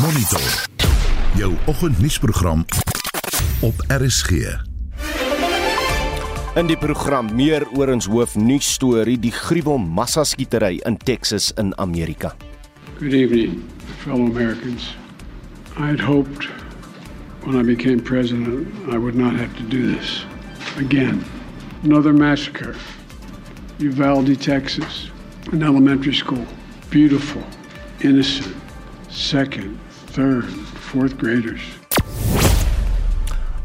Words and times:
Monitor. 0.00 0.68
Jou 1.36 1.54
oggendnuusprogram 1.66 2.64
op 3.60 3.74
RSG. 3.88 4.30
In 6.54 6.66
die 6.66 6.76
program 6.78 7.34
meer 7.34 7.64
oor 7.74 7.90
ons 7.90 8.06
hoofnuus 8.06 8.68
storie, 8.76 9.16
die 9.18 9.32
gruwel 9.34 9.78
massaskietery 9.82 10.78
in 10.86 10.98
Texas 11.02 11.50
in 11.58 11.72
Amerika. 11.82 12.30
Good 12.98 13.12
evening, 13.12 13.64
fellow 14.04 14.30
Americans. 14.30 14.94
I 15.76 15.90
had 15.90 16.00
hoped 16.00 16.46
when 17.42 17.58
I 17.58 17.64
became 17.66 17.98
president 18.02 18.68
I 18.94 18.98
would 18.98 19.16
not 19.16 19.34
have 19.34 19.56
to 19.56 19.62
do 19.62 19.94
this 19.94 20.24
again. 20.76 21.24
Another 21.82 22.12
massacre. 22.12 22.76
Uvalde, 23.78 24.36
Texas, 24.36 25.10
an 25.52 25.62
elementary 25.62 26.14
school. 26.14 26.46
Beautiful, 26.90 27.42
innocent, 28.00 28.54
second, 29.10 29.78
third, 30.18 30.50
fourth 30.90 31.14
graders. 31.16 31.62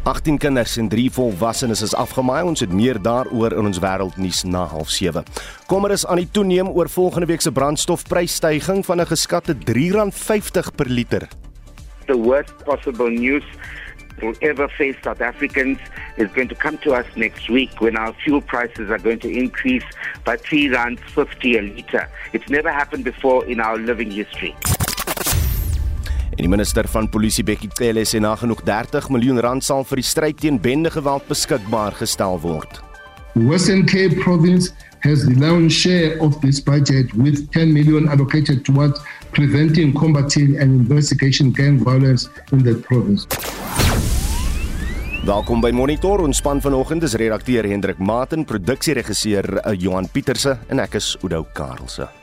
18 0.03 0.37
kinders 0.37 0.77
en 0.77 0.87
3 0.87 1.11
volwassenes 1.11 1.81
is 1.81 1.95
afgemaai. 1.95 2.43
Ons 2.45 2.61
het 2.61 2.73
meer 2.73 2.99
daaroor 3.01 3.55
in 3.57 3.69
ons 3.71 3.79
wêreldnuus 3.81 4.43
na 4.45 4.67
07:30. 4.69 5.23
Kommer 5.65 5.91
is 5.91 6.05
aan 6.05 6.21
die 6.21 6.29
toeneem 6.31 6.69
oor 6.69 6.89
volgende 6.89 7.25
week 7.25 7.41
se 7.41 7.51
brandstofprysstygings 7.51 8.85
van 8.85 9.01
'n 9.01 9.05
geskatte 9.05 9.55
R3.50 9.55 10.75
per 10.75 10.89
liter. 10.89 11.27
The 12.05 12.17
worst 12.17 12.53
possible 12.65 13.09
news 13.09 13.43
will 14.19 14.35
ever 14.39 14.69
face 14.69 14.97
South 15.01 15.21
Africans 15.21 15.79
is 16.17 16.27
going 16.33 16.49
to 16.49 16.55
come 16.55 16.77
to 16.79 16.93
us 16.93 17.05
next 17.15 17.47
week 17.47 17.79
when 17.79 17.97
our 17.97 18.13
fuel 18.13 18.41
prices 18.41 18.89
are 18.89 19.01
going 19.01 19.21
to 19.21 19.29
increase 19.29 19.85
by 20.23 20.37
3 20.37 20.69
rand 20.69 20.99
50 20.99 21.57
a 21.57 21.61
litre. 21.61 22.07
It's 22.31 22.49
never 22.49 22.71
happened 22.71 23.03
before 23.03 23.49
in 23.49 23.59
our 23.59 23.77
living 23.77 24.11
history. 24.11 24.53
En 26.33 26.41
die 26.41 26.49
minister 26.49 26.87
van 26.89 27.05
Polisie 27.09 27.43
Bekkie 27.45 27.69
Cele 27.77 28.01
sê 28.09 28.17
nagenoeg 28.17 28.63
30 28.65 29.11
miljoen 29.13 29.37
rand 29.45 29.61
sal 29.61 29.83
vir 29.85 30.01
die 30.01 30.07
stryd 30.07 30.39
teen 30.41 30.57
bendegeweld 30.57 31.27
beskikbaar 31.29 31.93
gestel 31.99 32.39
word. 32.41 32.79
Western 33.35 33.85
Cape 33.85 34.17
province 34.21 34.71
has 35.05 35.25
the 35.27 35.35
lion's 35.37 35.73
share 35.73 36.17
of 36.25 36.39
this 36.41 36.61
budget 36.61 37.13
with 37.13 37.51
10 37.51 37.73
million 37.73 38.09
allocated 38.09 38.65
towards 38.65 38.97
preventing, 39.31 39.93
combating 39.93 40.57
and 40.57 40.81
investigation 40.81 41.53
gang 41.53 41.77
violence 41.83 42.29
in 42.51 42.63
that 42.63 42.81
province. 42.81 43.27
Welkom 45.23 45.61
by 45.61 45.71
Monitor. 45.71 46.25
Ons 46.25 46.41
span 46.41 46.61
vanoggend 46.61 47.05
is 47.05 47.13
redakteur 47.13 47.69
Hendrik 47.69 48.01
Maten, 48.01 48.45
produksieregisseur 48.45 49.61
uh, 49.61 49.77
Johan 49.77 50.09
Pieterse 50.09 50.57
en 50.67 50.81
ek 50.81 50.97
is 50.97 51.13
Oudou 51.21 51.45
Karelse. 51.53 52.22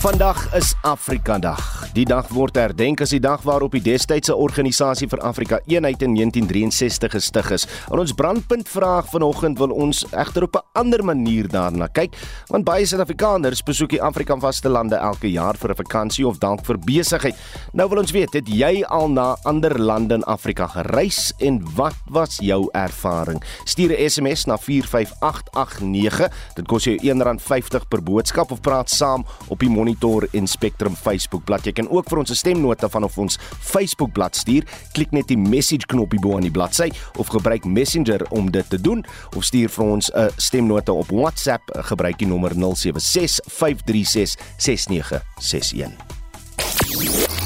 Vandag 0.00 0.54
is 0.56 0.72
Afrika 0.80 1.38
Dag. 1.38 1.60
Die 1.92 2.06
dag 2.08 2.30
word 2.32 2.56
herdenk 2.56 3.02
as 3.04 3.10
die 3.12 3.20
dag 3.20 3.42
waarop 3.44 3.74
die 3.76 3.82
destydse 3.84 4.32
organisasie 4.32 5.04
vir 5.12 5.20
Afrika 5.28 5.58
Eenheid 5.68 6.00
in 6.06 6.14
1963 6.16 7.12
gestig 7.12 7.50
is. 7.52 7.66
En 7.92 8.00
ons 8.00 8.14
brandpunt 8.16 8.64
vraag 8.72 9.10
vanoggend 9.12 9.60
wil 9.60 9.74
ons 9.76 10.00
egter 10.16 10.46
op 10.46 10.56
'n 10.56 10.64
ander 10.72 11.04
manier 11.04 11.48
daarna 11.48 11.86
kyk, 11.86 12.16
want 12.48 12.64
baie 12.64 12.86
Suid-Afrikaners 12.86 13.62
besoek 13.62 13.90
die 13.90 14.02
Afrika 14.02 14.38
vaste 14.38 14.68
lande 14.68 14.96
elke 14.96 15.30
jaar 15.30 15.56
vir 15.56 15.70
'n 15.70 15.76
vakansie 15.84 16.26
of 16.26 16.38
dalk 16.38 16.64
vir 16.64 16.78
besigheid. 16.78 17.36
Nou 17.74 17.88
wil 17.88 17.98
ons 17.98 18.10
weet, 18.12 18.32
het 18.32 18.48
jy 18.48 18.84
al 18.84 19.08
na 19.08 19.36
ander 19.44 19.78
lande 19.78 20.14
in 20.14 20.24
Afrika 20.24 20.66
gereis 20.66 21.32
en 21.38 21.60
wat 21.74 21.96
was 22.08 22.38
jou 22.40 22.68
ervaring? 22.72 23.42
Stuur 23.64 23.90
'n 23.92 24.08
SMS 24.08 24.46
na 24.46 24.56
45889. 24.56 26.30
Dit 26.54 26.66
kos 26.66 26.84
jou 26.84 26.96
R1.50 26.96 27.88
per 27.88 28.02
boodskap 28.02 28.50
of 28.50 28.60
praat 28.60 28.90
saam 28.90 29.24
op 29.48 29.58
die 29.58 29.68
Monitor 29.90 30.28
en 30.32 30.46
Spectrum 30.46 30.94
Facebook 30.94 31.44
bladsy. 31.44 31.70
Jy 31.70 31.82
kan 31.82 31.90
ook 31.90 32.08
vir 32.08 32.18
ons 32.18 32.30
'n 32.30 32.34
stemnota 32.34 32.88
van 32.88 33.04
of 33.04 33.18
ons 33.18 33.38
Facebook 33.60 34.12
bladsy 34.12 34.40
stuur. 34.40 34.64
Klik 34.92 35.10
net 35.10 35.28
die 35.28 35.38
message 35.38 35.86
knoppie 35.86 36.20
bo 36.20 36.36
aan 36.36 36.42
die 36.42 36.50
bladsy 36.50 36.90
of 37.18 37.26
gebruik 37.26 37.64
Messenger 37.64 38.26
om 38.30 38.50
dit 38.50 38.70
te 38.70 38.80
doen 38.80 39.04
of 39.36 39.44
stuur 39.44 39.68
vir 39.68 39.84
ons 39.84 40.10
'n 40.14 40.30
stemnota 40.36 40.92
op 40.92 41.10
WhatsApp. 41.10 41.62
Gebruik 41.72 42.18
die 42.18 42.26
nommer 42.26 42.54
076 42.54 43.40
536 43.46 44.36
6961. 44.56 47.39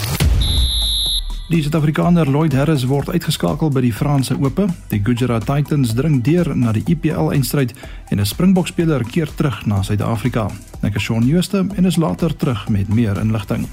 Die 1.44 1.60
Suid-Afrikaner 1.60 2.24
Lloyd 2.24 2.54
Harris 2.56 2.86
word 2.88 3.10
uitgeskakel 3.12 3.68
by 3.68 3.82
die 3.84 3.92
Franse 3.92 4.32
Ope. 4.40 4.64
Die 4.88 5.00
Gujarat 5.04 5.44
Titans 5.44 5.90
dring 5.92 6.22
deur 6.24 6.48
na 6.56 6.72
die 6.72 6.80
IPL-eindstryd 6.88 7.74
en 8.08 8.20
'n 8.20 8.24
Springbok-speler 8.24 9.04
keer 9.04 9.28
terug 9.36 9.66
na 9.66 9.82
Suid-Afrika. 9.82 10.48
Ek 10.80 10.96
is 10.96 11.02
Shaun 11.02 11.26
Jooste 11.26 11.66
en 11.76 11.84
is 11.84 11.96
later 11.96 12.36
terug 12.36 12.68
met 12.68 12.88
meer 12.88 13.20
inligting. 13.20 13.68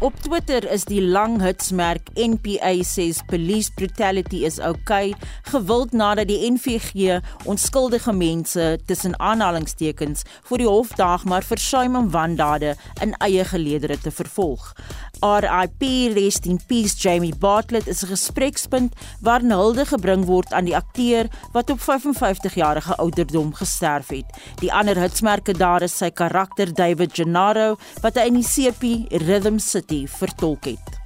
Op 0.00 0.16
Twitter 0.24 0.64
is 0.72 0.86
die 0.88 1.02
lang 1.04 1.34
hitsmerk 1.44 2.06
NPA 2.16 2.70
says 2.88 3.18
police 3.28 3.68
brutality 3.76 4.46
is 4.48 4.56
okay 4.64 5.10
gewild 5.50 5.92
nadat 5.92 6.30
die 6.30 6.38
NVG 6.48 7.18
onskuldige 7.44 8.14
mense 8.16 8.78
tussen 8.88 9.18
aanhalingstekens 9.20 10.24
voor 10.48 10.62
die 10.64 10.68
hof 10.70 10.94
daag 10.96 11.26
maar 11.28 11.44
versuim 11.44 11.98
om 12.00 12.08
wandade 12.16 12.78
in 13.04 13.12
eie 13.20 13.44
geleedere 13.44 13.98
te 14.00 14.10
vervolg. 14.10 14.72
RIP 15.20 15.84
rest 16.16 16.48
in 16.48 16.56
peace 16.66 16.96
Jamie 16.96 17.34
Bartlett 17.36 17.86
is 17.86 18.02
'n 18.02 18.08
gesprekspunt 18.08 18.94
waarin 19.20 19.52
hulde 19.52 19.84
gebring 19.84 20.24
word 20.24 20.52
aan 20.52 20.64
die 20.64 20.76
akteur 20.76 21.28
wat 21.52 21.70
op 21.70 21.80
55 21.80 22.54
jarige 22.54 22.96
ouderdom 22.96 23.52
gesterf 23.54 24.08
het. 24.08 24.24
Die 24.60 24.72
ander 24.72 24.96
hitsmerke 24.96 25.52
daar 25.52 25.82
is 25.82 25.96
sy 25.96 26.10
karakter 26.10 26.74
David 26.74 27.12
Gennaro 27.12 27.76
wat 28.00 28.16
hy 28.16 28.26
in 28.26 28.40
die 28.40 28.48
CP 28.48 29.12
Rhythm 29.26 29.58
City 29.58 29.89
vertolk 29.90 30.64
het. 30.64 31.00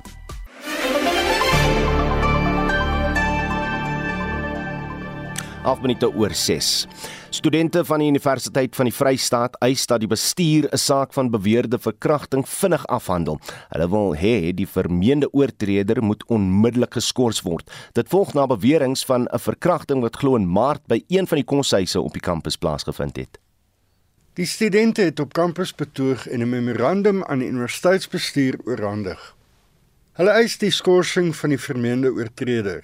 Half 5.65 5.81
minute 5.81 6.13
oor 6.13 6.35
6. 6.35 6.87
Studente 7.31 7.85
van 7.85 7.99
die 7.99 8.09
Universiteit 8.09 8.77
van 8.77 8.85
die 8.85 8.95
Vrystaat 8.95 9.57
eis 9.65 9.87
dat 9.89 10.03
die 10.03 10.09
bestuur 10.09 10.69
'n 10.69 10.77
saak 10.77 11.13
van 11.13 11.31
beweerde 11.31 11.79
verkrachting 11.79 12.45
vinnig 12.49 12.87
afhandel. 12.87 13.39
Hulle 13.69 13.89
wil 13.89 14.15
hê 14.15 14.53
die 14.55 14.69
vermeende 14.69 15.33
oortreder 15.33 16.03
moet 16.03 16.25
onmiddellik 16.27 16.93
geskort 16.93 17.43
word. 17.43 17.71
Dit 17.93 18.09
volg 18.09 18.35
na 18.35 18.47
beweringe 18.47 19.05
van 19.07 19.27
'n 19.33 19.39
verkrachting 19.39 20.01
wat 20.01 20.17
glo 20.17 20.37
in 20.37 20.53
Maart 20.53 20.87
by 20.87 21.03
een 21.09 21.27
van 21.27 21.37
die 21.37 21.45
koshuise 21.45 22.01
op 22.01 22.13
die 22.13 22.21
kampus 22.21 22.57
plaasgevind 22.57 23.17
het. 23.17 23.39
Die 24.35 24.47
studente 24.47 25.03
het 25.03 25.21
op 25.21 25.33
kampus 25.33 25.75
betoog 25.75 26.27
en 26.27 26.41
'n 26.43 26.49
memorandum 26.49 27.25
aan 27.25 27.39
die 27.39 27.49
universiteitsbestuur 27.49 28.57
oorhandig. 28.65 29.35
Hulle 30.13 30.31
eis 30.31 30.59
die 30.59 30.71
skorsing 30.71 31.37
van 31.37 31.49
die 31.49 31.59
vermeende 31.59 32.11
oortreder. 32.11 32.83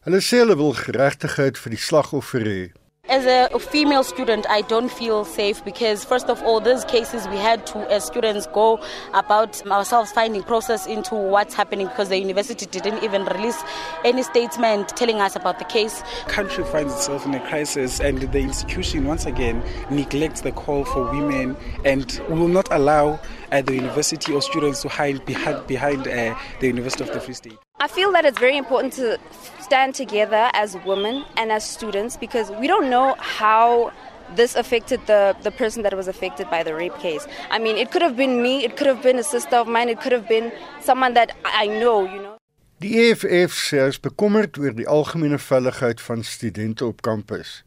Hulle 0.00 0.20
sê 0.20 0.36
hulle 0.42 0.56
wil 0.56 0.72
geregtigheid 0.72 1.58
vir 1.58 1.70
die 1.70 1.80
slagoffer 1.80 2.44
hê. 2.44 2.72
As 3.10 3.26
a 3.26 3.58
female 3.58 4.04
student, 4.04 4.46
I 4.48 4.60
don't 4.60 4.88
feel 4.88 5.24
safe 5.24 5.64
because, 5.64 6.04
first 6.04 6.30
of 6.30 6.40
all, 6.44 6.60
these 6.60 6.84
cases 6.84 7.26
we 7.26 7.38
had 7.38 7.66
to, 7.66 7.78
as 7.90 8.04
students, 8.04 8.46
go 8.46 8.80
about 9.14 9.66
ourselves 9.66 10.12
finding 10.12 10.44
process 10.44 10.86
into 10.86 11.16
what's 11.16 11.52
happening 11.52 11.88
because 11.88 12.08
the 12.08 12.18
university 12.18 12.66
didn't 12.66 13.02
even 13.02 13.24
release 13.24 13.60
any 14.04 14.22
statement 14.22 14.90
telling 14.90 15.20
us 15.20 15.34
about 15.34 15.58
the 15.58 15.64
case. 15.64 16.04
country 16.28 16.62
finds 16.62 16.94
itself 16.94 17.26
in 17.26 17.34
a 17.34 17.40
crisis 17.48 17.98
and 17.98 18.20
the 18.20 18.38
institution 18.38 19.04
once 19.04 19.26
again 19.26 19.60
neglects 19.90 20.42
the 20.42 20.52
call 20.52 20.84
for 20.84 21.10
women 21.10 21.56
and 21.84 22.22
will 22.28 22.46
not 22.46 22.68
allow 22.70 23.18
uh, 23.50 23.60
the 23.60 23.74
university 23.74 24.32
or 24.32 24.40
students 24.40 24.82
to 24.82 24.88
hide 24.88 25.26
behind, 25.26 25.66
behind 25.66 26.06
uh, 26.06 26.32
the 26.60 26.68
University 26.68 27.02
of 27.02 27.12
the 27.12 27.20
Free 27.20 27.34
State. 27.34 27.58
I 27.82 27.88
feel 27.88 28.12
that 28.12 28.26
it's 28.26 28.38
very 28.38 28.58
important 28.58 28.92
to 28.94 29.18
stand 29.58 29.94
together 29.94 30.50
as 30.52 30.76
women 30.84 31.24
and 31.38 31.50
as 31.50 31.64
students 31.64 32.14
because 32.14 32.50
we 32.60 32.66
don't 32.66 32.90
know 32.90 33.14
how 33.18 33.90
this 34.36 34.54
affected 34.54 35.00
the, 35.06 35.34
the 35.42 35.50
person 35.50 35.82
that 35.84 35.96
was 35.96 36.06
affected 36.06 36.50
by 36.50 36.62
the 36.62 36.74
rape 36.74 36.98
case. 36.98 37.26
I 37.50 37.58
mean, 37.58 37.78
it 37.78 37.90
could 37.90 38.02
have 38.02 38.18
been 38.18 38.42
me, 38.42 38.64
it 38.66 38.76
could 38.76 38.86
have 38.86 39.02
been 39.02 39.18
a 39.18 39.22
sister 39.24 39.56
of 39.56 39.66
mine, 39.66 39.88
it 39.88 39.98
could 40.02 40.12
have 40.12 40.28
been 40.28 40.52
someone 40.82 41.14
that 41.14 41.34
I 41.42 41.68
know, 41.68 42.04
you 42.04 42.20
know. 42.20 42.36
Die 42.80 43.10
EFF 43.10 43.56
sê 43.56 43.80
is 43.88 43.96
bekommerd 44.00 44.60
oor 44.60 44.76
die 44.76 44.88
algemene 44.88 45.38
veiligheid 45.40 46.00
van 46.00 46.22
studente 46.24 46.84
op 46.84 47.00
kampus. 47.04 47.62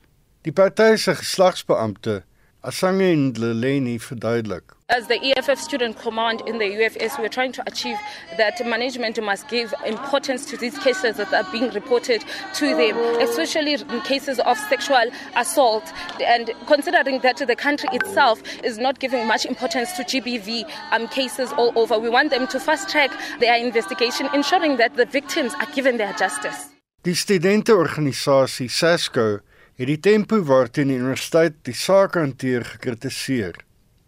Die 0.46 0.54
party 0.54 0.96
se 0.98 1.14
geslagsbeampte, 1.18 2.22
Asange 2.64 3.14
Ndleleni, 3.16 4.00
verduidelik. 4.00 4.64
As 4.88 5.08
the 5.08 5.20
EFF 5.22 5.60
Student 5.60 6.00
Command 6.00 6.42
in 6.48 6.60
the 6.60 6.66
UFS, 6.66 7.20
we're 7.20 7.28
trying 7.28 7.52
to 7.52 7.64
achieve 7.68 7.98
that 8.38 8.66
management 8.66 9.22
must 9.22 9.50
give 9.50 9.74
importance 9.86 10.46
to 10.46 10.56
these 10.56 10.78
cases 10.80 11.18
that 11.18 11.34
are 11.34 11.52
being 11.52 11.70
reported 11.72 12.24
to 12.54 12.74
them, 12.74 12.96
especially 13.20 13.74
in 13.74 14.02
cases 14.02 14.40
of 14.40 14.58
sexual 14.70 15.04
assault. 15.36 15.92
And 16.22 16.52
considering 16.66 17.20
that 17.20 17.38
the 17.38 17.56
country 17.56 17.90
itself 17.92 18.42
is 18.64 18.78
not 18.78 19.00
giving 19.00 19.28
much 19.28 19.46
importance 19.46 19.92
to 19.94 20.04
GBV 20.04 20.64
um, 20.92 21.10
cases 21.10 21.52
all 21.58 21.74
over, 21.76 22.00
we 22.00 22.08
want 22.08 22.30
them 22.30 22.48
to 22.48 22.62
fast 22.62 22.88
track 22.88 23.12
their 23.42 23.58
investigation, 23.58 24.30
ensuring 24.34 24.78
that 24.78 24.96
the 24.96 25.06
victims 25.06 25.54
are 25.56 25.72
given 25.74 25.98
their 25.98 26.14
justice. 26.14 26.70
Die 27.04 27.14
studenteorganisasie 27.14 28.70
SASCO 28.70 29.42
het 29.80 29.90
die 29.90 30.00
tempo 30.00 30.40
waarteen 30.46 30.92
die 30.92 31.00
universiteit 31.00 31.60
die 31.68 31.76
saak 31.76 32.18
hanteer 32.20 32.66
gekritiseer. 32.66 33.58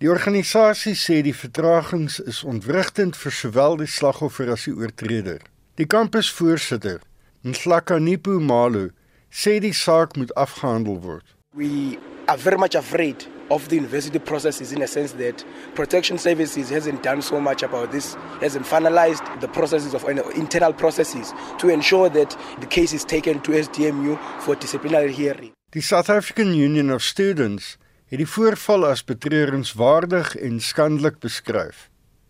Die 0.04 0.12
organisasie 0.12 0.94
sê 1.00 1.22
die 1.24 1.36
vertragings 1.36 2.20
is 2.20 2.44
ontwrigtend 2.44 3.16
vir 3.18 3.34
sowel 3.34 3.80
die 3.82 3.90
slagoffer 3.90 4.52
as 4.54 4.68
die 4.68 4.76
oortreder. 4.76 5.40
Die 5.80 5.88
kampusvoorsitter, 5.88 7.00
Nhlakanipo 7.44 8.40
Malu, 8.40 8.90
sê 9.32 9.60
die 9.64 9.74
saak 9.74 10.16
moet 10.20 10.34
afgehandel 10.36 11.00
word. 11.02 11.26
We 11.56 11.98
are 12.28 12.38
very 12.38 12.60
much 12.60 12.76
afraid 12.76 13.28
of 13.50 13.68
the 13.70 13.76
university 13.76 14.20
processes 14.20 14.72
in 14.72 14.82
a 14.82 14.88
sense 14.88 15.14
that 15.14 15.46
protection 15.76 16.18
services 16.18 16.70
hasn't 16.70 17.04
done 17.04 17.22
so 17.22 17.40
much 17.40 17.64
about 17.64 17.92
this 17.92 18.16
hasn't 18.42 18.66
finalized 18.66 19.40
the 19.40 19.48
processes 19.48 19.94
of 19.94 20.04
internal 20.36 20.74
processes 20.74 21.34
to 21.58 21.70
ensure 21.70 22.10
that 22.10 22.38
the 22.60 22.68
case 22.68 22.94
is 22.94 23.04
taken 23.04 23.40
to 23.42 23.52
SDMU 23.52 24.20
for 24.42 24.56
disciplinary 24.56 25.12
hearing 25.12 25.52
Die 25.72 25.82
South 25.82 26.10
African 26.10 26.54
Union 26.54 26.92
of 26.92 27.04
Students 27.04 27.78
het 28.08 28.22
die 28.22 28.28
voorval 28.30 28.86
as 28.88 29.02
betreurenswaardig 29.04 30.36
en 30.38 30.60
skandelik 30.62 31.18
beskryf. 31.20 31.90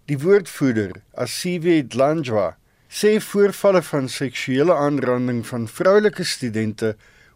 Die 0.09 0.17
woordvoerder, 0.17 1.01
Asiwe 1.13 1.81
Dlanjwa, 1.91 2.55
sê 2.89 3.17
voorvalle 3.19 3.81
van 3.85 4.07
seksuele 4.09 4.73
aanranding 4.73 5.43
van 5.45 5.67
vroulike 5.67 6.23
studente 6.23 6.95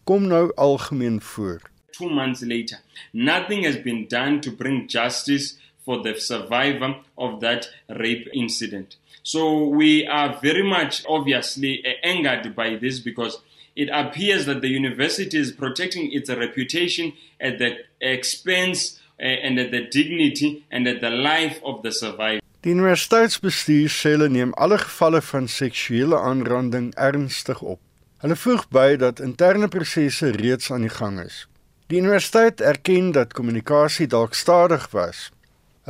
kom 0.10 0.26
nou 0.32 0.48
algemeen 0.56 1.20
voor. 1.22 1.60
Two 1.92 2.10
months 2.10 2.42
later. 2.42 2.78
Nothing 3.14 3.64
has 3.64 3.78
been 3.78 4.08
done 4.08 4.42
to 4.42 4.52
bring 4.52 4.88
justice 4.88 5.58
for 5.86 6.04
the 6.04 6.20
survivor 6.20 6.96
of 7.18 7.40
that 7.42 7.68
rape 7.90 8.28
incident. 8.34 8.96
So 9.24 9.66
we 9.66 10.08
are 10.08 10.40
very 10.42 10.64
much 10.64 11.04
obviously 11.08 11.84
angered 12.04 12.56
by 12.56 12.76
this 12.76 13.00
because 13.00 13.38
it 13.76 13.90
appears 13.92 14.46
that 14.46 14.62
the 14.62 14.68
university 14.68 15.38
is 15.38 15.52
protecting 15.52 16.12
its 16.12 16.30
reputation 16.30 17.14
at 17.40 17.60
the 17.60 17.78
expense 18.02 19.00
uh, 19.20 19.24
and 19.24 19.60
at 19.60 19.72
the 19.72 19.88
dignity 19.88 20.66
and 20.72 20.88
at 20.88 21.02
the 21.02 21.10
life 21.10 21.60
of 21.64 21.84
the 21.84 21.92
survivor. 21.92 22.42
Die 22.62 22.74
universiteitsbestuur 22.76 23.88
sê 23.88 24.18
hulle 24.18 24.28
neem 24.28 24.50
alle 24.60 24.76
gevalle 24.82 25.22
van 25.24 25.46
seksuele 25.48 26.18
aanranding 26.20 26.90
ernstig 27.00 27.62
op. 27.64 27.80
Hulle 28.20 28.36
voeg 28.36 28.66
by 28.76 28.98
dat 29.00 29.22
interne 29.24 29.70
prosesse 29.72 30.34
reeds 30.36 30.68
aan 30.76 30.84
die 30.84 30.92
gang 30.92 31.22
is. 31.24 31.46
Die 31.90 31.98
universiteit 31.98 32.62
erken 32.62 33.12
dat 33.12 33.32
kommunikasie 33.34 34.06
dalk 34.08 34.36
stadig 34.38 34.84
was. 34.92 35.32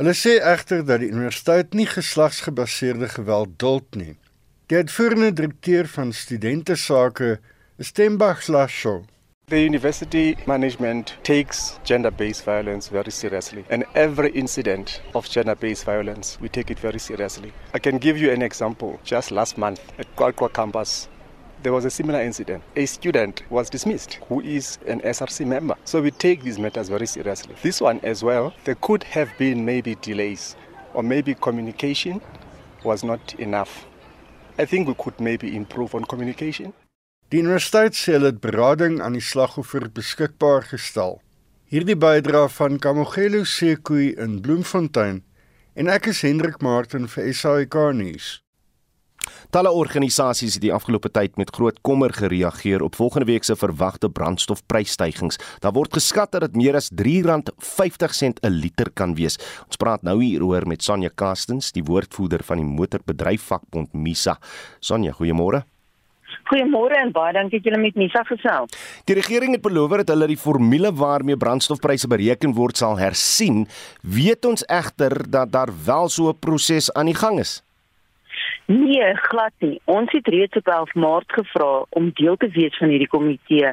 Hulle 0.00 0.14
sê 0.16 0.38
egter 0.40 0.80
dat 0.88 1.02
die 1.02 1.10
universiteit 1.12 1.74
nie 1.76 1.84
geslagsgebaseerde 1.90 3.10
geweld 3.18 3.58
duld 3.60 3.98
nie. 4.00 4.14
Die 4.72 4.78
uitvoerende 4.80 5.28
direkteur 5.36 5.90
van 5.92 6.14
studente 6.16 6.76
sake, 6.80 7.36
Stembach 7.78 8.40
Slasho, 8.42 9.02
The 9.50 9.64
university 9.66 10.36
management 10.46 11.16
takes 11.22 11.78
gender 11.82 12.12
based 12.12 12.44
violence 12.44 12.88
very 12.88 13.10
seriously, 13.10 13.64
and 13.68 13.84
every 13.94 14.30
incident 14.30 15.00
of 15.12 15.28
gender 15.28 15.56
based 15.56 15.84
violence, 15.84 16.38
we 16.40 16.48
take 16.48 16.70
it 16.70 16.78
very 16.78 16.98
seriously. 16.98 17.52
I 17.74 17.78
can 17.78 17.98
give 17.98 18.16
you 18.16 18.30
an 18.32 18.42
example. 18.42 19.00
Just 19.04 19.30
last 19.30 19.58
month 19.58 19.80
at 19.98 20.06
Kwakwa 20.16 20.52
campus, 20.52 21.08
there 21.62 21.72
was 21.72 21.84
a 21.84 21.90
similar 21.90 22.20
incident. 22.20 22.62
A 22.76 22.86
student 22.86 23.42
was 23.50 23.70
dismissed 23.70 24.14
who 24.28 24.40
is 24.40 24.78
an 24.86 25.00
SRC 25.00 25.46
member. 25.46 25.74
So 25.84 26.00
we 26.00 26.10
take 26.10 26.42
these 26.42 26.58
matters 26.58 26.88
very 26.88 27.06
seriously. 27.06 27.54
This 27.62 27.80
one 27.80 28.00
as 28.02 28.22
well, 28.22 28.54
there 28.64 28.76
could 28.76 29.04
have 29.04 29.30
been 29.38 29.64
maybe 29.64 29.94
delays 29.96 30.56
or 30.94 31.02
maybe 31.02 31.34
communication 31.34 32.20
was 32.84 33.04
not 33.04 33.34
enough. 33.34 33.86
I 34.58 34.64
think 34.64 34.88
we 34.88 34.94
could 34.94 35.20
maybe 35.20 35.56
improve 35.56 35.94
on 35.94 36.04
communication. 36.04 36.72
Die 37.30 37.38
universiteit 37.38 37.94
sê 37.94 38.16
hulle 38.16 38.32
het 38.32 38.40
berading 38.42 38.96
aan 39.00 39.14
die 39.14 39.22
slagoffer 39.22 39.84
beskikbaar 39.94 40.64
gestel. 40.66 41.20
Hierdie 41.70 41.94
bydra 41.94 42.48
van 42.50 42.80
Kamogelo 42.82 43.44
Sekui 43.46 44.10
in 44.18 44.40
Bloemfontein 44.42 45.20
en 45.78 45.92
ek 45.94 46.08
is 46.10 46.24
Hendrik 46.26 46.58
Martin 46.58 47.06
vir 47.06 47.30
SAK 47.30 47.76
nuus. 47.94 48.40
Talle 49.50 49.70
organisasies 49.70 50.54
het 50.54 50.62
die 50.62 50.72
afgelope 50.72 51.10
tyd 51.10 51.36
met 51.36 51.50
groot 51.54 51.80
kommer 51.82 52.12
gereageer 52.14 52.82
op 52.82 52.94
volgende 52.94 53.26
week 53.26 53.44
se 53.44 53.56
verwagte 53.56 54.10
brandstofprysstygings. 54.10 55.38
Daar 55.58 55.72
word 55.72 55.92
geskat 55.92 56.32
dat 56.32 56.40
dit 56.40 56.56
meer 56.56 56.78
as 56.78 56.90
R3.50 56.94 58.40
'n 58.42 58.48
liter 58.48 58.90
kan 58.94 59.14
wees. 59.14 59.38
Ons 59.66 59.76
praat 59.76 60.02
nou 60.02 60.22
hieroor 60.22 60.66
met 60.66 60.82
Sonja 60.82 61.10
Kastens, 61.14 61.72
die 61.72 61.84
woordvoerder 61.84 62.44
van 62.44 62.56
die 62.56 62.66
motorbedryfvakbond 62.66 63.92
MISA. 63.92 64.38
Sonja, 64.80 65.12
goeiemôre. 65.12 65.64
Goeiemôre 66.50 66.96
en 66.98 67.12
baie 67.14 67.32
dankie 67.32 67.58
dat 67.60 67.68
julle 67.68 67.78
met 67.78 67.94
Misa 67.94 68.22
gesels. 68.26 68.74
Die 69.04 69.14
regering 69.14 69.52
het 69.54 69.62
beloof 69.62 69.96
dat 70.02 70.08
hulle 70.08 70.26
die 70.26 70.38
formule 70.38 70.92
waarmee 70.94 71.36
brandstofpryse 71.36 72.08
bereken 72.10 72.54
word 72.54 72.76
sal 72.76 72.98
hersien. 72.98 73.66
Weet 74.02 74.44
ons 74.44 74.64
egter 74.66 75.30
dat 75.30 75.52
daar 75.52 75.70
wel 75.84 76.08
so 76.08 76.28
'n 76.28 76.38
proses 76.38 76.92
aan 76.92 77.06
die 77.06 77.14
gang 77.14 77.38
is? 77.38 77.62
Nee, 78.70 79.14
glad 79.14 79.52
nie. 79.58 79.80
Ons 79.90 80.12
het 80.14 80.28
reeds 80.30 80.56
op 80.56 80.68
11 80.68 80.94
Maart 80.94 81.32
gevra 81.32 81.84
om 81.98 82.10
deel 82.14 82.36
te 82.36 82.46
wees 82.54 82.76
van 82.78 82.92
hierdie 82.92 83.08
komitee 83.10 83.72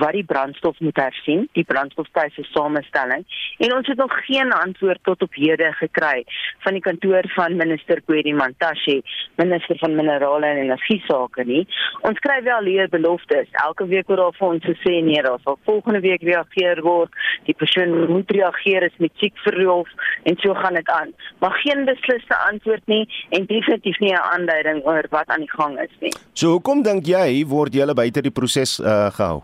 wat 0.00 0.12
die 0.12 0.24
brandstof 0.24 0.80
moet 0.84 0.98
hersien, 1.00 1.46
die 1.56 1.64
brandstofpryse 1.64 2.44
samestelling, 2.50 3.24
en 3.64 3.72
ons 3.76 3.88
het 3.88 3.96
nog 3.96 4.12
geen 4.26 4.52
antwoord 4.52 5.00
tot 5.08 5.22
op 5.24 5.38
hede 5.38 5.70
gekry 5.78 6.26
van 6.66 6.76
die 6.76 6.82
kantoor 6.84 7.28
van 7.36 7.56
minister 7.56 8.02
Kwedi 8.04 8.34
Mantashe, 8.36 8.98
minister 9.40 9.78
van 9.80 9.96
minerale 9.96 10.50
en 10.50 10.60
energie 10.66 11.00
sake 11.06 11.46
nie. 11.48 11.62
Ons 12.04 12.20
kry 12.26 12.36
wel 12.44 12.68
leer 12.68 12.92
beloftes. 12.92 13.48
Elke 13.64 13.88
week 13.88 14.12
word 14.12 14.20
daar 14.26 14.36
vir 14.36 14.48
ons 14.48 14.68
gesê 14.74 14.98
nee, 15.08 15.24
daar 15.24 15.40
sal 15.46 15.56
volgende 15.64 16.04
week 16.04 16.26
reageer 16.28 16.84
word. 16.84 17.16
Die 17.48 17.56
persoon 17.56 17.96
moet 18.12 18.36
reageer 18.36 18.90
is 18.90 19.00
met 19.00 19.16
siek 19.24 19.40
verlof 19.46 19.88
en 20.28 20.36
so 20.44 20.52
gaan 20.60 20.76
dit 20.76 20.94
aan. 20.98 21.16
Maar 21.40 21.56
geen 21.64 21.88
besliste 21.88 22.36
antwoord 22.50 22.84
nie 22.92 23.04
en 23.32 23.48
definitief 23.48 24.04
nie 24.04 24.12
'n 24.12 24.33
aanduiding 24.34 24.84
oor 24.84 25.08
wat 25.14 25.32
aan 25.32 25.46
die 25.46 25.54
gang 25.56 25.78
is 25.82 25.96
nie. 26.04 26.12
So 26.34 26.56
hoekom 26.56 26.84
dink 26.86 27.08
jy 27.08 27.44
word 27.48 27.74
julle 27.74 27.96
buite 27.96 28.22
die 28.24 28.34
proses 28.34 28.78
uh, 28.80 29.10
gehou? 29.14 29.42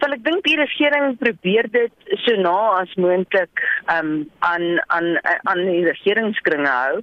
Wel 0.00 0.16
ek 0.16 0.22
dink 0.24 0.46
die 0.46 0.56
regering 0.56 1.18
probeer 1.20 1.66
dit 1.72 2.14
so 2.24 2.32
na 2.40 2.54
as 2.78 2.92
moontlik 2.96 3.60
um 3.92 4.12
aan 4.48 4.64
aan 4.96 5.10
aan 5.22 5.60
die 5.66 5.84
regeringskringe 5.84 6.70
hou. 6.72 7.02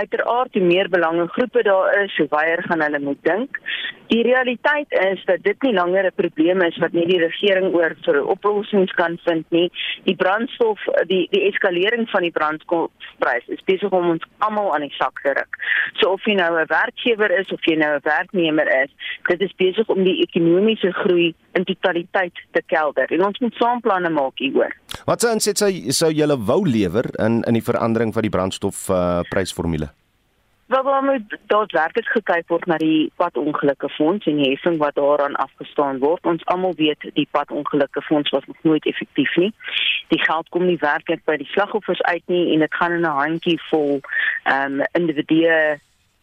Uiteraard 0.00 0.56
die 0.56 0.64
meer 0.64 0.88
belangegroepe 0.88 1.66
daar 1.68 1.92
is, 2.04 2.16
hoe 2.16 2.28
weier 2.32 2.64
gaan 2.64 2.84
hulle 2.86 3.02
moet 3.04 3.20
dink. 3.28 3.60
Die 4.08 4.22
realiteit 4.24 4.88
is 4.90 5.20
dat 5.28 5.42
dit 5.44 5.62
nie 5.62 5.74
langer 5.76 6.06
'n 6.06 6.14
probleem 6.16 6.62
is 6.62 6.76
wat 6.78 6.92
net 6.92 7.08
die 7.08 7.20
regering 7.20 7.74
oor 7.74 7.92
vir 8.04 8.24
oplossings 8.24 8.92
kan 8.92 9.18
vind 9.24 9.44
nie. 9.50 9.70
Die 10.04 10.16
brandstof 10.16 10.80
die 11.06 11.28
die 11.30 11.44
eskalering 11.50 12.08
van 12.10 12.22
die 12.22 12.32
brandstofprys 12.32 13.46
is 13.46 13.64
besig 13.64 13.90
om 13.90 14.08
ons 14.10 14.24
almal 14.38 14.74
aan 14.74 14.86
die 14.88 14.94
sak 14.96 15.20
te 15.22 15.28
ruk. 15.28 15.56
So 16.00 16.12
of 16.12 16.24
jy 16.24 16.34
nou 16.34 16.56
'n 16.56 16.66
werkgewer 16.66 17.30
is 17.38 17.52
of 17.52 17.60
jy 17.64 17.76
nou 17.76 17.96
'n 17.96 18.00
werknemer 18.02 18.82
is, 18.82 18.90
dit 19.26 19.40
is 19.40 19.52
besig 19.56 19.88
om 19.88 20.04
die 20.04 20.22
ekonomiese 20.22 20.92
groei 20.92 21.34
in 21.52 21.64
totaliteit 21.64 22.34
te 22.52 22.62
kelder 22.66 23.12
en 23.12 23.26
ons 23.26 23.38
moet 23.38 23.54
saam 23.54 23.80
planne 23.80 24.10
maak 24.10 24.38
hieroor. 24.38 24.72
Wat 25.04 25.20
sou 25.20 25.32
insit 25.32 25.58
sou 25.58 26.10
julle 26.12 26.36
wou 26.38 26.68
lewer 26.68 27.04
in 27.18 27.42
in 27.42 27.54
die 27.54 27.68
verandering 27.70 28.12
van 28.12 28.22
die 28.22 28.30
brandstof 28.30 28.88
uh, 28.88 29.20
prysformule? 29.28 29.97
Wel, 30.68 30.82
dan 30.82 31.04
moet 31.04 31.36
daadwerklik 31.46 32.06
gekyk 32.06 32.48
word 32.52 32.66
na 32.68 32.76
die 32.76 33.12
padongelukke 33.16 33.88
fonds 33.88 34.26
en 34.28 34.36
die 34.36 34.50
heffing 34.50 34.76
wat 34.76 34.98
daaraan 35.00 35.36
afgestaan 35.40 35.98
word. 35.98 36.26
Ons 36.28 36.44
almal 36.44 36.74
weet 36.76 37.06
die 37.16 37.28
padongelukke 37.30 38.02
fonds 38.02 38.30
was 38.30 38.44
nog 38.46 38.56
nooit 38.62 38.86
effektief 38.86 39.36
nie. 39.36 39.48
Die 40.12 40.20
geld 40.20 40.48
kom 40.48 40.66
nie 40.68 40.76
werklik 40.82 41.24
by 41.24 41.38
die 41.40 41.48
slagoffers 41.54 42.02
uit 42.02 42.22
nie 42.26 42.52
en 42.52 42.60
dit 42.66 42.74
gaan 42.74 42.98
in 42.98 43.08
'n 43.08 43.16
handjie 43.22 43.56
vol 43.70 44.00
ehm 44.44 44.80
um, 44.80 44.84
individue 44.92 45.80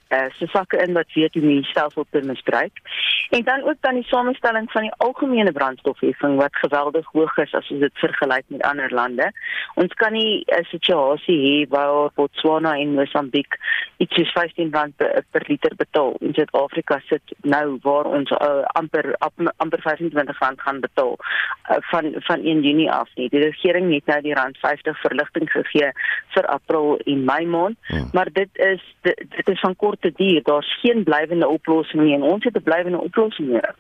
uh, 0.09 0.25
se 0.38 0.47
sakke 0.47 0.77
in 0.77 0.93
wat 0.93 1.13
weet 1.13 1.33
hoe 1.33 1.41
die 1.41 1.63
stelsel 1.63 2.05
te 2.09 2.21
misbruik. 2.21 2.81
En 3.29 3.43
dan 3.43 3.63
ook 3.63 3.79
dan 3.79 3.93
die 3.93 4.03
samestelling 4.03 4.71
van 4.71 4.81
die 4.81 4.93
algemene 4.97 5.51
brandstofheffing 5.51 6.35
wat 6.38 6.55
geweldig 6.55 7.05
hoog 7.12 7.38
is 7.38 7.53
as 7.53 7.71
ons 7.71 7.79
dit 7.79 7.97
vergelyk 8.03 8.45
met 8.47 8.62
ander 8.62 8.93
lande. 8.93 9.31
Ons 9.75 9.93
kan 9.93 10.13
nie 10.13 10.43
'n 10.47 10.63
situasie 10.63 11.39
hê 11.45 11.69
waar 11.69 12.09
Botswana 12.15 12.75
en 12.77 12.93
Mosambiek 12.93 13.57
iets 13.97 14.15
soos 14.15 14.31
15 14.31 14.71
rand 14.71 14.95
per, 14.95 15.24
per 15.31 15.43
liter 15.47 15.75
betaal. 15.75 16.15
In 16.19 16.33
Suid-Afrika 16.33 17.00
sit 17.09 17.35
nou 17.41 17.77
waar 17.81 18.05
ons 18.05 18.31
uh, 18.31 18.63
amper 18.65 19.15
amper 19.57 19.81
25 19.81 20.39
rand 20.39 20.62
gaan 20.62 20.79
betaal 20.79 21.17
uh, 21.17 21.77
van 21.79 22.13
van 22.17 22.43
1 22.43 22.62
Junie 22.62 22.91
af 22.91 23.09
nie. 23.15 23.29
Die 23.29 23.39
regering 23.39 23.93
het 23.93 24.05
nou 24.05 24.21
die 24.21 24.33
rand 24.33 24.57
50 24.57 25.00
verligting 25.00 25.51
gegee 25.51 25.91
vir 26.35 26.45
April 26.45 27.00
en 27.05 27.24
Mei 27.24 27.45
maand, 27.45 27.77
hmm. 27.88 28.09
maar 28.13 28.29
dit 28.31 28.50
is 28.53 28.83
dit, 29.01 29.25
dit 29.35 29.47
is 29.47 29.59
van 29.59 29.75
kort 29.75 29.94
te 29.99 30.11
duur. 30.15 30.43
Daar's 30.43 30.79
geen 30.81 31.03
blywende 31.03 31.47
oplossing 31.47 32.03
nie 32.03 32.13
en 32.13 32.21
ons 32.21 32.43
het 32.43 32.55
'n 32.55 32.63
blywende 32.63 33.01
oplossing 33.01 33.47
nodig. 33.47 33.75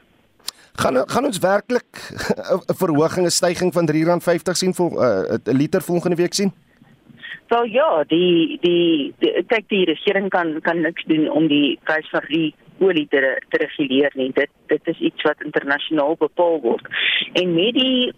Gaan 0.75 1.09
gaan 1.09 1.25
ons 1.25 1.39
werklik 1.39 1.91
'n 2.67 2.75
verhoging, 2.75 3.25
'n 3.25 3.29
stygings 3.29 3.75
van 3.75 3.89
R3.50 3.89 4.51
sien 4.51 4.73
vir 4.73 4.91
uh, 4.91 5.37
'n 5.43 5.57
liter 5.57 5.81
volgende 5.81 6.15
week 6.15 6.33
sien? 6.33 6.53
Wel 7.47 7.63
ja, 7.63 8.03
die 8.07 8.57
die, 8.61 9.13
die 9.19 9.43
kyk 9.47 9.69
die 9.69 9.85
regering 9.85 10.29
kan 10.29 10.61
kan 10.61 10.81
niks 10.81 11.03
doen 11.05 11.29
om 11.29 11.47
die 11.47 11.79
prys 11.83 12.09
van 12.09 12.23
die 12.27 12.55
olie 12.79 13.07
te 13.09 13.41
te 13.49 13.57
reguleer 13.57 14.11
nie. 14.13 14.31
Dit 14.33 14.49
dit 14.67 14.87
is 14.93 14.99
iets 14.99 15.21
wat 15.21 15.43
internasionaal 15.43 16.15
bepaal 16.19 16.61
word. 16.61 16.87
En 17.33 17.53
met 17.53 17.73
die 17.73 18.13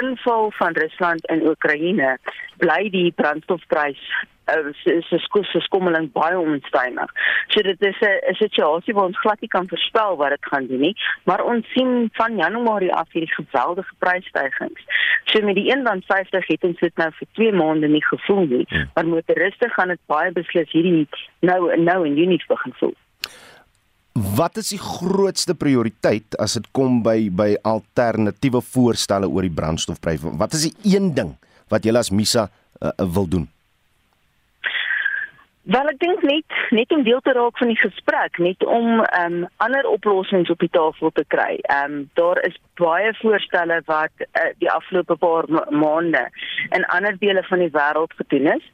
inval 0.00 0.50
van 0.50 0.72
Rusland 0.72 1.26
in 1.26 1.46
Oekraïne 1.46 2.18
bly 2.56 2.88
die 2.90 3.10
brandstofprys 3.12 4.00
is 4.44 5.10
is 5.10 5.26
kos 5.32 5.50
se 5.50 5.60
skommeling 5.60 6.10
baie 6.12 6.38
onstuimig. 6.38 7.12
So 7.48 7.62
dit 7.62 7.80
is 7.80 7.96
'n 8.00 8.34
situasie 8.34 8.94
waar 8.94 9.04
ons 9.04 9.18
glad 9.18 9.40
nie 9.40 9.48
kan 9.48 9.68
voorspel 9.68 10.16
wat 10.16 10.28
dit 10.28 10.46
gaan 10.46 10.66
doen 10.66 10.80
nie, 10.80 10.96
maar 11.24 11.44
ons 11.44 11.66
sien 11.72 12.10
van 12.12 12.36
Januarie 12.36 12.92
af 12.92 13.12
hierdie 13.12 13.34
geweldige 13.34 13.94
prysstygings. 13.98 14.82
So 15.24 15.44
met 15.44 15.54
die 15.54 15.70
1.50 15.70 16.46
het 16.46 16.64
ons 16.64 16.78
dit 16.78 16.96
nou 16.96 17.10
vir 17.12 17.28
2 17.32 17.52
maande 17.52 17.88
nie 17.88 18.04
gevoel 18.04 18.46
nie, 18.46 18.66
maar 18.94 19.06
motoriste 19.06 19.68
gaan 19.68 19.88
dit 19.88 20.00
baie 20.06 20.32
beslis 20.32 20.70
hierdie 20.70 21.08
nou 21.40 21.76
nou 21.76 22.06
in 22.06 22.14
Junie 22.14 22.42
begin 22.48 22.72
voel. 22.72 22.94
Wat 24.14 24.56
is 24.60 24.68
die 24.70 24.78
grootste 24.78 25.56
prioriteit 25.58 26.36
as 26.38 26.52
dit 26.54 26.66
kom 26.70 27.00
by 27.02 27.32
by 27.34 27.48
alternatiewe 27.66 28.60
voorstelle 28.62 29.26
oor 29.26 29.42
die 29.42 29.50
brandstofprys? 29.50 30.22
Wat 30.38 30.54
is 30.54 30.68
die 30.68 30.94
een 30.94 31.08
ding 31.16 31.32
wat 31.72 31.82
julle 31.82 31.98
as 31.98 32.12
Misa 32.14 32.44
uh, 32.46 32.92
wil 33.10 33.26
doen? 33.26 33.48
Wel 35.64 35.88
ek 35.88 35.96
dink 36.02 36.20
net 36.28 36.56
net 36.76 36.90
om 36.92 37.02
deel 37.06 37.22
te 37.24 37.32
raak 37.32 37.56
van 37.56 37.70
die 37.72 37.80
gesprek, 37.80 38.36
net 38.46 38.64
om 38.68 39.00
ehm 39.00 39.36
um, 39.36 39.46
ander 39.64 39.86
oplossings 39.88 40.50
op 40.52 40.60
die 40.60 40.68
tafel 40.68 41.12
te 41.16 41.24
kry. 41.32 41.56
Ehm 41.72 41.94
um, 41.94 42.02
daar 42.20 42.40
is 42.44 42.58
baie 42.76 43.14
voorstelle 43.22 43.78
wat 43.86 44.24
uh, 44.26 44.50
die 44.60 44.68
afgelope 44.70 45.16
paar 45.16 45.48
ma 45.48 45.62
maande 45.70 46.20
in 46.76 46.84
ander 46.96 47.16
dele 47.18 47.42
van 47.48 47.64
die 47.64 47.70
wêreld 47.78 48.12
gedoen 48.20 48.50
is. 48.56 48.66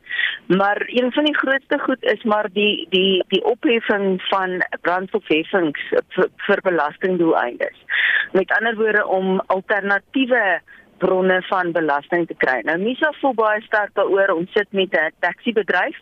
Maar 0.59 0.83
een 0.87 1.13
van 1.13 1.31
die 1.31 1.37
grootste 1.37 1.79
goed 1.79 2.03
is 2.15 2.27
maar 2.33 2.51
die 2.59 2.87
die 2.91 3.23
die 3.29 3.45
opheffing 3.53 4.19
van 4.33 4.59
brandstofheffings 4.83 5.87
vir, 6.17 6.29
vir 6.49 6.65
belastingdoeleindes. 6.73 7.79
Met 8.33 8.51
ander 8.59 8.75
woorde 8.83 9.07
om 9.07 9.39
alternatiewe 9.47 10.59
bronne 11.03 11.39
van 11.49 11.73
belasting 11.73 12.27
te 12.29 12.37
kry. 12.45 12.61
Nou 12.69 12.77
Misa 12.83 13.13
voel 13.21 13.35
baie 13.39 13.61
sterk 13.65 13.95
daaroor 13.99 14.35
ons 14.37 14.53
sit 14.57 14.69
met 14.77 14.95
'n 14.95 15.13
taxi 15.25 15.53
bedryf 15.53 15.97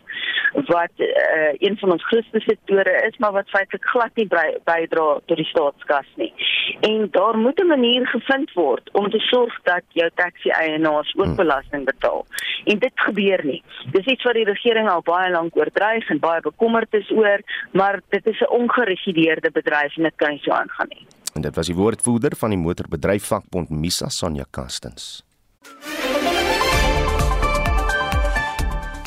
wat 0.53 0.93
uh, 0.97 1.53
een 1.65 1.77
van 1.77 1.91
ons 1.91 2.05
grootste 2.09 2.39
sektore 2.39 2.95
is, 3.07 3.17
maar 3.17 3.31
wat 3.31 3.49
feitelik 3.49 3.85
glad 3.85 4.15
nie 4.15 4.27
bydra 4.63 5.07
tot 5.25 5.37
die 5.37 5.45
staatskas 5.45 6.09
nie. 6.15 6.33
En 6.81 7.07
daar 7.11 7.37
moet 7.37 7.59
'n 7.61 7.67
manier 7.67 8.07
gevind 8.07 8.53
word 8.53 8.89
om 8.91 9.09
te 9.09 9.19
sorg 9.19 9.59
dat 9.63 9.83
jou 9.93 10.09
taxi 10.15 10.49
eienaars 10.49 11.13
ook 11.15 11.25
hmm. 11.25 11.35
belasting 11.35 11.85
betaal. 11.85 12.25
En 12.65 12.79
dit 12.79 12.95
gebeur 12.95 13.45
nie. 13.45 13.63
Dis 13.91 14.05
iets 14.05 14.23
wat 14.23 14.33
die 14.33 14.49
regering 14.53 14.89
al 14.89 15.01
baie 15.01 15.31
lank 15.31 15.55
oordryf 15.55 16.09
en 16.09 16.19
baie 16.19 16.41
bekommerd 16.41 16.93
is 16.93 17.11
oor, 17.11 17.39
maar 17.71 18.01
dit 18.09 18.25
is 18.27 18.39
'n 18.39 18.53
ongereguleerde 18.61 19.51
bedryf 19.51 19.97
en 19.97 20.03
dit 20.03 20.15
kan 20.15 20.29
nie 20.29 20.41
so 20.41 20.51
aangaan 20.51 20.87
nie. 20.89 21.05
En 21.33 21.41
dit 21.41 21.55
was 21.55 21.65
die 21.65 21.75
woordvoerder 21.75 22.35
van 22.37 22.49
die 22.49 22.59
motorbedryf 22.59 23.25
vakbond 23.25 23.69
Misa 23.69 24.09
Sonja 24.09 24.45
Kastens. 24.49 25.23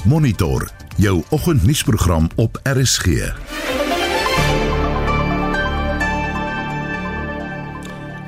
Monitor 0.04 0.70
jou 0.96 1.22
oggendnuusprogram 1.30 2.30
op 2.36 2.60
RSG. 2.62 3.61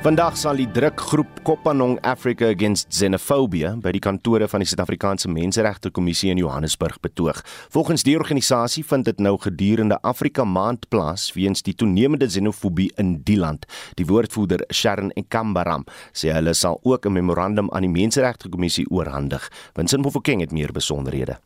Vandag 0.05 0.35
sal 0.37 0.59
die 0.61 0.67
drukgroep 0.69 1.39
Kopanong 1.41 1.95
Africa 2.05 2.51
Against 2.53 2.91
Xenophobia 2.93 3.71
by 3.81 3.89
die 3.95 4.01
kantore 4.05 4.45
van 4.45 4.61
die 4.61 4.67
Suid-Afrikaanse 4.69 5.31
Menseregte 5.33 5.89
Kommissie 5.89 6.29
in 6.29 6.37
Johannesburg 6.37 6.99
betoog. 7.01 7.39
Volgens 7.73 8.03
die 8.05 8.13
organisasie 8.13 8.83
vind 8.85 9.07
dit 9.09 9.23
nou 9.25 9.31
gedurende 9.41 9.97
Afrika 10.05 10.43
Maand 10.45 10.85
plaas 10.93 11.31
weens 11.33 11.65
die 11.65 11.73
toenemende 11.73 12.27
xenofobie 12.29 12.91
in 13.01 13.15
die 13.25 13.39
land. 13.41 13.65
Die 13.97 14.05
woordvoerder 14.05 14.61
Sharon 14.69 15.09
Ekambaram 15.17 15.87
sê 16.13 16.29
hulle 16.35 16.53
sal 16.53 16.77
ook 16.83 17.07
'n 17.07 17.13
memorandum 17.13 17.71
aan 17.73 17.81
die 17.81 17.89
Menseregte 17.89 18.49
Kommissie 18.49 18.85
oorhandig. 18.91 19.49
Winsin 19.73 20.01
Mofokeng 20.01 20.39
het 20.39 20.51
meer 20.51 20.71
besonderhede. 20.71 21.39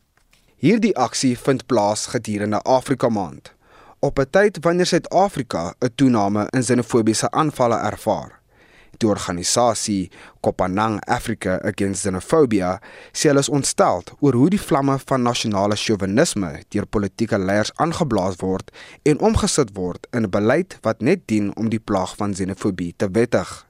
Hierdie 0.56 0.96
aksie 0.96 1.38
vind 1.38 1.66
plaas 1.66 2.06
gedurende 2.06 2.60
Afrika 2.62 3.08
Maand 3.08 3.54
op 4.00 4.18
'n 4.18 4.30
tyd 4.30 4.58
wanneer 4.60 4.86
Suid-Afrika 4.86 5.74
'n 5.80 5.94
toename 5.94 6.46
in 6.52 6.60
xenofobiese 6.60 7.30
aanvalle 7.30 7.76
ervaar 7.76 8.39
die 9.00 9.08
organisasie 9.08 10.10
Kopanang 10.44 11.00
Africa 11.06 11.58
Against 11.64 12.04
Xenophobia 12.04 12.76
sê 13.12 13.30
hulle 13.30 13.42
is 13.44 13.50
ontstel 13.52 14.04
oor 14.20 14.38
hoe 14.38 14.50
die 14.52 14.60
vlamme 14.60 14.98
van 15.10 15.24
nasionale 15.26 15.78
chauvinisme 15.80 16.52
deur 16.74 16.86
politieke 16.86 17.40
leiers 17.40 17.72
aangeblaas 17.84 18.38
word 18.44 18.70
en 19.08 19.20
omgesit 19.30 19.74
word 19.76 20.06
in 20.12 20.24
'n 20.24 20.30
beleid 20.36 20.78
wat 20.86 21.00
net 21.00 21.26
dien 21.26 21.52
om 21.56 21.68
die 21.68 21.84
plaag 21.88 22.16
van 22.16 22.34
xenofobie 22.34 22.94
te 22.96 23.08
wettig. 23.12 23.66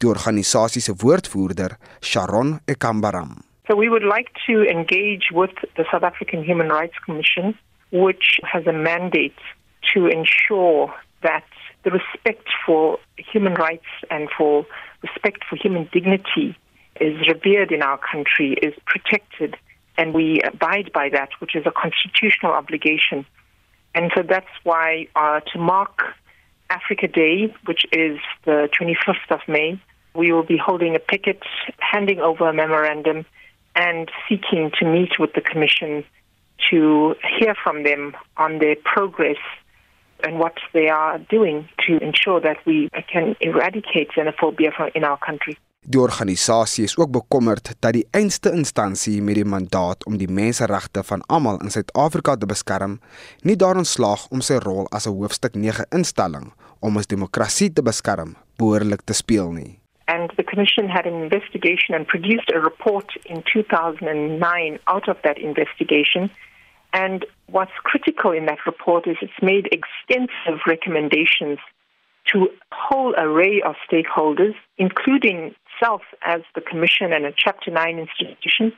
Die 0.00 0.08
organisasie 0.08 0.82
se 0.82 0.94
woordvoerder, 0.96 1.76
Sharon 2.00 2.60
Ekambaram. 2.66 3.42
So 3.66 3.76
we 3.76 3.88
would 3.88 4.02
like 4.04 4.30
to 4.46 4.62
engage 4.62 5.30
with 5.32 5.54
the 5.76 5.84
South 5.90 6.02
African 6.02 6.42
Human 6.42 6.68
Rights 6.68 6.98
Commission 7.04 7.54
which 7.92 8.40
has 8.42 8.66
a 8.66 8.72
mandate 8.72 9.42
to 9.92 10.06
ensure 10.06 10.92
that 11.20 11.44
the 11.84 11.90
respect 11.90 12.48
for 12.64 12.98
human 13.16 13.54
rights 13.54 13.86
and 14.10 14.28
for 14.36 14.66
respect 15.02 15.44
for 15.48 15.56
human 15.56 15.88
dignity 15.92 16.56
is 17.00 17.16
revered 17.28 17.72
in 17.72 17.82
our 17.82 17.98
country, 17.98 18.52
is 18.62 18.74
protected, 18.86 19.56
and 19.96 20.14
we 20.14 20.40
abide 20.42 20.92
by 20.92 21.08
that, 21.08 21.30
which 21.40 21.56
is 21.56 21.64
a 21.66 21.72
constitutional 21.72 22.52
obligation. 22.52 23.26
And 23.94 24.10
so 24.16 24.22
that's 24.22 24.46
why 24.62 25.08
uh, 25.16 25.40
to 25.52 25.58
mark 25.58 26.02
Africa 26.70 27.08
Day, 27.08 27.54
which 27.66 27.84
is 27.92 28.18
the 28.44 28.68
25th 28.78 29.30
of 29.30 29.40
May, 29.48 29.80
we 30.14 30.32
will 30.32 30.44
be 30.44 30.56
holding 30.56 30.94
a 30.94 30.98
picket, 30.98 31.42
handing 31.78 32.20
over 32.20 32.48
a 32.48 32.52
memorandum, 32.52 33.24
and 33.74 34.10
seeking 34.28 34.70
to 34.78 34.84
meet 34.86 35.18
with 35.18 35.32
the 35.34 35.40
Commission 35.40 36.04
to 36.70 37.14
hear 37.38 37.54
from 37.62 37.82
them 37.82 38.14
on 38.36 38.58
their 38.58 38.76
progress 38.76 39.38
and 40.22 40.38
what 40.38 40.56
they 40.72 40.88
are 40.88 41.18
doing 41.28 41.68
to 41.86 41.98
ensure 41.98 42.40
that 42.40 42.58
we 42.64 42.88
can 43.12 43.36
eradicate 43.40 44.08
xenophobia 44.14 44.72
from 44.72 44.90
in 44.94 45.04
our 45.04 45.18
country. 45.18 45.56
Die 45.84 46.00
organisasie 46.00 46.84
is 46.84 46.96
ook 46.96 47.10
bekommerd 47.10 47.74
dat 47.80 47.92
die 47.92 48.06
einste 48.10 48.52
instansie 48.54 49.22
met 49.22 49.34
die 49.34 49.44
mandaat 49.44 50.04
om 50.06 50.14
die 50.16 50.30
menseregte 50.30 51.02
van 51.02 51.24
almal 51.26 51.58
in 51.58 51.74
Suid-Afrika 51.74 52.36
te 52.36 52.46
beskerm, 52.46 53.00
nie 53.42 53.56
daarin 53.58 53.84
slaag 53.84 54.28
om 54.30 54.40
sy 54.40 54.60
rol 54.62 54.86
as 54.94 55.08
'n 55.10 55.16
hoofstuk 55.18 55.54
9 55.58 55.86
instelling 55.90 56.52
om 56.80 56.96
ons 56.96 57.06
demokrasie 57.06 57.72
te 57.72 57.82
beskerm 57.82 58.36
behoorlik 58.58 59.02
te 59.02 59.12
speel 59.12 59.50
nie. 59.50 59.78
And 60.06 60.30
the 60.36 60.44
commission 60.44 60.88
had 60.88 61.06
an 61.06 61.22
investigation 61.22 61.96
and 61.96 62.06
produced 62.06 62.52
a 62.54 62.60
report 62.60 63.18
in 63.24 63.42
2009 63.42 64.78
out 64.84 65.08
of 65.08 65.16
that 65.22 65.38
investigation 65.38 66.30
And 66.92 67.24
what's 67.46 67.72
critical 67.82 68.32
in 68.32 68.46
that 68.46 68.58
report 68.66 69.06
is 69.06 69.16
it's 69.22 69.32
made 69.42 69.68
extensive 69.72 70.60
recommendations 70.66 71.58
to 72.32 72.44
a 72.44 72.74
whole 72.74 73.14
array 73.16 73.62
of 73.62 73.74
stakeholders, 73.90 74.54
including 74.78 75.54
self 75.82 76.02
as 76.24 76.42
the 76.54 76.60
Commission 76.60 77.12
and 77.12 77.24
a 77.24 77.32
Chapter 77.36 77.70
9 77.70 77.98
institution, 77.98 78.72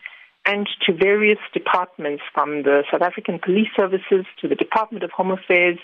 and 0.47 0.69
to 0.87 0.93
various 0.93 1.39
departments 1.53 2.23
from 2.33 2.63
the 2.63 2.85
South 2.91 3.03
African 3.03 3.39
Police 3.39 3.69
Services 3.77 4.27
to 4.41 4.49
the 4.49 4.55
Department 4.55 5.05
of 5.05 5.11
Home 5.13 5.31
Affairs 5.31 5.79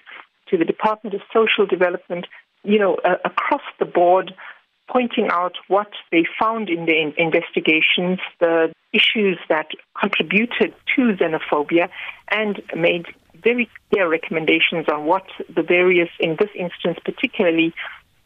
to 0.48 0.56
the 0.56 0.64
Department 0.64 1.14
of 1.14 1.22
Social 1.32 1.66
Development, 1.66 2.26
you 2.64 2.78
know, 2.78 2.96
uh, 3.04 3.16
across 3.24 3.62
the 3.78 3.84
board, 3.84 4.34
pointing 4.90 5.28
out 5.30 5.54
what 5.68 5.90
they 6.10 6.24
found 6.38 6.68
in 6.68 6.86
the 6.86 7.12
investigations, 7.16 8.18
the 8.40 8.72
issues 8.92 9.38
that 9.48 9.68
contributed 9.98 10.74
to 10.94 11.16
xenophobia, 11.16 11.88
and 12.28 12.60
made 12.74 13.06
very 13.42 13.70
clear 13.90 14.08
recommendations 14.08 14.86
on 14.92 15.04
what 15.04 15.24
the 15.54 15.62
various, 15.62 16.08
in 16.18 16.36
this 16.38 16.50
instance 16.54 16.98
particularly, 17.04 17.72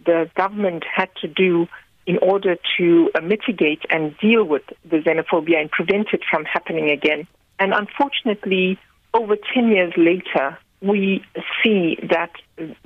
the 0.06 0.30
government 0.34 0.84
had 0.92 1.10
to 1.20 1.28
do 1.28 1.66
in 2.06 2.18
order 2.18 2.56
to 2.76 3.10
uh, 3.14 3.20
mitigate 3.20 3.82
and 3.90 4.16
deal 4.18 4.44
with 4.44 4.62
the 4.88 4.98
xenophobia 4.98 5.60
and 5.60 5.70
prevent 5.70 6.08
it 6.12 6.22
from 6.30 6.44
happening 6.44 6.90
again. 6.90 7.26
And 7.58 7.72
unfortunately, 7.72 8.78
over 9.14 9.36
10 9.54 9.68
years 9.68 9.92
later, 9.96 10.58
we 10.84 11.24
see 11.62 11.98
that 12.10 12.30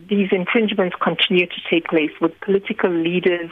these 0.09 0.29
infringements 0.31 0.97
continue 1.03 1.47
to 1.47 1.61
take 1.71 1.87
place 1.89 2.13
with 2.21 2.33
political 2.41 2.91
leaders 2.91 3.51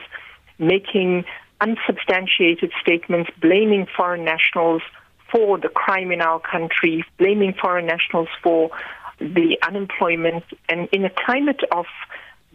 making 0.59 1.25
unsubstantiated 1.61 2.71
statements 2.81 3.31
blaming 3.41 3.87
foreign 3.97 4.25
nationals 4.25 4.83
for 5.33 5.59
the 5.59 5.69
crime 5.69 6.13
in 6.13 6.21
our 6.21 6.39
country, 6.39 7.05
blaming 7.19 7.53
foreign 7.61 7.87
nationals 7.87 8.29
for 8.43 8.71
the 9.19 9.57
unemployment. 9.67 10.45
And 10.69 10.89
in 10.93 11.05
a 11.05 11.11
climate 11.11 11.63
of 11.73 11.87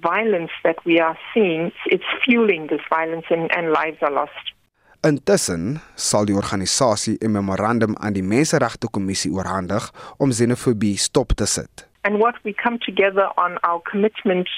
violence 0.01 0.51
that 0.63 0.83
we 0.85 0.99
are 0.99 1.17
seeing, 1.33 1.71
it's 1.85 2.03
fueling 2.25 2.67
this 2.67 2.81
violence 2.89 3.25
and, 3.29 3.51
and 3.55 3.71
lives 3.71 3.97
are 4.01 4.11
lost. 4.11 4.53
Intussen 5.01 5.81
sal 5.95 6.25
die 6.25 6.35
organisasie 6.35 7.17
'n 7.19 7.31
memorandum 7.31 7.95
aan 7.97 8.13
die 8.13 8.23
Menseregte 8.23 8.87
Kommissie 8.87 9.31
oorhandig 9.31 9.91
om 10.17 10.31
xenofobie 10.31 10.97
stop 10.97 11.33
te 11.33 11.45
sit. 11.45 11.91
and 12.03 12.19
what 12.19 12.35
we 12.43 12.53
come 12.53 12.79
together 12.79 13.29
on 13.37 13.57
our 13.63 13.81
commitment 13.89 14.49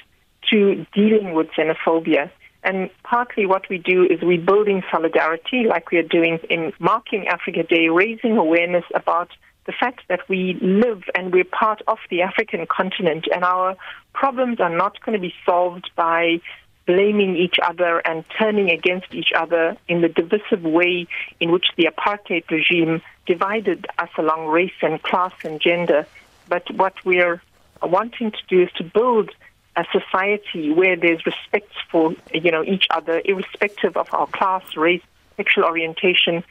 to 0.50 0.86
dealing 0.94 1.34
with 1.34 1.48
xenophobia. 1.58 2.30
And 2.64 2.90
partly 3.04 3.46
what 3.46 3.68
we 3.70 3.78
do 3.78 4.06
is 4.06 4.22
we 4.22 4.38
building 4.38 4.84
solidarity, 4.92 5.66
like 5.68 5.92
we 5.92 5.98
are 5.98 6.04
doing 6.18 6.40
in 6.50 6.72
marking 6.80 7.28
Africa 7.28 7.64
Day, 7.64 7.90
raising 7.90 8.38
awareness 8.38 8.86
about 8.96 9.30
the 9.66 9.74
fact 9.78 10.02
that 10.10 10.22
we 10.30 10.58
live 10.62 11.04
and 11.16 11.34
we're 11.34 11.44
part 11.44 11.82
of 11.88 11.98
the 12.10 12.22
African 12.22 12.66
continent, 12.68 13.28
and 13.34 13.44
our 13.44 13.76
problems 14.14 14.60
are 14.60 14.76
not 14.76 15.00
going 15.04 15.14
to 15.14 15.22
be 15.22 15.34
solved 15.46 15.90
by 15.96 16.40
blaming 16.86 17.36
each 17.36 17.56
other 17.64 18.00
and 18.00 18.26
turning 18.38 18.70
against 18.70 19.14
each 19.14 19.32
other 19.36 19.78
in 19.88 20.02
the 20.02 20.10
divisive 20.10 20.64
way 20.64 21.08
in 21.40 21.52
which 21.52 21.68
the 21.78 21.86
apartheid 21.86 22.50
regime 22.50 23.02
divided 23.26 23.88
us 23.98 24.10
along 24.18 24.48
race 24.48 24.74
and 24.82 25.02
class 25.02 25.34
and 25.44 25.62
gender. 25.62 26.06
But 26.50 26.70
what 26.76 26.94
we're 27.06 27.42
wanting 27.82 28.32
to 28.32 28.38
do 28.48 28.64
is 28.64 28.72
to 28.74 28.84
build 28.84 29.32
a 29.76 29.86
society 29.92 30.72
where 30.72 30.96
there's 30.96 31.26
respect 31.26 31.72
for 31.90 32.14
you 32.34 32.52
know 32.52 32.64
each 32.64 32.86
other, 32.92 33.22
irrespective 33.26 33.98
of 33.98 34.08
our 34.14 34.28
class, 34.28 34.64
race, 34.78 35.02
sexual 35.38 35.64
orientation, 35.64 36.44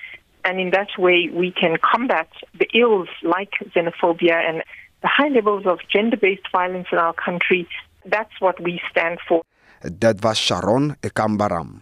and 0.45 0.61
in 0.61 0.71
that 0.71 0.89
way 0.99 1.29
we 1.33 1.53
can 1.53 1.77
combat 1.77 2.29
the 2.59 2.69
ills 2.75 3.09
like 3.23 3.53
xenophobia 3.75 4.35
and 4.49 4.63
the 5.03 5.09
high 5.09 5.29
levels 5.29 5.67
of 5.67 5.79
gender-based 5.89 6.51
violence 6.53 6.89
in 6.91 6.99
our 6.99 7.13
country. 7.13 7.69
That's 8.05 8.41
what 8.41 8.61
we 8.61 8.81
stand 8.91 9.19
for. 9.29 9.43
Dit 9.83 10.21
was 10.23 10.39
Sharon 10.39 10.93
Ekambaram, 11.03 11.81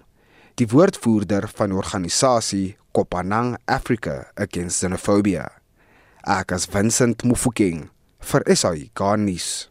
die 0.57 0.65
woordvoerder 0.73 1.45
van 1.53 1.75
organisasie 1.77 2.79
Kopanang 2.97 3.59
Africa 3.69 4.31
Against 4.41 4.81
Xenophobia. 4.81 5.45
Ek 6.25 6.55
as 6.57 6.65
Vincent 6.65 7.27
Mufokeng 7.29 7.91
vir 8.25 8.47
SAI 8.57 8.89
Garnis. 8.97 9.69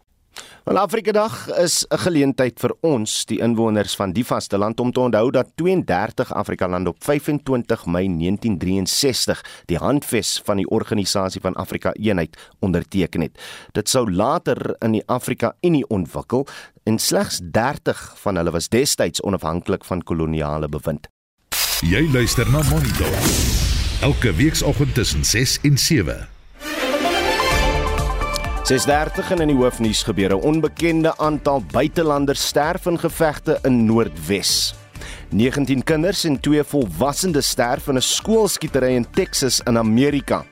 Wel 0.63 0.77
Afrika 0.77 1.12
Dag 1.12 1.50
is 1.57 1.86
'n 1.89 1.98
geleentheid 1.98 2.59
vir 2.59 2.75
ons, 2.81 3.25
die 3.25 3.39
inwoners 3.39 3.95
van 3.95 4.12
die 4.12 4.25
vasteland 4.25 4.79
om 4.79 4.91
te 4.91 5.00
onthou 5.00 5.31
dat 5.31 5.48
32 5.55 6.33
Afrika 6.33 6.67
lande 6.67 6.89
op 6.89 7.03
25 7.03 7.86
Mei 7.86 8.07
1963 8.07 9.41
die 9.65 9.77
handves 9.77 10.41
van 10.45 10.57
die 10.57 10.67
Organisasie 10.69 11.41
van 11.41 11.55
Afrika 11.55 11.93
Eenheid 11.93 12.38
onderteken 12.59 13.21
het. 13.21 13.39
Dit 13.71 13.89
sou 13.89 14.12
later 14.12 14.75
in 14.79 14.91
die 14.91 15.03
Afrika 15.07 15.55
Unie 15.62 15.88
ontwikkel 15.88 16.48
en 16.89 16.98
slegs 17.00 17.39
30 17.51 18.13
van 18.24 18.36
hulle 18.36 18.51
was 18.51 18.67
destyds 18.74 19.22
onafhanklik 19.22 19.86
van 19.86 20.01
koloniale 20.03 20.69
bewind. 20.69 21.08
Jy 21.86 22.01
luister 22.12 22.50
na 22.51 22.63
Monitor. 22.72 23.13
Elke 24.01 24.34
weekoggend 24.34 24.96
tussen 24.98 25.24
6 25.25 25.60
en 25.69 25.77
7. 25.77 26.27
6:30 28.69 29.31
in 29.38 29.51
die 29.51 29.58
hoofnuus 29.58 30.03
gebeure 30.03 30.38
onbekende 30.38 31.13
aantal 31.17 31.63
buitelanders 31.72 32.48
sterf 32.48 32.86
in 32.86 33.00
gevegte 33.00 33.60
in 33.63 33.86
Noordwes. 33.86 34.74
19 35.29 35.84
kinders 35.84 36.24
en 36.24 36.39
2 36.39 36.63
volwassenes 36.63 37.50
sterf 37.50 37.88
in 37.88 37.98
'n 37.98 38.01
skoolskietery 38.01 38.96
in 38.96 39.05
Texas 39.12 39.62
in 39.65 39.77
Amerika. 39.77 40.46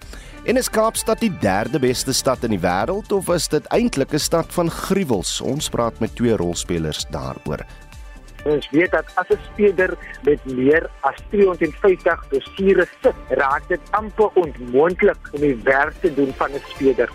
En 0.47 0.55
is 0.55 0.69
Kaapstad 0.71 1.19
die 1.19 1.31
derde 1.41 1.79
beste 1.83 2.13
stad 2.15 2.45
in 2.47 2.53
die 2.55 2.61
wêreld 2.63 3.11
of 3.11 3.27
is 3.35 3.49
dit 3.51 3.65
eintlik 3.75 4.13
'n 4.15 4.19
stad 4.19 4.53
van 4.55 4.71
gruwels? 4.71 5.41
Ons 5.41 5.67
praat 5.69 5.99
met 5.99 6.15
twee 6.15 6.35
rolspelers 6.35 7.05
daaroor. 7.11 7.65
Ons 8.45 8.69
weet 8.71 8.91
dat 8.91 9.05
as 9.15 9.27
'n 9.29 9.39
speler 9.51 9.97
met 10.23 10.45
meer 10.45 10.89
as 11.01 11.15
250 11.29 12.27
dossiere 12.29 12.87
sit, 13.01 13.15
raak 13.29 13.67
dit 13.67 13.81
amper 13.91 14.29
onmoontlik 14.33 15.19
om 15.31 15.41
die 15.41 15.59
werk 15.63 15.95
te 16.01 16.13
doen 16.13 16.33
van 16.33 16.51
'n 16.51 16.61
speler 16.67 17.09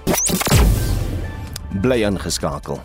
bly 1.80 2.02
ingeskakel. 2.02 2.80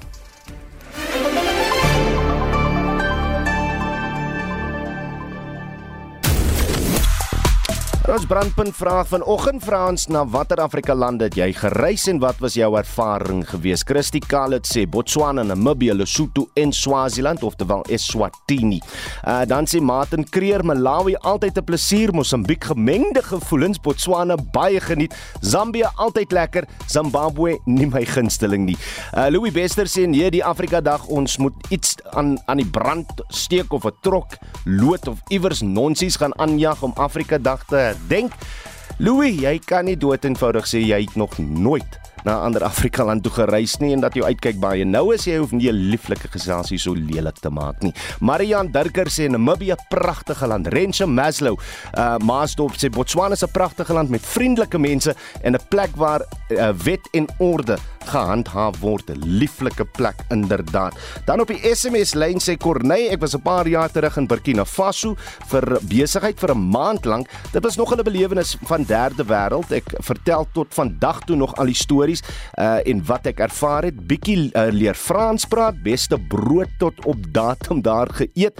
Ons 8.08 8.24
brandpunt 8.24 8.72
vraag 8.72 9.10
vanoggend 9.12 9.60
vra 9.68 9.82
ons 9.90 10.06
na 10.08 10.22
watter 10.32 10.62
Afrika 10.64 10.94
lande 10.96 11.26
het 11.28 11.36
jy 11.36 11.50
gereis 11.58 12.06
en 12.08 12.22
wat 12.24 12.38
was 12.40 12.54
jou 12.56 12.70
ervaring 12.80 13.42
gewees? 13.50 13.82
Christy 13.84 14.22
Khaled 14.24 14.64
sê 14.64 14.86
Botswana, 14.88 15.44
Namibië, 15.44 15.92
Lesotho 15.92 16.46
en 16.56 16.72
Swaziland 16.72 17.44
oftewel 17.44 17.84
Eswatini. 17.92 18.80
Uh 19.28 19.42
dan 19.52 19.68
sê 19.68 19.82
Martin 19.84 20.24
Creer 20.24 20.64
Malawi 20.64 21.18
altyd 21.20 21.60
'n 21.60 21.66
plesier, 21.68 22.14
Mosambiek 22.16 22.64
gemengde 22.64 23.22
gevoelens, 23.22 23.82
Botswana 23.82 24.38
baie 24.54 24.80
geniet, 24.80 25.14
Zambië 25.42 25.92
altyd 25.98 26.32
lekker, 26.32 26.64
Zimbabwe 26.88 27.60
nie 27.66 27.88
my 27.88 28.06
gunsteling 28.06 28.66
nie. 28.66 28.78
Uh 29.12 29.28
Louis 29.28 29.52
Bester 29.52 29.86
sê 29.86 30.08
nee, 30.08 30.32
die 30.32 30.46
Afrika 30.46 30.80
Dag 30.80 31.06
ons 31.08 31.38
moet 31.38 31.56
iets 31.70 31.98
aan 32.16 32.40
aan 32.46 32.64
die 32.64 32.72
brand 32.72 33.12
steek 33.28 33.74
of 33.74 33.84
'n 33.84 33.92
trok, 34.02 34.38
lood 34.64 35.08
of 35.08 35.20
iewers 35.28 35.62
nonsies 35.62 36.16
gaan 36.16 36.40
aanjag 36.40 36.82
om 36.82 36.94
Afrika 36.96 37.38
Dag 37.38 37.66
te 37.68 37.97
dink. 38.10 38.34
Louis, 38.98 39.36
jy 39.44 39.58
kan 39.66 39.86
nie 39.86 39.98
dood 40.00 40.26
eenvoudig 40.26 40.66
sê 40.70 40.82
jy 40.82 41.04
het 41.06 41.16
nog 41.16 41.38
nooit 41.38 42.00
na 42.28 42.40
'n 42.40 42.46
ander 42.48 42.64
Afrika 42.64 43.06
land 43.06 43.24
toe 43.24 43.32
gereis 43.32 43.78
nie 43.80 43.94
en 43.94 44.02
dat 44.04 44.16
jy 44.16 44.24
uitkyk 44.24 44.60
baie. 44.60 44.86
Nou 44.86 45.14
as 45.14 45.26
jy 45.26 45.38
hoef 45.40 45.52
nie 45.52 45.70
'n 45.72 45.90
lieflike 45.92 46.28
geselsie 46.28 46.78
so 46.78 46.94
lelik 46.94 47.40
te 47.40 47.50
maak 47.50 47.82
nie. 47.82 47.94
Marian 48.20 48.72
Durker 48.72 49.08
sê 49.08 49.30
Namibië 49.30 49.76
pragtige 49.90 50.48
land. 50.48 50.68
Rensha 50.68 51.06
Maslow, 51.06 51.58
uh 51.98 52.18
Maasdorp 52.18 52.76
sê 52.76 52.90
Botswana 52.90 53.34
is 53.34 53.44
'n 53.44 53.52
pragtige 53.52 53.94
land 53.94 54.10
met 54.10 54.22
vriendelike 54.26 54.78
mense 54.78 55.16
en 55.42 55.54
'n 55.54 55.68
plek 55.70 55.96
waar 55.96 56.22
uh, 56.50 56.74
wet 56.84 57.08
en 57.12 57.28
orde 57.38 57.78
gehandhaaf 58.08 58.80
word. 58.80 59.10
'n 59.10 59.20
Lieflike 59.40 59.86
plek 59.86 60.16
inderdaad. 60.30 60.96
Dan 61.26 61.40
op 61.40 61.48
die 61.48 61.76
SMS 61.76 62.14
lyn 62.14 62.40
sê 62.40 62.58
Corneille, 62.58 63.10
ek 63.10 63.20
was 63.20 63.36
'n 63.36 63.42
paar 63.42 63.68
jaar 63.68 63.92
terug 63.92 64.18
in 64.18 64.28
Burkina 64.28 64.66
Faso 64.66 65.16
vir 65.48 65.80
besigheid 65.82 66.40
vir 66.40 66.56
'n 66.56 66.70
maand 66.70 67.06
lank. 67.06 67.28
Dit 67.52 67.64
was 67.64 67.76
nog 67.76 67.92
'n 67.92 68.04
belewenis 68.04 68.58
van 68.64 68.84
derde 68.84 69.24
wêreld. 69.26 69.72
Ek 69.72 69.94
vertel 70.00 70.48
tot 70.54 70.74
vandag 70.74 71.20
toe 71.26 71.36
nog 71.36 71.56
al 71.56 71.66
die 71.66 71.76
stories 71.76 72.17
stories 72.18 72.56
uh 72.58 72.78
en 72.88 73.02
wat 73.06 73.26
ek 73.28 73.40
ervaar 73.44 73.88
het, 73.88 73.98
bietjie 74.08 74.50
uh, 74.54 74.68
leer 74.72 74.96
Frans 74.96 75.46
praat, 75.50 75.76
beste 75.84 76.18
brood 76.30 76.70
tot 76.80 76.94
op 77.06 77.18
datum 77.34 77.82
daar 77.84 78.08
geëet 78.14 78.60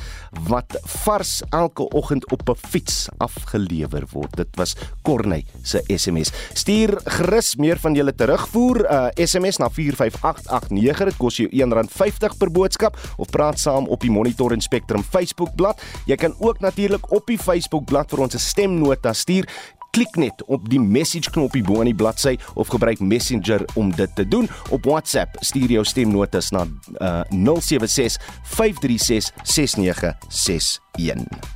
wat 0.50 0.76
vars 1.04 1.42
elke 1.56 1.86
oggend 1.96 2.26
op 2.32 2.50
'n 2.50 2.56
fiets 2.56 3.08
afgelewer 3.18 4.06
word. 4.12 4.36
Dit 4.36 4.50
was 4.56 4.76
Corney 5.04 5.46
se 5.64 5.82
SMS. 5.88 6.32
Stuur 6.54 7.00
gerus 7.06 7.56
meer 7.56 7.78
van 7.80 7.94
julle 7.94 8.16
terugvoer 8.16 8.86
uh 8.86 9.08
SMS 9.16 9.58
na 9.58 9.70
45889. 9.70 11.06
Dit 11.06 11.18
kos 11.18 11.38
jou 11.38 11.50
R1.50 11.50 12.38
per 12.38 12.52
boodskap 12.52 12.98
of 13.18 13.30
praat 13.30 13.60
saam 13.60 13.88
op 13.88 14.02
die 14.02 14.12
Monitor 14.12 14.52
en 14.52 14.62
Spectrum 14.62 15.04
Facebook 15.04 15.56
bladsy. 15.56 15.84
Jy 16.06 16.16
kan 16.16 16.36
ook 16.40 16.60
natuurlik 16.60 17.12
op 17.12 17.26
die 17.28 17.40
Facebook 17.40 17.86
bladsy 17.86 18.16
vir 18.16 18.24
ons 18.24 18.36
'n 18.36 18.40
stemnota 18.40 19.14
stuur 19.14 19.48
klik 19.92 20.16
net 20.16 20.44
op 20.48 20.70
die 20.70 20.82
message 20.82 21.32
knoppie 21.36 21.64
bo 21.64 21.82
aan 21.82 21.92
die 21.92 21.98
bladsy 21.98 22.38
of 22.56 22.72
gebruik 22.74 23.00
Messenger 23.00 23.66
om 23.76 23.92
dit 23.96 24.16
te 24.16 24.28
doen. 24.28 24.50
Op 24.70 24.86
WhatsApp 24.86 25.38
stuur 25.40 25.78
jou 25.78 25.86
stemnotas 25.86 26.52
na 26.56 26.66
uh, 26.66 27.22
076 27.30 28.22
536 28.44 29.32
6961. 29.44 31.56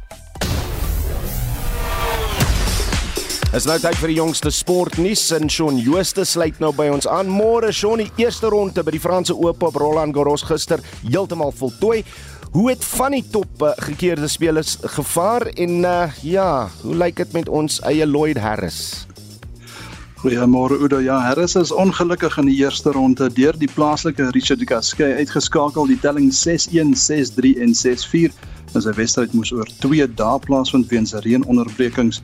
Es 3.52 3.66
nou 3.68 3.76
tyd 3.84 3.98
vir 4.00 4.14
die 4.14 4.16
jongste 4.16 4.48
sportnuus 4.56 5.26
en 5.36 5.50
Shaun 5.52 5.76
Jooste 5.84 6.24
sluit 6.24 6.62
nou 6.64 6.70
by 6.72 6.86
ons 6.88 7.04
aan. 7.12 7.28
Môre 7.28 7.74
Shaun, 7.76 8.00
die 8.00 8.24
eerste 8.24 8.48
ronde 8.48 8.80
by 8.88 8.94
die 8.96 9.02
Franse 9.04 9.36
Ope 9.36 9.68
op 9.68 9.76
Roland 9.76 10.16
Garros 10.16 10.46
gister 10.48 10.80
heeltemal 11.02 11.52
voltooi. 11.60 11.98
Hoe 12.52 12.70
het 12.70 12.84
van 12.86 13.14
die 13.16 13.24
top 13.32 13.62
uh, 13.64 13.70
gekeerde 13.80 14.28
spelers 14.28 14.78
gevaar 14.82 15.42
en 15.42 15.70
uh, 15.70 16.12
ja, 16.22 16.70
hoe 16.82 16.96
lyk 16.96 17.16
dit 17.16 17.32
met 17.32 17.50
ons 17.50 17.78
eie 17.88 18.04
Lloyd 18.08 18.38
Harris? 18.44 19.06
Goeiemôre 20.20 20.76
Udo. 20.84 21.00
Ja, 21.00 21.22
Harris 21.24 21.56
is 21.56 21.72
ongelukkig 21.72 22.36
in 22.38 22.52
die 22.52 22.58
eerste 22.60 22.92
ronde 22.92 23.30
deur 23.32 23.56
die 23.56 23.72
plaaslike 23.72 24.28
Richard 24.36 24.68
Gasquet 24.68 25.16
uitgeskakel. 25.24 25.88
Die 25.88 26.00
telling 26.04 26.28
6-1, 26.36 26.92
6-3 27.00 27.56
en 27.64 27.72
6-4. 27.72 28.36
En 28.76 28.84
sy 28.84 28.98
wedstryd 29.00 29.32
moes 29.32 29.56
oor 29.56 29.72
2 29.80 30.12
dae 30.20 30.44
plaasvind 30.44 30.92
weens 30.92 31.16
reënonderbrekings. 31.16 32.20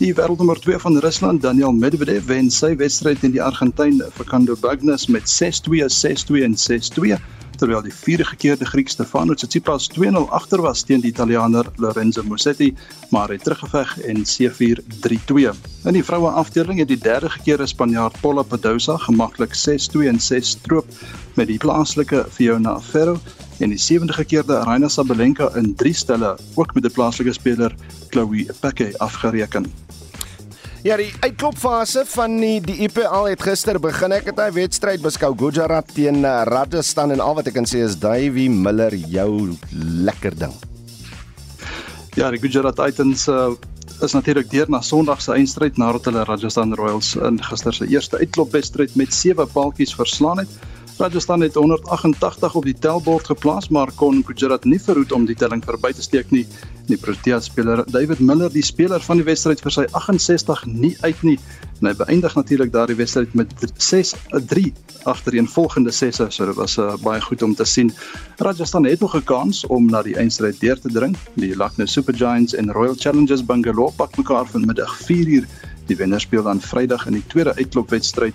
Die 0.00 0.14
wêreldnommer 0.16 0.56
2 0.64 0.80
van 0.88 1.00
Rusland, 1.04 1.44
Daniel 1.44 1.76
Medvedev, 1.76 2.24
wen 2.32 2.48
sy 2.48 2.72
wedstryd 2.80 3.20
teen 3.20 3.36
die 3.36 3.44
Argentyn 3.44 4.00
Fernando 4.16 4.56
Bagnis 4.56 5.04
met 5.12 5.28
6-2, 5.28 5.84
6-2 6.00 6.48
en 6.48 6.56
6-2 6.64 7.20
terwyl 7.56 7.82
die 7.84 7.94
vierde 7.94 8.24
gekeerde 8.24 8.66
Griek 8.68 8.88
Stefanos 8.92 9.40
Tsitsipas 9.40 9.88
2-0 9.94 10.28
agter 10.30 10.62
was 10.62 10.82
teen 10.84 11.00
die 11.00 11.10
Italianer 11.10 11.66
Lorenzo 11.82 12.22
Musetti, 12.22 12.72
maar 13.10 13.32
hy 13.32 13.38
teruggeveg 13.42 13.96
en 14.08 14.24
C4 14.28 14.82
3-2. 15.06 15.54
In 15.88 15.96
die 15.96 16.04
vroue 16.04 16.30
afdeling 16.40 16.80
het 16.82 16.90
die 16.92 17.00
derde 17.00 17.30
gekeerde 17.32 17.66
Spanjaard 17.66 18.20
Paula 18.20 18.44
Badosa 18.44 18.98
gemaklik 19.06 19.56
6-2 19.56 20.08
en 20.12 20.20
6 20.20 20.54
stroop 20.58 20.88
met 21.36 21.48
die 21.50 21.58
plaaslike 21.62 22.24
Fiona 22.30 22.78
Ferro 22.80 23.18
en 23.58 23.72
die 23.72 23.80
sewende 23.80 24.12
gekeerde 24.16 24.60
Aryna 24.60 24.88
Sabalenka 24.92 25.50
in 25.56 25.74
3 25.74 25.92
stelle 25.92 26.36
ook 26.54 26.74
met 26.74 26.84
die 26.84 26.92
plaaslike 26.92 27.32
speler 27.32 27.74
Chloe 28.10 28.46
Peke 28.60 28.92
afgereken. 28.98 29.68
Ja, 30.86 30.94
die 30.94 31.10
uitklopfase 31.18 32.04
van 32.06 32.36
die 32.38 32.60
die 32.62 32.76
IPL 32.84 33.24
het 33.26 33.40
gister 33.42 33.74
begin. 33.82 34.12
Ek 34.14 34.28
het 34.30 34.38
'n 34.38 34.54
wedstryd 34.54 35.02
beskou 35.02 35.32
Gujarat 35.34 35.88
teen 35.94 36.24
eh, 36.24 36.42
Rajasthan 36.46 37.10
en 37.10 37.20
al 37.20 37.34
wat 37.34 37.48
ek 37.48 37.54
kan 37.54 37.66
sê 37.66 37.82
is 37.82 37.98
Davy 37.98 38.46
Miller 38.46 38.94
jou 38.94 39.56
lekker 40.06 40.38
ding. 40.38 40.54
Ja, 42.14 42.30
die 42.30 42.38
Gujarat 42.38 42.76
Titans 42.76 43.26
uh, 43.26 43.50
is 44.00 44.12
natuurlik 44.12 44.50
deur 44.50 44.70
na 44.70 44.80
Sondag 44.80 45.20
se 45.20 45.32
eindstryd 45.32 45.76
nadat 45.76 46.04
hulle 46.04 46.24
Rajasthan 46.24 46.74
Royals 46.74 47.16
in 47.16 47.42
gister 47.42 47.74
se 47.74 47.86
eerste 47.86 48.18
uitklopwedstryd 48.18 48.94
met 48.94 49.14
7 49.14 49.48
paaltjies 49.52 49.94
verslaan 49.94 50.38
het. 50.38 50.48
Rajasthan 50.96 51.40
het 51.40 51.54
188 51.54 52.54
op 52.54 52.64
die 52.64 52.74
tellbord 52.78 53.26
geplaas, 53.26 53.68
maar 53.68 53.90
kon 54.00 54.22
Gujarat 54.24 54.64
nie 54.64 54.78
verhoed 54.80 55.12
om 55.12 55.26
die 55.28 55.36
telling 55.36 55.60
verby 55.64 55.90
te 55.92 56.00
steek 56.02 56.30
nie. 56.32 56.46
Die 56.88 56.96
Protea 56.96 57.36
speler 57.44 57.82
David 57.92 58.22
Miller, 58.24 58.48
die 58.52 58.64
speler 58.64 59.02
van 59.04 59.20
die 59.20 59.26
wedstryd 59.26 59.60
vir 59.60 59.74
sy 59.74 59.84
68 59.92 60.64
nie 60.70 60.94
uit 61.04 61.20
nie. 61.26 61.36
En 61.82 61.90
hy 61.90 61.92
beëindig 62.00 62.38
natuurlik 62.38 62.72
daardie 62.72 62.96
wedstryd 62.96 63.36
met 63.36 63.52
6-3 63.76 64.72
agtereen 65.04 65.50
volgende 65.52 65.92
sesse, 65.92 66.30
so 66.32 66.48
dit 66.48 66.56
was 66.56 66.78
uh, 66.80 66.94
baie 67.04 67.20
goed 67.20 67.44
om 67.44 67.52
te 67.54 67.68
sien. 67.68 67.92
Rajasthan 68.40 68.88
het 68.88 69.04
nog 69.04 69.20
'n 69.20 69.24
kans 69.28 69.66
om 69.66 69.92
na 69.92 70.02
die 70.02 70.16
eindstryd 70.16 70.60
deur 70.60 70.80
te 70.80 70.88
dring. 70.88 71.16
Die 71.34 71.52
Lucknow 71.56 71.86
Super 71.86 72.14
Giants 72.16 72.54
en 72.54 72.72
Royal 72.72 72.96
Challengers 72.96 73.44
Bangalore 73.44 73.92
pak 73.96 74.16
mekaar 74.16 74.46
vanmiddag 74.48 74.96
4uur. 75.04 75.44
Die 75.86 75.96
wenner 75.96 76.20
speel 76.20 76.42
dan 76.42 76.60
Vrydag 76.60 77.06
in 77.06 77.12
die 77.12 77.26
tweede 77.26 77.54
uitklopwedstryd 77.54 78.34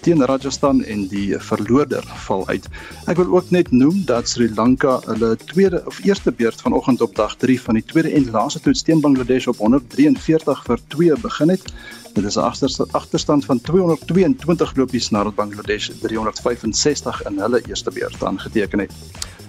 teen 0.00 0.24
Rajasthan 0.24 0.82
en 0.84 1.06
die 1.08 1.36
verloorder 1.38 2.04
val 2.26 2.46
uit. 2.48 2.66
Ek 3.06 3.16
wil 3.16 3.30
ook 3.36 3.50
net 3.50 3.70
noem 3.70 4.02
dat 4.08 4.28
Sri 4.28 4.48
Lanka 4.54 4.98
hulle 5.06 5.36
tweede 5.50 5.82
of 5.86 6.00
eerste 6.04 6.32
beurt 6.32 6.60
vanoggend 6.60 7.00
op 7.00 7.14
dag 7.16 7.36
3 7.36 7.60
van 7.60 7.74
die 7.74 7.84
tweede 7.84 8.12
en 8.12 8.30
laaste 8.30 8.60
toets 8.60 8.82
teen 8.82 9.00
Bangladesh 9.00 9.46
op 9.46 9.58
143 9.58 10.64
vir 10.64 10.84
2 10.88 11.20
begin 11.22 11.54
het. 11.54 11.72
Dit 12.14 12.24
is 12.24 12.36
'n 12.36 12.90
agterstand 12.90 13.44
van 13.44 13.60
222 13.60 14.76
lopies 14.76 15.10
nadat 15.10 15.34
Bangladesh 15.34 15.90
365 16.00 17.22
in 17.26 17.38
hulle 17.38 17.62
eerste 17.68 17.90
beurt 17.90 18.24
aangeteken 18.24 18.78
het. 18.78 18.92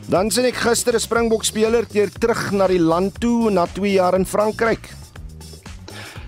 Dan 0.10 0.32
sien 0.32 0.46
ek 0.46 0.56
gister 0.56 0.94
'n 0.94 1.00
Springbok 1.00 1.44
speler 1.44 1.86
keer 1.86 2.10
terug 2.10 2.52
na 2.52 2.68
die 2.68 2.80
land 2.82 3.20
toe 3.20 3.50
na 3.52 3.66
2 3.66 3.92
jaar 3.92 4.16
in 4.16 4.26
Frankryk. 4.26 4.99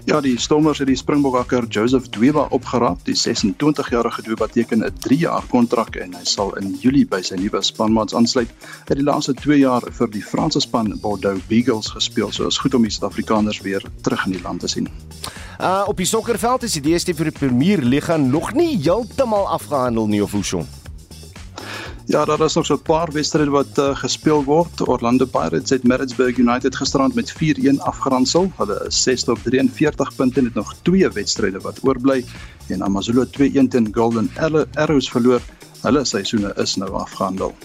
Ja, 0.05 0.21
die 0.21 0.39
Stormers 0.39 0.79
het 0.81 0.87
die 0.89 0.95
Springbokakker 0.97 1.67
Joseph 1.69 2.07
Dweba 2.09 2.47
opgeraap. 2.49 3.03
Die 3.05 3.13
26-jarige 3.13 4.21
Dweba 4.25 4.47
teken 4.47 4.81
'n 4.83 4.93
3-jaar 5.07 5.43
kontrak 5.49 5.95
en 5.95 6.13
hy 6.13 6.23
sal 6.23 6.57
in 6.57 6.73
Julie 6.81 7.05
by 7.05 7.21
sy 7.21 7.35
nuwe 7.35 7.61
spanmaats 7.61 8.13
aansluit. 8.13 8.49
Hy 8.49 8.89
het 8.89 8.97
die 8.97 9.05
laaste 9.05 9.33
2 9.33 9.59
jaar 9.59 9.81
vir 9.91 10.09
die 10.09 10.23
Franse 10.23 10.59
span 10.59 10.99
Bordeaux 11.01 11.41
Beagles 11.47 11.93
gespeel, 11.93 12.31
so 12.31 12.47
is 12.47 12.57
goed 12.57 12.73
om 12.73 12.81
die 12.81 12.91
Suid-Afrikaners 12.91 13.61
weer 13.61 13.83
terug 14.01 14.25
in 14.25 14.31
die 14.31 14.41
land 14.41 14.59
te 14.59 14.67
sien. 14.67 14.89
Uh 15.59 15.83
op 15.87 15.97
die 15.97 16.05
sokkerveld 16.05 16.63
is 16.63 16.73
die 16.73 16.81
DStv 16.81 17.15
vir 17.15 17.31
die 17.31 17.39
Premier 17.39 17.81
Liga 17.81 18.17
nog 18.17 18.53
nie 18.53 18.77
heeltemal 18.81 19.47
afgehandel 19.47 20.07
nie 20.07 20.23
of 20.23 20.31
hoe 20.31 20.43
so. 20.43 20.80
Ja, 22.05 22.25
daar 22.25 22.41
is 22.41 22.53
nog 22.53 22.65
so 22.65 22.73
'n 22.73 22.81
paar 22.81 23.11
wedstryde 23.11 23.49
wat 23.49 23.77
uh, 23.77 23.95
gespeel 23.95 24.43
word. 24.43 24.87
Orlando 24.87 25.25
Pirates 25.25 25.69
het 25.69 25.83
Maritzburg 25.83 26.37
United 26.37 26.75
gisterand 26.75 27.13
met 27.15 27.33
4-1 27.33 27.77
afgeronsel. 27.77 28.51
Hulle 28.57 28.85
is 28.87 29.03
6 29.03 29.27
op 29.27 29.39
43 29.43 30.15
punte 30.15 30.39
en 30.39 30.45
het 30.45 30.53
nog 30.53 30.75
twee 30.81 31.09
wedstryde 31.09 31.59
wat 31.59 31.79
oorbly. 31.83 32.25
En 32.67 32.81
AmaZulu 32.81 33.25
2-1 33.25 33.67
teen 33.67 33.89
Golden 33.91 34.31
Arrows 34.73 35.09
verloor. 35.09 35.41
Hulle 35.81 36.05
seisoene 36.05 36.53
is 36.55 36.75
nou 36.75 36.91
afgehandel. 36.91 37.55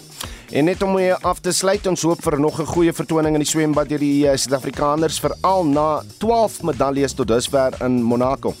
En 0.51 0.63
net 0.63 0.81
om 0.81 0.95
weer 0.95 1.17
af 1.21 1.39
te 1.39 1.51
sluit, 1.51 1.87
ons 1.87 2.01
hoop 2.01 2.21
vir 2.23 2.39
nog 2.39 2.59
'n 2.61 2.65
goeie 2.65 2.93
vertoning 2.93 3.33
in 3.33 3.43
die 3.43 3.49
swembad 3.49 3.89
deur 3.89 3.99
die 3.99 4.25
uh, 4.25 4.35
Suid-Afrikaners 4.35 5.19
veral 5.19 5.65
na 5.65 6.03
12 6.17 6.61
medaljes 6.63 7.13
tot 7.13 7.27
dusver 7.27 7.73
in 7.81 8.03
Monaco. 8.03 8.55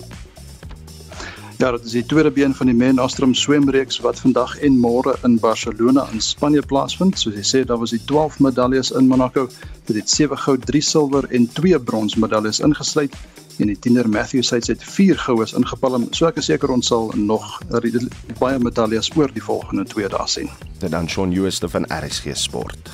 Ja, 1.57 1.71
dit 1.71 1.85
is 1.85 1.91
die 1.91 2.05
tweede 2.05 2.29
been 2.31 2.53
van 2.53 2.69
die 2.69 2.75
Men 2.75 2.99
Astrum 3.01 3.31
swemreeks 3.33 3.97
wat 4.05 4.19
vandag 4.21 4.51
en 4.61 4.75
môre 4.77 5.15
in 5.25 5.39
Barcelona 5.41 6.03
in 6.13 6.21
Spanje 6.21 6.61
plaasvind. 6.61 7.17
Soos 7.17 7.33
jy 7.33 7.45
sê, 7.49 7.61
daar 7.65 7.79
was 7.81 7.95
die 7.95 8.01
12 8.05 8.37
medaljes 8.45 8.91
in 8.93 9.09
Monaco. 9.09 9.47
Dit 9.89 9.97
het 9.97 10.09
7 10.09 10.37
goud, 10.37 10.67
3 10.69 10.81
silwer 10.85 11.25
en 11.33 11.49
2 11.57 11.79
brons 11.81 12.13
medaljes 12.21 12.61
ingesluit. 12.61 13.17
En 13.57 13.73
die 13.73 13.79
tiener 13.79 14.05
Matthew 14.05 14.45
Seitz 14.45 14.69
het 14.69 14.85
4 14.85 15.17
goues 15.25 15.55
ingepalm. 15.57 16.05
So 16.13 16.29
ek 16.29 16.37
is 16.37 16.51
seker 16.51 16.69
ons 16.69 16.93
sal 16.93 17.09
nog 17.17 17.49
baie 18.37 18.61
medaljes 18.61 19.09
oor 19.17 19.33
die 19.33 19.41
volgende 19.41 19.89
2 19.89 20.13
dae 20.13 20.29
sien. 20.29 20.53
Dit 20.77 20.93
dan 20.93 21.09
Shaun 21.09 21.33
Jooste 21.33 21.73
van 21.73 21.89
RSG 21.89 22.37
Sport. 22.37 22.93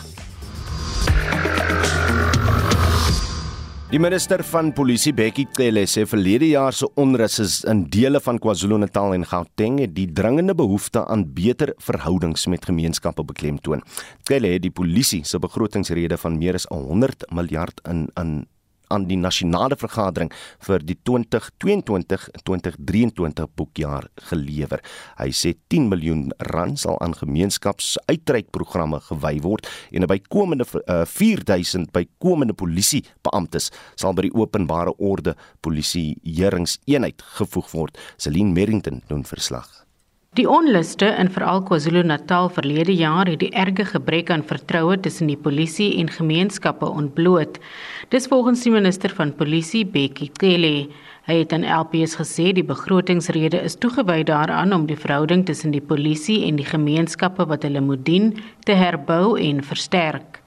Die 3.93 3.99
minister 4.01 4.41
van 4.49 4.71
Polisie 4.73 5.11
Bekkie 5.13 5.43
Cele 5.53 5.83
sê 5.85 6.01
verlede 6.09 6.47
jaar 6.49 6.73
se 6.73 6.87
onrus 6.97 7.35
is 7.43 7.59
in 7.69 7.83
dele 7.93 8.17
van 8.25 8.39
KwaZulu-Natal 8.41 9.13
en 9.13 9.25
Gauteng 9.29 9.75
het 9.83 9.93
die 9.93 10.07
dringende 10.09 10.55
behoefte 10.57 11.03
aan 11.05 11.27
beter 11.37 11.75
verhoudings 11.77 12.47
met 12.49 12.65
gemeenskappe 12.65 13.21
beklemtoon. 13.21 13.85
Cele 14.25 14.55
het 14.55 14.65
die 14.65 14.73
polisie 14.73 15.21
se 15.29 15.37
begrotingsrede 15.37 16.17
van 16.17 16.39
meer 16.41 16.57
as 16.57 16.65
100 16.73 17.27
miljard 17.37 17.85
in 17.85 18.07
in 18.17 18.33
aan 18.93 19.07
die 19.09 19.17
nasionale 19.17 19.73
vergadering 19.79 20.29
vir 20.67 20.79
die 20.85 20.97
2022-2023 21.09 23.47
boekjaar 23.57 24.05
gelewer. 24.29 24.79
Hy 25.19 25.29
sê 25.33 25.53
10 25.73 25.89
miljoen 25.91 26.31
rand 26.53 26.79
sal 26.79 26.97
aan 27.03 27.15
gemeenskapsuitreikprogramme 27.17 28.99
gewy 29.09 29.35
word 29.43 29.63
en 29.91 30.01
'n 30.03 30.11
bykomende 30.13 30.65
uh, 30.87 31.05
4000 31.05 31.91
bykomende 31.91 32.53
polisiebeamptes 32.53 33.71
sal 33.95 34.13
by 34.13 34.21
die 34.27 34.35
openbare 34.35 34.93
orde 34.97 35.35
polisie 35.61 36.17
heeringseenheid 36.23 37.21
gevoeg 37.39 37.71
word. 37.71 37.97
Celine 38.17 38.53
Merrington 38.53 39.01
doen 39.07 39.25
verslag. 39.25 39.82
Die 40.33 40.47
onluste 40.49 41.11
in 41.21 41.27
veral 41.29 41.59
KwaZulu-Natal 41.61 42.47
verlede 42.55 42.93
jaar 42.97 43.29
het 43.29 43.37
die 43.43 43.51
erge 43.53 43.83
gebrek 43.85 44.31
aan 44.33 44.41
vertroue 44.49 44.95
tussen 44.97 45.29
die 45.29 45.37
polisie 45.37 45.91
en 46.01 46.09
gemeenskappe 46.09 46.89
ontbloot. 46.89 47.59
Dis 48.09 48.25
volgens 48.31 48.63
die 48.65 48.73
minister 48.73 49.13
van 49.13 49.35
polisie, 49.37 49.83
Bekkie 49.85 50.31
Cele. 50.41 50.89
Hy 51.29 51.37
het 51.43 51.53
aan 51.53 51.67
LPS 51.69 52.17
gesê 52.17 52.49
die 52.49 52.65
begrotingsrede 52.65 53.61
is 53.61 53.77
toegewy 53.77 54.23
daaraan 54.25 54.73
om 54.73 54.89
die 54.89 54.97
verhouding 54.97 55.45
tussen 55.45 55.71
die 55.71 55.85
polisie 55.85 56.41
en 56.49 56.57
die 56.57 56.65
gemeenskappe 56.65 57.45
wat 57.53 57.69
hulle 57.69 57.85
moet 57.85 58.01
dien 58.01 58.33
te 58.65 58.73
herbou 58.73 59.37
en 59.37 59.61
versterk. 59.61 60.41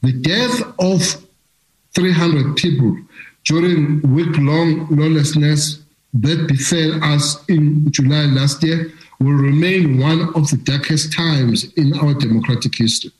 The 0.00 0.16
death 0.16 0.64
of 0.80 1.20
300 1.92 2.56
people 2.56 2.96
during 3.44 4.00
week-long 4.16 4.88
lawlessness 4.88 5.82
that 6.22 6.46
befell 6.48 6.96
us 7.04 7.36
in 7.52 7.90
July 7.92 8.24
last 8.32 8.64
year 8.64 8.88
will 9.20 9.38
remain 9.50 9.98
one 9.98 10.28
of 10.34 10.50
the 10.50 10.56
darkest 10.56 11.12
times 11.12 11.64
in 11.76 11.98
our 11.98 12.14
democratic 12.14 12.74
history. 12.76 13.12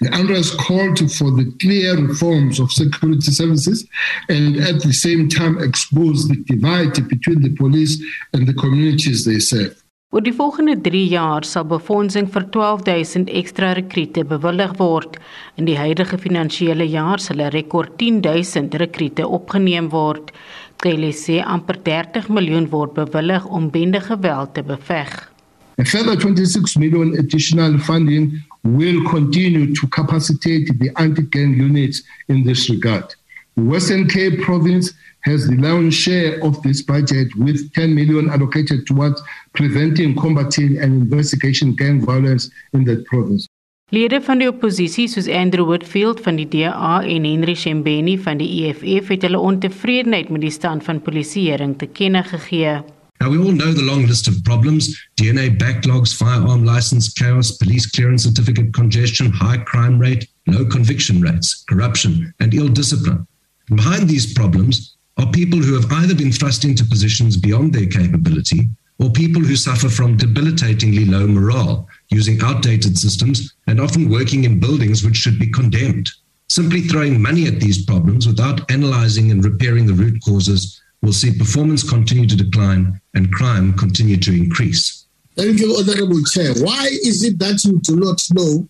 The 0.00 0.08
UNRWA's 0.08 0.52
called 0.52 0.98
for 1.10 1.30
the 1.30 1.52
clear 1.60 1.96
reforms 1.96 2.60
of 2.60 2.70
security 2.70 3.32
services 3.32 3.86
and 4.28 4.56
at 4.56 4.82
the 4.82 4.92
same 4.92 5.28
time 5.28 5.58
expose 5.58 6.28
the 6.28 6.36
divide 6.46 7.08
between 7.08 7.42
the 7.42 7.54
police 7.56 8.02
and 8.32 8.46
the 8.46 8.54
communities 8.54 9.24
they 9.24 9.40
serve. 9.40 9.74
Oor 10.14 10.22
die 10.22 10.32
volgende 10.32 10.76
3 10.78 10.98
jaar 11.10 11.42
sal 11.42 11.64
befondsing 11.66 12.28
vir 12.30 12.44
12000 12.54 13.32
ekstra 13.40 13.72
rekrute 13.74 14.22
bewillig 14.30 14.76
word. 14.78 15.18
In 15.58 15.66
die 15.66 15.74
huidige 15.74 16.20
finansiële 16.22 16.86
jaar 16.86 17.18
sal 17.18 17.42
'n 17.42 17.50
rekord 17.50 17.98
10000 17.98 18.78
rekrute 18.78 19.26
opgeneem 19.26 19.90
word. 19.90 20.30
Kelly 20.78 21.10
sê 21.10 21.42
amper 21.42 21.82
30 21.82 22.28
miljoen 22.28 22.70
word 22.70 22.94
bewillig 22.94 23.44
om 23.46 23.70
bende 23.70 24.00
geweld 24.00 24.54
te 24.54 24.62
beveg. 24.62 25.33
A 25.78 25.84
further 25.84 26.16
26 26.16 26.76
million 26.76 27.18
additional 27.18 27.78
funding 27.78 28.40
will 28.62 29.08
continue 29.10 29.74
to 29.74 29.86
capacitate 29.88 30.78
the 30.78 30.90
anti-gang 30.96 31.54
units 31.54 32.02
in 32.28 32.44
this 32.44 32.70
regard. 32.70 33.14
The 33.56 33.62
Western 33.62 34.08
Cape 34.08 34.40
province 34.40 34.92
has 35.20 35.46
the 35.48 35.56
lion's 35.56 35.94
share 35.94 36.42
of 36.44 36.62
this 36.62 36.82
budget 36.82 37.34
with 37.36 37.72
10 37.74 37.94
million 37.94 38.30
allocated 38.30 38.86
towards 38.86 39.20
preventing, 39.54 40.14
combating 40.16 40.78
and 40.78 41.02
investigating 41.02 41.74
gang 41.74 42.00
violence 42.04 42.50
in 42.72 42.84
that 42.84 43.04
province. 43.06 43.48
Lede 43.92 44.20
van 44.24 44.40
die 44.40 44.48
oppositie 44.48 45.06
soos 45.08 45.28
Andrew 45.28 45.66
Whitfield 45.68 46.20
van 46.24 46.38
die 46.40 46.48
DA 46.48 47.02
en 47.04 47.26
Henry 47.28 47.54
Shembeni 47.54 48.16
van 48.18 48.40
die 48.40 48.48
EFF 48.64 49.12
het 49.12 49.26
hulle 49.26 49.38
ontevredenheid 49.38 50.30
met 50.34 50.42
die 50.42 50.50
stand 50.50 50.82
van 50.86 51.02
polisieering 51.04 51.76
te 51.78 51.86
kenne 51.86 52.24
gegee. 52.26 52.80
Now, 53.20 53.30
we 53.30 53.38
all 53.38 53.52
know 53.52 53.72
the 53.72 53.82
long 53.82 54.06
list 54.06 54.28
of 54.28 54.44
problems 54.44 54.94
DNA 55.16 55.56
backlogs, 55.56 56.14
firearm 56.14 56.64
license 56.64 57.12
chaos, 57.12 57.52
police 57.52 57.90
clearance 57.90 58.24
certificate 58.24 58.74
congestion, 58.74 59.32
high 59.32 59.58
crime 59.58 59.98
rate, 59.98 60.28
low 60.46 60.66
conviction 60.66 61.22
rates, 61.22 61.64
corruption, 61.68 62.34
and 62.40 62.52
ill 62.52 62.68
discipline. 62.68 63.26
Behind 63.68 64.08
these 64.08 64.34
problems 64.34 64.96
are 65.16 65.30
people 65.30 65.58
who 65.58 65.74
have 65.74 65.90
either 65.92 66.14
been 66.14 66.32
thrust 66.32 66.64
into 66.64 66.84
positions 66.84 67.36
beyond 67.36 67.72
their 67.72 67.86
capability 67.86 68.68
or 68.98 69.10
people 69.10 69.42
who 69.42 69.56
suffer 69.56 69.88
from 69.88 70.16
debilitatingly 70.16 71.04
low 71.04 71.26
morale, 71.26 71.88
using 72.10 72.40
outdated 72.42 72.96
systems 72.98 73.54
and 73.66 73.80
often 73.80 74.10
working 74.10 74.44
in 74.44 74.60
buildings 74.60 75.04
which 75.04 75.16
should 75.16 75.38
be 75.38 75.50
condemned. 75.50 76.10
Simply 76.48 76.82
throwing 76.82 77.20
money 77.20 77.46
at 77.46 77.58
these 77.58 77.84
problems 77.84 78.26
without 78.26 78.70
analyzing 78.70 79.30
and 79.30 79.44
repairing 79.44 79.86
the 79.86 79.94
root 79.94 80.22
causes 80.22 80.80
we'll 81.04 81.12
see 81.12 81.36
performance 81.36 81.88
continue 81.88 82.26
to 82.26 82.36
decline 82.36 83.00
and 83.14 83.30
crime 83.30 83.74
continue 83.74 84.16
to 84.16 84.32
increase. 84.32 85.04
Thank 85.36 85.60
you, 85.60 85.76
Honorable 85.76 86.22
Chair. 86.24 86.54
Why 86.54 86.86
is 86.86 87.22
it 87.22 87.38
that 87.40 87.62
you 87.64 87.78
do 87.80 87.96
not 87.96 88.22
know 88.32 88.66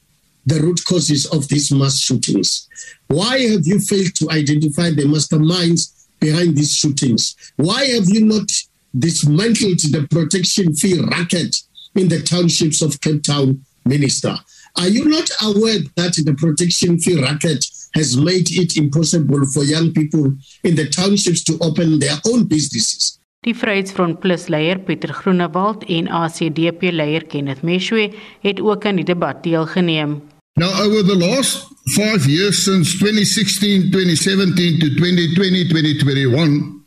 the 0.47 0.61
root 0.61 0.85
causes 0.85 1.27
of 1.27 1.47
these 1.49 1.71
mass 1.71 2.01
shootings? 2.01 2.69
Why 3.07 3.39
have 3.39 3.67
you 3.67 3.79
failed 3.79 4.15
to 4.17 4.31
identify 4.31 4.91
the 4.91 5.05
masterminds 5.05 6.07
behind 6.21 6.57
these 6.57 6.75
shootings? 6.75 7.37
Why 7.57 7.85
have 7.85 8.09
you 8.09 8.25
not 8.25 8.51
dismantled 8.99 9.81
the 9.81 10.07
protection 10.11 10.75
fee 10.75 11.01
racket 11.01 11.57
in 11.95 12.09
the 12.09 12.21
townships 12.23 12.83
of 12.83 13.01
Cape 13.01 13.23
Town, 13.23 13.65
Minister? 13.85 14.37
Are 14.77 14.89
you 14.89 15.05
not 15.05 15.31
aware 15.43 15.79
that 15.97 16.15
the 16.25 16.35
protection 16.35 16.99
fee 16.99 17.23
racket 17.23 17.65
has 17.95 18.17
made 18.17 18.51
it 18.51 18.77
impossible 18.77 19.47
for 19.47 19.65
young 19.65 19.93
people 19.93 20.37
in 20.63 20.75
the 20.75 20.89
townships 20.89 21.43
to 21.45 21.57
open 21.61 21.99
their 21.99 22.19
own 22.25 22.47
businesses? 22.47 23.19
Die 23.45 23.55
Vryheidsfront 23.55 24.21
Plus 24.21 24.49
leier 24.49 24.79
Pieter 24.79 25.13
Groenewald 25.13 25.85
en 25.89 26.09
ACDP 26.09 26.83
leier 26.93 27.27
Kenneth 27.27 27.63
Meshwe 27.63 28.13
het 28.41 28.61
ook 28.61 28.87
aan 28.87 28.97
die 28.97 29.05
debat 29.05 29.43
deelgeneem. 29.43 30.23
Now 30.57 30.81
over 30.81 31.05
the 31.05 31.17
last 31.17 31.67
5 31.85 32.27
years 32.27 32.65
since 32.65 32.97
2016, 32.99 33.91
2017 33.91 34.79
to 34.81 34.89
2020, 34.97 35.69
2021 35.69 36.85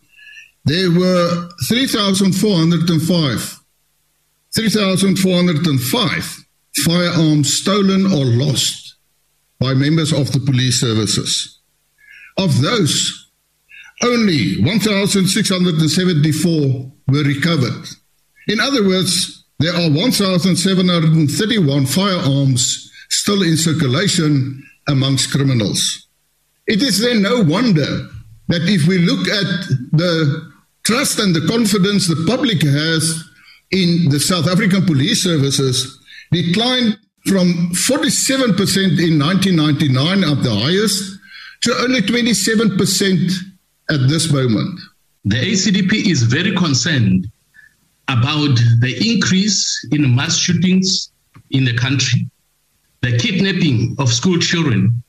there 0.66 0.90
were 0.92 1.48
3405 1.68 3.60
3405 4.50 6.48
firearms 6.84 7.54
stolen 7.54 8.06
or 8.12 8.26
lost 8.26 8.87
by 9.60 9.74
members 9.74 10.14
of 10.14 10.32
the 10.32 10.40
police 10.40 10.80
services. 10.80 11.60
Of 12.38 12.62
those, 12.62 13.28
only 14.04 14.62
1,674 14.62 16.92
were 17.08 17.24
recovered. 17.24 17.88
In 18.48 18.60
other 18.60 18.88
words, 18.88 19.44
there 19.60 19.74
are 19.74 19.90
1,731 19.90 21.88
firearms 21.88 22.92
still 23.10 23.42
in 23.42 23.58
circulation 23.58 24.64
amongst 24.88 25.32
criminals. 25.32 26.08
It 26.68 26.84
is 26.84 27.00
then 27.00 27.24
no 27.24 27.42
wonder 27.42 28.08
that 28.50 28.70
if 28.70 28.86
we 28.88 29.00
look 29.00 29.28
at 29.28 29.68
the 29.92 30.52
trust 30.84 31.18
and 31.20 31.36
the 31.36 31.48
confidence 31.48 32.08
the 32.08 32.24
public 32.28 32.62
has 32.62 33.24
in 33.72 34.10
the 34.10 34.20
South 34.20 34.48
African 34.48 34.86
police 34.86 35.24
services, 35.24 35.98
declined 36.32 37.00
from 37.28 37.72
47% 37.74 38.58
in 39.04 39.20
1999 39.20 40.24
at 40.24 40.44
the 40.44 40.56
highest 40.56 41.20
to 41.62 41.74
only 41.82 42.02
27% 42.02 43.32
at 43.90 44.08
this 44.08 44.32
moment. 44.32 44.80
The 45.26 45.36
ACDP 45.36 46.10
is 46.10 46.24
very 46.24 46.56
concerned 46.56 47.28
about 48.08 48.56
the 48.80 48.96
increase 49.04 49.86
in 49.92 50.16
mass 50.16 50.38
shootings 50.38 51.12
in 51.52 51.66
the 51.66 51.74
country, 51.74 52.30
the 53.02 53.18
kidnapping 53.18 53.96
of 54.00 54.10
school 54.10 54.40
children, 54.40 55.04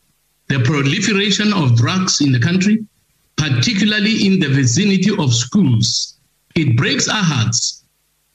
the 0.48 0.58
proliferation 0.60 1.52
of 1.52 1.76
drugs 1.76 2.20
in 2.20 2.32
the 2.32 2.40
country, 2.40 2.84
particularly 3.36 4.26
in 4.26 4.40
the 4.40 4.48
vicinity 4.48 5.10
of 5.16 5.32
schools. 5.32 6.18
It 6.56 6.76
breaks 6.76 7.08
our 7.08 7.22
hearts 7.22 7.84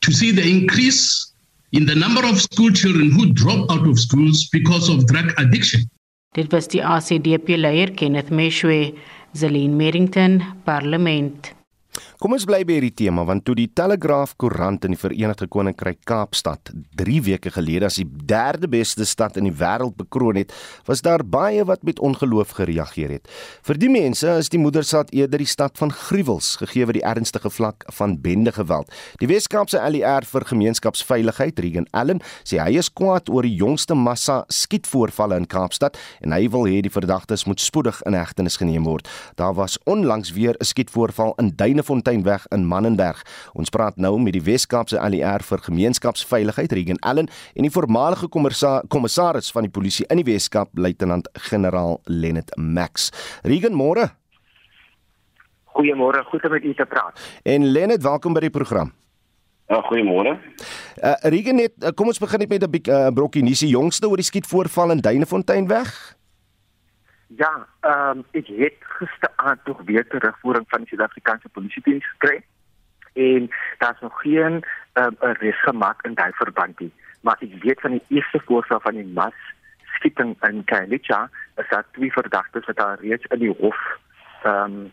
to 0.01 0.13
see 0.13 0.31
the 0.31 0.49
increase 0.49 1.32
in 1.73 1.85
the 1.85 1.95
number 1.95 2.23
of 2.25 2.39
school 2.39 2.71
children 2.71 3.11
who 3.11 3.33
drop 3.33 3.69
out 3.71 3.87
of 3.87 3.99
schools 3.99 4.47
because 4.51 4.89
of 4.89 5.05
drug 5.07 5.33
addiction. 5.37 5.89
Dit 6.33 6.51
was 6.51 6.67
die 6.67 6.81
ACDP 6.81 7.57
leier 7.57 7.93
Kenneth 7.93 8.29
Meshwe, 8.29 8.93
Zelin 9.33 9.75
Merrington, 9.77 10.41
Parlement. 10.65 11.53
Kom 12.23 12.31
ons 12.37 12.45
bly 12.47 12.61
by 12.63 12.77
hierdie 12.77 12.93
tema 12.95 13.25
want 13.27 13.43
toe 13.43 13.51
die 13.59 13.65
Telegraaf 13.75 14.37
koerant 14.39 14.85
in 14.87 14.93
die 14.93 14.99
Verenigde 15.01 15.43
Koninkryk 15.51 15.97
Kaapstad 16.07 16.69
3 16.95 17.17
weke 17.25 17.51
gelede 17.51 17.89
as 17.89 17.97
die 17.99 18.05
derde 18.07 18.69
beste 18.71 19.03
stad 19.03 19.35
in 19.41 19.49
die 19.49 19.57
wêreld 19.59 19.97
bekroon 19.99 20.39
het, 20.39 20.53
was 20.87 21.03
daar 21.03 21.19
baie 21.27 21.65
wat 21.67 21.83
met 21.83 21.99
ongeloof 21.99 22.53
gereageer 22.55 23.11
het. 23.17 23.27
Vir 23.67 23.79
die 23.81 23.89
mense 23.91 24.37
is 24.39 24.47
die 24.53 24.61
moederstad 24.63 25.11
eerder 25.11 25.43
die 25.43 25.49
stad 25.51 25.75
van 25.81 25.91
gruwels 25.91 26.53
gegee 26.61 26.87
word 26.87 27.01
die 27.01 27.03
ernstige 27.03 27.51
vlak 27.51 27.83
van 27.97 28.15
bendegeweld. 28.23 28.87
Die 29.19 29.27
Weskaapse 29.27 29.83
ALR 29.83 30.23
vir 30.23 30.47
gemeenskapsveiligheid, 30.53 31.59
Regan 31.59 31.89
Allen, 31.91 32.23
sê 32.47 32.63
hy 32.63 32.79
is 32.79 32.87
kwaad 32.87 33.27
oor 33.27 33.43
die 33.43 33.59
jongste 33.59 33.99
massa 33.99 34.45
skietvoorvalle 34.47 35.41
in 35.43 35.49
Kaapstad 35.51 35.99
en 36.23 36.31
hy 36.31 36.47
wil 36.55 36.71
hê 36.71 36.79
die 36.87 36.95
verdagtes 36.95 37.43
moet 37.51 37.59
spoedig 37.59 37.99
in 38.07 38.15
hegtenis 38.15 38.61
geneem 38.63 38.87
word. 38.87 39.11
Daar 39.35 39.59
was 39.59 39.75
onlangs 39.83 40.31
weer 40.39 40.55
'n 40.55 40.71
skietvoorval 40.71 41.35
in 41.43 41.51
Duinefontein 41.59 42.12
Wynsteinweg 42.13 42.45
in 42.51 42.65
Mannenberg. 42.67 43.21
Ons 43.53 43.69
praat 43.69 43.97
nou 43.97 44.19
met 44.21 44.33
die 44.33 44.43
Wes-Kaapse 44.43 44.99
ALR 44.99 45.43
vir 45.43 45.61
gemeenskapsveiligheid, 45.65 46.71
Regan 46.71 46.99
Allen, 47.01 47.29
en 47.55 47.65
die 47.65 47.71
voormalige 47.71 48.29
kommissaris 48.29 49.51
van 49.51 49.63
die 49.63 49.71
polisie 49.71 50.05
in 50.09 50.21
die 50.21 50.27
Wes-Kaap, 50.27 50.69
luitenant-generaal 50.73 52.01
Lennet 52.05 52.53
Max. 52.57 53.11
Regan, 53.43 53.73
môre. 53.73 54.11
Goeiemôre, 55.73 56.23
goed 56.29 56.43
om 56.45 56.51
met 56.51 56.63
u 56.63 56.73
te 56.73 56.85
praat. 56.85 57.19
En 57.43 57.65
Lennet, 57.65 58.03
welkom 58.03 58.33
by 58.33 58.45
die 58.45 58.53
program. 58.53 58.93
Ja, 59.71 59.79
goeiemôre. 59.87 60.37
Uh 61.01 61.15
Regan 61.31 61.55
net, 61.55 61.73
uh, 61.81 61.93
kom 61.95 62.11
ons 62.11 62.19
begin 62.19 62.39
net 62.39 62.49
met 62.49 62.63
'n 62.67 62.91
uh, 62.91 63.07
brokkie 63.09 63.41
nuus. 63.43 63.59
Die 63.59 63.73
jongste 63.73 64.09
oor 64.09 64.19
die 64.19 64.25
skietvoorval 64.25 64.91
in 64.91 65.01
Duinefonteinweg. 65.01 66.17
Ja, 67.37 67.67
ehm 67.79 68.17
um, 68.17 68.25
ek 68.31 68.47
het 68.47 68.75
gisteraand 68.79 69.59
tog 69.63 69.81
weer 69.85 70.07
terugvoering 70.07 70.65
van 70.67 70.79
die 70.79 70.87
Suid-Afrikaanse 70.87 71.49
polisie 71.49 71.81
diens 71.83 72.07
gekry 72.09 72.43
en 73.13 73.49
daar's 73.77 74.01
nog 74.01 74.21
geen 74.21 74.63
ehm 74.93 75.15
um, 75.21 75.31
res 75.39 75.61
gemaak 75.61 76.05
in 76.05 76.13
daai 76.13 76.31
verband 76.31 76.79
nie. 76.79 76.91
Maar 77.21 77.37
ek 77.39 77.63
weet 77.63 77.81
van 77.81 77.91
die 77.91 78.03
eerste 78.07 78.41
voorval 78.45 78.79
van 78.79 78.93
die 78.93 79.05
mas 79.05 79.37
skieting 79.95 80.35
in 80.41 80.63
Kailicha, 80.63 81.29
is 81.55 81.69
daar 81.69 81.85
twee 81.91 82.11
verdagtes 82.11 82.65
wat 82.65 82.75
daar 82.75 82.99
reeds 82.99 83.25
in 83.25 83.39
die 83.39 83.55
hof 83.59 83.79
ehm 84.43 84.63
um, 84.63 84.91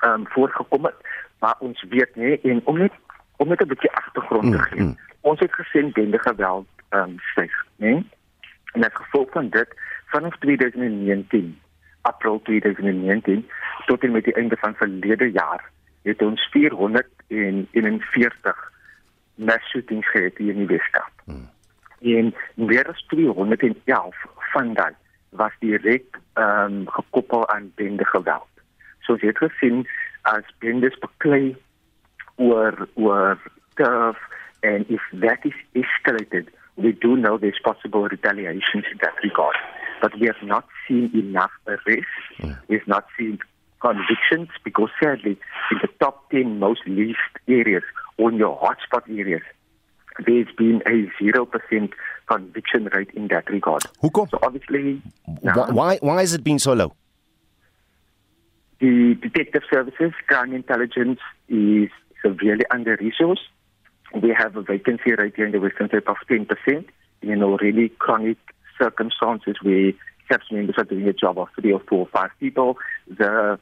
ehm 0.00 0.20
um, 0.20 0.28
voorgekom 0.28 0.84
het. 0.84 0.96
Maar 1.38 1.54
ons 1.58 1.84
weet 1.88 2.16
nie 2.16 2.40
en 2.40 2.60
om 2.64 2.78
net 2.78 2.92
om 3.36 3.48
net 3.48 3.60
'n 3.60 3.68
bietjie 3.68 3.92
agtergrond 3.92 4.52
te 4.52 4.58
gee. 4.58 4.80
Mm, 4.80 4.86
mm. 4.86 4.96
Ons 5.20 5.40
het 5.40 5.54
gesien 5.54 5.92
bende 5.92 6.18
geweld 6.18 6.68
ehm 6.88 7.02
um, 7.02 7.18
styg, 7.18 7.66
né? 7.76 8.04
En 8.72 8.84
as 8.84 8.94
gevolg 8.94 9.30
van 9.30 9.48
dit 9.48 9.68
vanaf 10.06 10.36
2019 10.38 11.58
April 12.10 12.40
2019 12.48 13.46
tot 13.86 14.04
en 14.04 14.12
met 14.12 14.24
die 14.24 14.34
einde 14.34 14.56
van 14.60 14.74
verlede 14.74 15.30
jaar 15.30 15.70
het 16.04 16.22
ons 16.22 16.48
441 16.52 18.72
mass 19.34 19.70
shootings 19.70 20.10
gehad 20.10 20.36
hier 20.36 20.52
in 20.52 20.66
die 20.66 20.76
Weskaap. 20.76 21.12
Hmm. 21.24 21.48
En 22.00 22.34
meer 22.54 22.88
as 22.88 23.04
211 23.08 24.16
van 24.52 24.74
daai 24.74 24.94
was 25.30 25.52
direk 25.58 26.18
ehm 26.34 26.80
um, 26.80 26.88
gekoppel 26.88 27.48
aan 27.48 27.72
bende 27.74 28.06
geweld. 28.06 28.48
So 29.00 29.16
jy 29.20 29.26
het 29.32 29.38
gesien 29.38 29.88
as 30.22 30.44
bendes 30.58 30.98
beklei 30.98 31.56
oor 32.36 32.88
oor 32.94 33.38
turf 33.74 34.16
and 34.62 34.90
if 34.90 35.02
that 35.20 35.44
is 35.44 35.56
escalated 35.72 36.48
we 36.76 36.92
do 36.92 37.16
know 37.16 37.38
there's 37.38 37.60
possible 37.62 38.08
retaliations 38.08 38.84
in 38.90 38.98
that 38.98 39.14
regard 39.22 39.56
but 40.00 40.18
we 40.18 40.26
have 40.26 40.42
not 40.42 40.64
seen 40.88 41.10
enough 41.14 41.50
arrests. 41.66 42.06
Yeah. 42.42 42.56
We've 42.68 42.86
not 42.86 43.06
seen 43.18 43.38
convictions 43.80 44.48
because 44.64 44.90
sadly, 45.02 45.38
in 45.70 45.78
the 45.82 45.88
top 46.00 46.30
10 46.30 46.58
most 46.58 46.80
least 46.86 47.18
areas, 47.48 47.82
on 48.18 48.36
your 48.36 48.58
hotspot 48.58 49.08
areas, 49.08 49.42
there's 50.26 50.46
been 50.56 50.80
a 50.86 51.22
0% 51.22 51.92
conviction 52.26 52.84
rate 52.94 53.10
in 53.14 53.28
that 53.28 53.48
regard. 53.50 53.82
Hoekom? 54.02 54.30
So 54.30 54.38
obviously... 54.42 55.02
Now, 55.42 55.70
why, 55.70 55.98
why 56.00 56.20
has 56.20 56.34
it 56.34 56.44
been 56.44 56.58
so 56.58 56.72
low? 56.72 56.94
The 58.80 59.14
detective 59.20 59.62
services, 59.72 60.12
crime 60.28 60.52
intelligence 60.52 61.18
is 61.48 61.90
severely 62.24 62.64
under-resourced. 62.70 63.38
We 64.22 64.34
have 64.36 64.56
a 64.56 64.62
vacancy 64.62 65.12
rate 65.14 65.34
here 65.36 65.46
in 65.46 65.52
the 65.52 65.60
Western 65.60 65.88
Cape 65.88 66.08
of 66.08 66.16
10%. 66.30 66.86
You 67.22 67.36
know, 67.36 67.56
really 67.56 67.88
chronic 67.88 68.38
circumstances 68.78 69.56
where 69.62 69.92
SAPS 70.30 70.50
members 70.50 70.76
are 70.78 70.84
doing 70.84 71.06
a 71.08 71.12
job 71.12 71.38
of 71.38 71.48
three 71.58 71.72
or 71.72 71.80
four 71.80 72.00
or 72.00 72.08
five 72.08 72.30
people. 72.40 72.78
The 73.08 73.58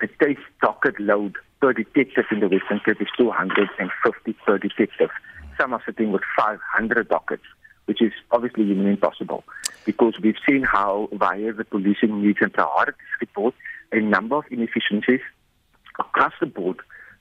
the 0.00 0.08
case 0.08 0.38
docket 0.60 0.98
load 0.98 1.36
per 1.60 1.72
detective 1.72 2.24
in 2.30 2.40
the 2.40 2.48
Western 2.48 2.80
Cape 2.84 3.00
is 3.00 3.08
250 3.16 4.32
per 4.44 4.58
detective. 4.58 5.10
Some 5.58 5.72
are 5.72 5.82
sitting 5.86 6.10
with 6.10 6.22
500 6.36 7.08
dockets, 7.08 7.44
which 7.84 8.02
is 8.02 8.12
obviously 8.32 8.64
even 8.64 8.86
impossible 8.86 9.44
because 9.84 10.14
we've 10.20 10.36
seen 10.48 10.62
how 10.62 11.08
via 11.12 11.52
the 11.52 11.64
policing 11.64 12.22
needs 12.22 12.38
and 12.40 12.52
priorities 12.52 13.00
report 13.20 13.54
a 13.92 14.00
number 14.00 14.36
of 14.36 14.44
inefficiencies 14.50 15.20
across 15.98 16.32
the 16.40 16.46
board 16.46 16.78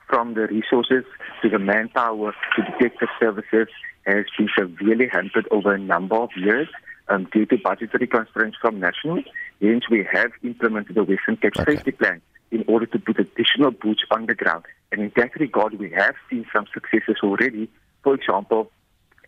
from 0.10 0.34
the 0.34 0.48
resources 0.48 1.04
to 1.42 1.50
the 1.50 1.60
manpower 1.60 2.34
to 2.56 2.62
detective 2.64 3.10
services 3.20 3.68
has 4.06 4.26
been 4.38 4.50
severely 4.58 5.08
hampered 5.12 5.48
over 5.52 5.74
a 5.74 5.80
number 5.80 6.16
of 6.16 6.30
years 6.36 6.68
um, 7.10 7.28
due 7.32 7.46
to 7.46 7.58
budgetary 7.58 8.08
constraints 8.08 8.58
from 8.62 8.80
national. 8.80 9.24
Hence, 9.62 9.84
we 9.90 10.08
have 10.12 10.32
implemented 10.44 10.96
the 10.96 11.04
Western 11.04 11.38
Cape 11.38 11.54
okay. 11.58 11.76
Safety 11.76 11.92
Plan 11.92 12.22
in 12.52 12.64
order 12.68 12.86
to 12.86 13.00
put 13.00 13.20
additional 13.20 13.72
boots 13.72 14.02
on 14.12 14.28
the 14.28 14.36
ground. 14.36 14.64
And 14.92 15.02
in 15.02 15.12
that 15.16 15.36
regard, 15.40 15.80
we 15.80 15.90
have 15.92 16.16
seen 16.30 16.46
some 16.54 16.66
successes 16.74 17.18
already. 17.24 17.70
For 18.04 18.14
example, 18.14 18.72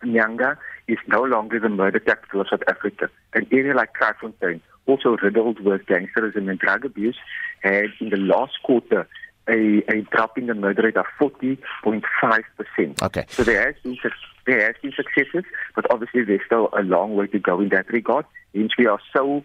Nyanga 0.04 0.56
is 0.86 0.98
no 1.08 1.22
longer 1.22 1.58
the 1.58 1.68
murder 1.68 1.98
capital 1.98 2.42
of 2.42 2.48
South 2.50 2.62
Africa. 2.68 3.10
An 3.34 3.46
area 3.50 3.74
like 3.74 3.90
Kraaifontein, 3.94 4.60
also 4.86 5.16
riddled 5.16 5.60
with 5.60 5.86
gangsterism 5.86 6.48
and 6.48 6.58
drug 6.58 6.84
abuse, 6.84 7.16
had 7.62 7.86
in 8.00 8.10
the 8.10 8.16
last 8.16 8.62
quarter 8.62 9.08
a, 9.48 9.82
a 9.88 10.02
drop 10.12 10.38
in 10.38 10.46
the 10.46 10.54
murder 10.54 10.82
rate 10.82 10.96
of 10.96 11.06
40.5%. 11.20 13.02
Okay. 13.02 13.24
So 13.28 13.42
there 13.44 13.66
has 13.66 13.74
been 13.82 13.96
there 14.46 14.64
has 14.66 14.76
been 14.82 14.92
successes, 14.92 15.44
but 15.74 15.84
obviously 15.92 16.24
there's 16.24 16.44
still 16.46 16.68
a 16.72 16.82
long 16.82 17.14
way 17.16 17.26
to 17.28 17.38
go 17.38 17.60
in 17.60 17.68
that 17.70 17.88
regard. 17.90 18.24
Hence 18.54 18.72
we 18.78 18.86
are 18.86 19.00
so 19.12 19.42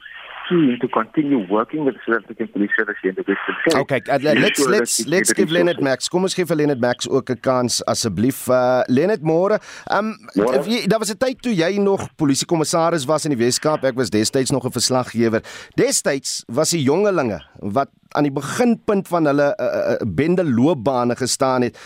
keen 0.49 0.77
to 0.81 0.87
continue 0.87 1.39
working 1.49 1.85
with 1.85 1.95
the 1.95 2.01
South 2.05 2.23
African 2.23 2.47
Police 2.47 2.71
Service 2.77 2.95
here 3.01 3.11
in 3.11 3.15
the 3.15 3.25
Western 3.29 3.55
Cape. 3.63 3.75
Okay, 3.83 4.01
uh, 4.09 4.19
let's 4.21 4.59
Ensure 4.59 4.71
let's 4.71 5.05
let's 5.07 5.33
give 5.33 5.51
Leonard. 5.51 5.81
Max. 5.81 6.09
Kom 6.09 6.23
ons 6.27 6.35
gee 6.37 6.45
vir 6.45 6.55
Leonard 6.61 6.79
Max 6.81 7.09
ook 7.09 7.29
'n 7.29 7.39
kans 7.39 7.81
asseblief. 7.85 8.47
Uh 8.49 8.81
Leonard 8.87 9.21
môre. 9.21 9.59
Um 9.97 10.15
jy- 10.35 10.87
daar 10.87 10.99
was 10.99 11.11
'n 11.13 11.17
tyd 11.17 11.41
toe 11.41 11.53
jy 11.53 11.77
nog 11.79 12.07
polisiekommissaris 12.15 13.05
was 13.05 13.25
in 13.25 13.31
die 13.35 13.41
Wes-Kaap. 13.45 13.83
Ek 13.83 13.95
was 13.95 14.09
destyds 14.09 14.51
nog 14.51 14.65
'n 14.65 14.71
verslaggewer. 14.71 15.41
Destyds 15.75 16.43
was 16.47 16.71
die 16.71 16.83
jongelinge 16.83 17.39
wat 17.59 17.89
aan 18.15 18.23
die 18.23 18.31
beginpunt 18.31 19.07
van 19.07 19.25
hulle 19.25 19.55
uh, 19.57 19.65
uh, 19.65 19.97
bende 20.07 20.43
loopbane 20.43 21.15
gestaan 21.15 21.61
het. 21.61 21.77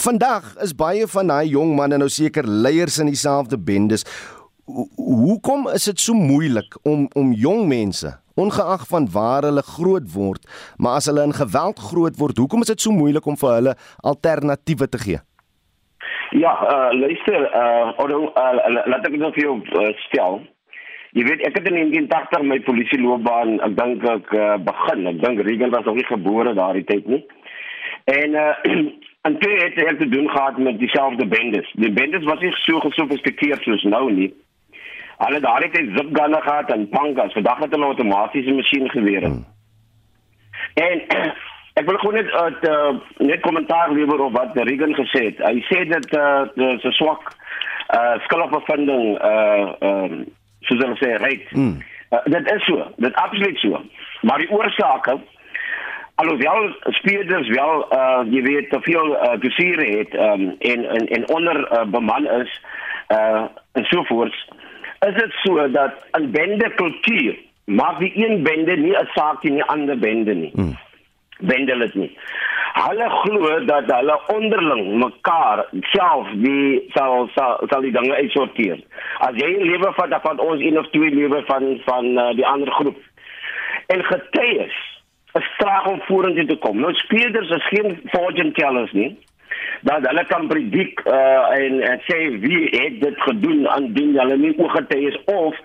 Vandag 0.00 0.54
is 0.64 0.72
baie 0.72 1.04
van 1.06 1.28
daai 1.28 1.48
jong 1.52 1.74
manne 1.76 1.98
nou 2.00 2.08
seker 2.08 2.46
leiers 2.48 2.96
in 3.02 3.10
dieselfde 3.12 3.58
bendes. 3.60 4.04
Ho- 4.64 4.88
Hoekom 4.96 5.66
is 5.74 5.84
dit 5.84 6.00
so 6.00 6.14
moeilik 6.16 6.78
om 6.88 7.08
om 7.18 7.32
jong 7.36 7.66
mense, 7.68 8.08
ongeag 8.40 8.86
van 8.88 9.08
waar 9.12 9.42
hulle 9.44 9.62
groot 9.62 10.06
word, 10.14 10.46
maar 10.78 10.96
as 11.00 11.06
hulle 11.10 11.26
in 11.28 11.34
geweld 11.36 11.78
groot 11.90 12.16
word, 12.16 12.38
hoekom 12.40 12.64
is 12.64 12.72
dit 12.72 12.80
so 12.80 12.90
moeilik 12.90 13.26
om 13.28 13.36
vir 13.36 13.52
hulle 13.58 13.74
alternatiewe 14.00 14.88
te 14.88 14.98
gee? 15.04 15.20
Ja, 16.32 16.54
uh, 16.64 16.88
luister, 16.96 17.42
uh, 17.52 17.92
Otto, 18.00 18.22
uh, 18.32 18.52
laat 18.88 19.04
ek 19.04 19.12
dit 19.12 19.20
nou 19.20 19.32
vir 19.36 19.42
jou 19.44 19.58
uh, 19.60 19.90
stel. 20.08 20.40
Jy 21.12 21.26
weet, 21.28 21.42
ek 21.44 21.58
het 21.60 21.66
in 21.68 21.76
1980 21.76 22.46
my 22.48 22.56
polisieloopbaan, 22.64 23.58
ek 23.68 23.74
dink 23.76 24.06
ek 24.08 24.32
uh, 24.32 24.54
begin. 24.64 25.04
Ek 25.12 25.18
dink 25.20 25.42
Reagan 25.44 25.74
was 25.76 25.84
nog 25.84 25.98
nie 26.00 26.08
gebore 26.08 26.54
daardie 26.56 26.86
tyd 26.88 27.04
nie. 27.12 27.20
En 28.08 28.38
uh, 28.40 28.54
en 29.22 29.38
toe 29.38 29.52
het 29.52 29.76
ek 29.84 29.98
te 29.98 30.08
doen 30.08 30.30
gehad 30.30 30.58
met 30.58 30.78
dieselfde 30.78 31.26
bendes. 31.26 31.72
Die 31.72 31.92
bendes 31.92 32.24
was 32.24 32.40
nie 32.40 32.52
so 32.52 32.80
gesofistikeerd 32.80 33.62
soos 33.62 33.82
nou 33.82 34.12
nie. 34.12 34.32
Hulle 35.22 35.38
het 35.38 35.42
daardie 35.46 35.70
tyd 35.70 35.90
zipgunne 35.96 36.40
gehad 36.42 36.70
en 36.74 36.88
pangas. 36.88 37.32
Vandag 37.32 37.58
het 37.58 37.70
hulle 37.70 37.84
outomatiese 37.84 38.54
masjiengewere. 38.54 39.26
Hmm. 39.26 39.44
En 40.74 41.04
ek 41.78 41.86
wil 41.86 41.98
gewoon 41.98 42.14
net 42.14 42.66
uh, 42.68 42.94
net 43.16 43.40
kommentaar 43.40 43.92
lewer 43.92 44.20
op 44.20 44.34
wat 44.36 44.56
Reagan 44.56 44.94
gesê 44.98 45.24
het. 45.30 45.38
Hy 45.46 45.62
sê 45.70 45.84
dat 45.88 46.10
uh, 46.18 46.42
dis 46.54 46.84
'n 46.90 46.98
swak 46.98 47.30
uh 47.94 48.18
skuldigbevinding 48.24 49.06
uh 49.22 49.72
um 49.88 50.24
soos 50.66 50.82
hulle 50.82 50.98
sê 50.98 51.14
reg. 51.22 51.46
Hmm. 51.50 51.78
Uh, 52.10 52.24
dit 52.24 52.52
is 52.52 52.64
so, 52.64 52.90
dit 52.96 53.14
absoluut 53.14 53.58
so. 53.58 53.80
Maar 54.20 54.38
die 54.38 54.50
oorsake 54.50 55.20
alhoewel 56.22 56.74
speerders 56.98 57.48
wel 57.48 57.86
uh 57.98 58.22
jy 58.34 58.42
weet 58.42 58.70
te 58.70 58.80
veel 58.80 59.14
uh, 59.14 59.34
dossiere 59.44 59.86
het 59.98 60.14
um, 60.14 60.44
en 60.58 60.84
en 60.96 61.06
en 61.16 61.28
onder 61.36 61.60
uh, 61.60 61.84
beman 61.94 62.28
is 62.40 62.60
uh 63.16 63.44
en 63.72 63.84
sovoorts 63.84 64.48
is 65.08 65.14
dit 65.14 65.32
so 65.42 65.70
dat 65.70 65.94
'n 66.18 66.30
bende 66.30 66.68
kultuur 66.74 67.34
maak 67.64 67.98
die 67.98 68.12
een 68.14 68.42
bende 68.42 68.76
nie 68.76 68.96
'n 68.96 69.08
saak 69.14 69.40
teen 69.40 69.54
die 69.54 69.64
ander 69.64 69.98
bende 69.98 70.34
nie. 70.34 70.50
Hmm. 70.54 70.78
Bende 71.38 71.78
dit 71.78 71.94
nie. 71.94 72.18
Hulle 72.72 73.08
glo 73.10 73.64
dat 73.64 73.84
hulle 73.86 74.20
onderling 74.26 74.98
mekaar 75.04 75.66
self 75.80 76.28
die 76.34 76.84
sal 76.94 77.28
sal, 77.34 77.60
sal 77.68 77.80
die 77.80 77.92
dinge 77.92 78.14
uitsorteer. 78.14 78.78
As 79.18 79.34
jy 79.34 79.50
'n 79.56 79.62
lewe 79.62 79.92
vat, 79.92 80.10
dan 80.10 80.20
vat 80.20 80.38
ons 80.38 80.60
een 80.60 80.78
of 80.78 80.88
twee 80.90 81.10
lewe 81.10 81.42
van 81.46 81.80
van 81.84 82.04
uh, 82.04 82.30
die 82.30 82.46
ander 82.46 82.70
groep. 82.70 82.98
En 83.86 84.04
getuies 84.04 84.91
is 85.38 85.50
traag 85.58 85.86
om 85.86 86.00
vorentoe 86.08 86.46
te 86.46 86.56
kom. 86.56 86.80
Nou 86.80 86.92
speerders 86.94 87.50
is 87.50 87.68
geen 87.68 88.00
fortune 88.14 88.52
tellers 88.52 88.92
nie. 88.92 89.10
Dat 89.82 90.06
hulle 90.06 90.24
kan 90.26 90.46
predik 90.48 91.00
uh, 91.06 91.48
en, 91.56 91.80
en 91.80 92.02
sê 92.08 92.18
wie 92.42 92.64
het 92.70 93.00
dit 93.00 93.22
gedoen 93.26 93.66
indien 93.76 94.18
hulle 94.18 94.36
nie 94.36 94.52
ooggetuies 94.58 95.16
of 95.24 95.56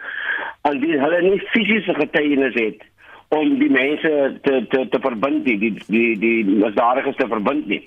indien 0.70 1.00
hulle 1.00 1.22
nie 1.22 1.42
fisiese 1.54 1.94
getuienis 1.98 2.56
het 2.58 2.86
om 3.36 3.58
die 3.60 3.70
mense 3.70 4.12
te 4.42 4.62
te 4.72 4.88
te 4.90 5.00
verbind 5.04 5.46
nie, 5.46 5.58
die 5.60 5.74
die 5.88 6.12
die 6.20 6.46
misdadiges 6.48 7.16
te 7.20 7.28
verbind 7.28 7.68
nie. 7.68 7.84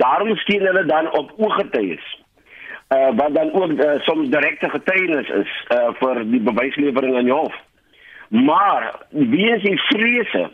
Daarom 0.00 0.36
steun 0.36 0.66
hulle 0.66 0.84
dan 0.88 1.10
op 1.16 1.32
ooggetuies. 1.36 2.06
Uh, 2.90 3.10
wat 3.16 3.34
dan 3.34 3.52
ook 3.52 3.70
uh, 3.70 4.00
soms 4.02 4.28
direkte 4.28 4.68
getuienis 4.70 5.28
is 5.28 5.50
uh, 5.70 5.92
vir 6.00 6.24
die 6.26 6.40
bewyslewering 6.42 7.18
in 7.20 7.28
die 7.28 7.36
hof. 7.36 7.54
Maar 8.28 8.88
wie 9.10 9.46
is 9.52 9.62
die 9.62 9.78
vrese 9.84 10.48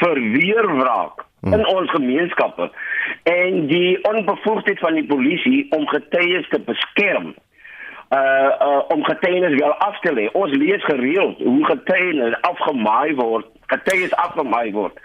vir 0.00 0.20
weerwraak 0.36 1.24
in 1.42 1.66
ons 1.66 1.90
gemeenskappe 1.90 2.70
en 3.22 3.66
die 3.66 3.98
onbevoegdheid 4.06 4.78
van 4.78 4.94
die 4.94 5.06
polisie 5.06 5.66
om 5.74 5.86
getuies 5.90 6.48
te 6.48 6.60
beskerm 6.66 7.32
uh, 8.12 8.50
uh 8.66 8.82
om 8.94 9.04
getuienis 9.04 9.58
wel 9.58 9.72
af 9.72 9.98
te 10.00 10.12
lê. 10.14 10.28
Ons 10.32 10.54
lees 10.56 10.84
gereeld 10.84 11.38
hoe 11.38 11.64
getuienis 11.64 12.36
afgemaai 12.40 13.14
word, 13.14 13.46
getuies 13.74 14.14
afgemaai 14.14 14.72
word 14.72 15.00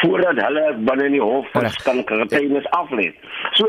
voordat 0.00 0.40
hulle 0.46 0.64
binne 0.88 1.10
in 1.10 1.18
die 1.18 1.22
hof 1.22 1.50
kan 1.84 2.04
getuienis 2.06 2.70
af 2.70 2.90
lê. 2.90 3.10
So 3.60 3.68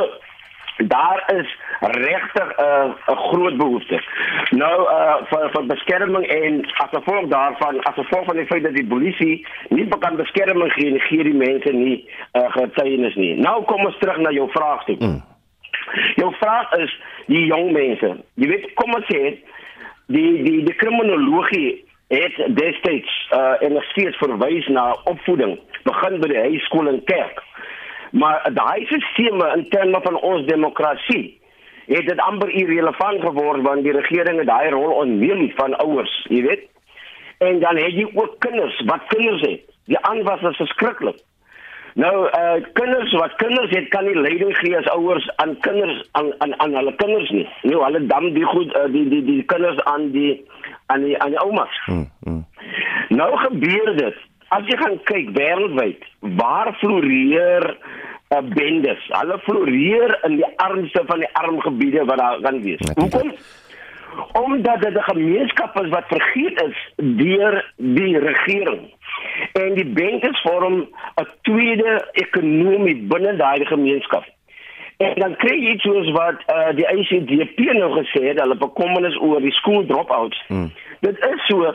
daar 0.77 1.33
is 1.35 1.57
regtig 1.79 2.57
'n 2.57 2.61
uh, 2.61 3.13
'n 3.13 3.15
groot 3.15 3.57
behoefte. 3.57 4.03
Nou 4.49 4.81
uh 4.81 5.15
vir 5.29 5.49
vir 5.51 5.65
beskerming 5.65 6.25
en 6.25 6.65
as 6.65 6.89
gevolg 6.89 7.27
daarvan, 7.27 7.83
as 7.83 7.93
gevolg 7.93 8.25
van 8.25 8.35
die 8.35 8.45
feit 8.45 8.63
dat 8.63 8.75
die 8.75 8.87
polisie 8.87 9.47
nie 9.69 9.87
kan 9.99 10.15
beskerming 10.15 10.73
gee 10.73 10.91
nie, 10.91 10.99
gee 10.99 11.23
die 11.23 11.33
mense 11.33 11.71
nie 11.71 12.09
uh, 12.33 12.51
getuienis 12.51 13.15
nie. 13.15 13.35
Nou 13.35 13.63
kom 13.63 13.85
ons 13.85 13.97
terug 13.97 14.17
na 14.17 14.29
jou 14.29 14.49
vraag 14.51 14.83
toe. 14.83 14.95
Mm. 14.99 15.23
Jou 16.15 16.33
vraag 16.35 16.73
is 16.73 16.99
die 17.25 17.45
jong 17.45 17.71
mense. 17.71 18.15
Jy 18.33 18.47
weet, 18.47 18.73
kom 18.73 18.93
ons 18.93 19.05
sê 19.05 19.37
die 20.05 20.43
die 20.43 20.63
die 20.63 20.75
kriminologie 20.75 21.85
het 22.07 22.35
destyds 22.47 23.29
uh 23.33 23.61
en 23.61 23.73
nog 23.73 23.83
steeds 23.83 24.17
verwys 24.17 24.67
na 24.67 24.95
opvoeding, 25.03 25.59
begin 25.83 26.19
by 26.19 26.27
die 26.27 26.41
hoërskool 26.41 26.87
en 26.87 27.03
kerk. 27.03 27.43
Maar 28.15 28.49
daai 28.53 28.85
sisteme 28.85 29.51
in 29.55 29.65
terme 29.69 29.99
van 30.01 30.15
ons 30.21 30.45
demokrasie 30.47 31.41
het 31.85 32.07
dit 32.07 32.19
amper 32.19 32.49
irrelevant 32.49 33.21
geword 33.21 33.61
want 33.61 33.83
die 33.83 33.91
regering 33.91 34.39
het 34.39 34.47
daai 34.47 34.69
rol 34.73 34.93
onneem 35.01 35.51
van 35.59 35.75
ouers, 35.83 36.13
jy 36.29 36.41
weet. 36.47 36.63
En 37.37 37.59
dan 37.59 37.77
het 37.77 37.91
jy 37.93 38.05
ook 38.13 38.37
kinders 38.39 38.81
wat 38.87 39.07
kinders 39.07 39.41
het. 39.41 39.65
Die 39.91 39.99
aanwas 39.99 40.41
is 40.41 40.61
verskriklik. 40.63 41.19
Nou 41.95 42.27
uh 42.27 42.55
kinders 42.73 43.11
wat 43.19 43.35
kinders 43.35 43.71
het 43.75 43.87
kan 43.87 44.07
nie 44.07 44.15
leiding 44.19 44.55
gee 44.57 44.77
as 44.77 44.87
ouers 44.91 45.27
aan 45.43 45.57
kinders 45.59 46.09
aan 46.11 46.31
aan 46.37 46.59
aan 46.59 46.75
hulle 46.75 46.95
kinders 46.95 47.29
nie. 47.29 47.47
Nou 47.61 47.83
hulle 47.83 48.05
dam 48.05 48.31
die 48.33 48.45
goed 48.45 48.75
uh, 48.75 48.87
die 48.91 49.07
die 49.09 49.23
die 49.23 49.43
kinders 49.43 49.83
aan 49.83 50.09
die 50.11 50.45
aan 50.85 51.03
die 51.03 51.19
aan 51.19 51.35
die 51.35 51.39
oumas. 51.39 51.83
Hmm, 51.85 52.09
hmm. 52.23 52.45
Nou 53.09 53.29
gebeur 53.37 53.95
dit. 53.95 54.17
As 54.53 54.65
jy 54.69 54.77
gaan 54.77 54.97
kyk 55.09 55.31
wêreldwyd, 55.33 56.03
waar 56.37 56.69
floreer 56.77 57.65
uh, 57.73 58.41
bendes? 58.53 59.01
Hulle 59.09 59.39
floreer 59.45 60.13
in 60.27 60.37
die 60.41 60.49
armste 60.61 61.01
van 61.09 61.23
die 61.23 61.31
arm 61.41 61.57
gebiede 61.61 62.05
wat 62.05 62.21
daar 62.21 62.41
kan 62.45 62.61
wees. 62.61 62.83
Hoekom? 62.99 63.33
Omdat 64.37 64.81
dit 64.81 64.93
'n 64.93 65.09
gemeenskap 65.09 65.81
is 65.81 65.89
wat 65.89 66.07
vergeet 66.07 66.61
is 66.61 66.77
deur 66.95 67.73
die 67.77 68.17
regering. 68.19 68.93
En 69.53 69.73
die 69.73 69.85
bendes 69.85 70.41
vorm 70.41 70.87
'n 71.15 71.27
tweede 71.41 72.07
ekonomie 72.11 72.95
binne 72.95 73.35
daai 73.35 73.65
gemeenskap. 73.65 74.34
En 74.97 75.13
dan 75.19 75.35
kry 75.35 75.55
jy 75.59 75.75
iets 75.75 75.83
soos 75.83 76.11
wat 76.15 76.43
uh, 76.47 76.71
die 76.77 76.87
ICDP 76.87 77.59
nou 77.75 77.91
gesê 77.97 78.29
het, 78.29 78.39
hulle 78.39 78.55
bekommernis 78.55 79.17
oor 79.19 79.41
die 79.43 79.51
school 79.51 79.85
dropouts. 79.85 80.39
Hmm. 80.47 80.71
Dit 81.03 81.19
is 81.19 81.47
so 81.47 81.73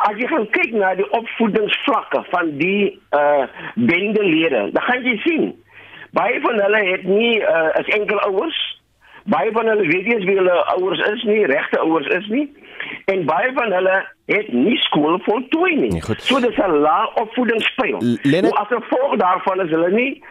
as 0.00 0.16
jy 0.16 0.26
gaan 0.30 0.46
kyk 0.54 0.72
na 0.72 0.94
die 0.96 1.08
opvoedingsvlakke 1.16 2.22
van 2.30 2.54
die 2.60 3.00
uh 3.16 3.44
bendelede, 3.74 4.70
dan 4.72 4.82
gaan 4.86 5.04
jy 5.04 5.16
sien 5.26 5.50
baie 6.16 6.40
van 6.40 6.56
hulle 6.62 6.80
het 6.86 7.02
nie 7.06 7.34
uh, 7.42 7.68
as 7.78 7.90
enkel 7.94 8.18
ouers 8.26 8.60
baie 9.24 9.52
van 9.52 9.68
hulle 9.68 9.86
weet 9.86 10.06
nie 10.06 10.14
eens 10.14 10.24
wie 10.24 10.36
hulle 10.36 10.56
ouers 10.74 11.00
is 11.12 11.22
nie, 11.22 11.44
regte 11.46 11.78
ouers 11.78 12.06
is 12.06 12.26
nie. 12.32 12.46
En 13.12 13.24
baie 13.28 13.52
van 13.54 13.72
hulle 13.72 13.96
het 14.32 14.52
nie 14.52 14.76
skool 14.86 15.18
voltooi 15.26 15.74
nie. 15.76 15.90
Nee, 15.92 16.16
so 16.16 16.40
dis 16.40 16.56
'n 16.56 16.80
lae 16.86 17.10
opvoedingspyl. 17.22 17.98
Nou 18.22 18.52
as 18.62 18.72
gevolg 18.72 19.16
daarvan 19.16 19.60
is 19.66 19.70
hulle 19.70 19.90
nie 19.90 20.24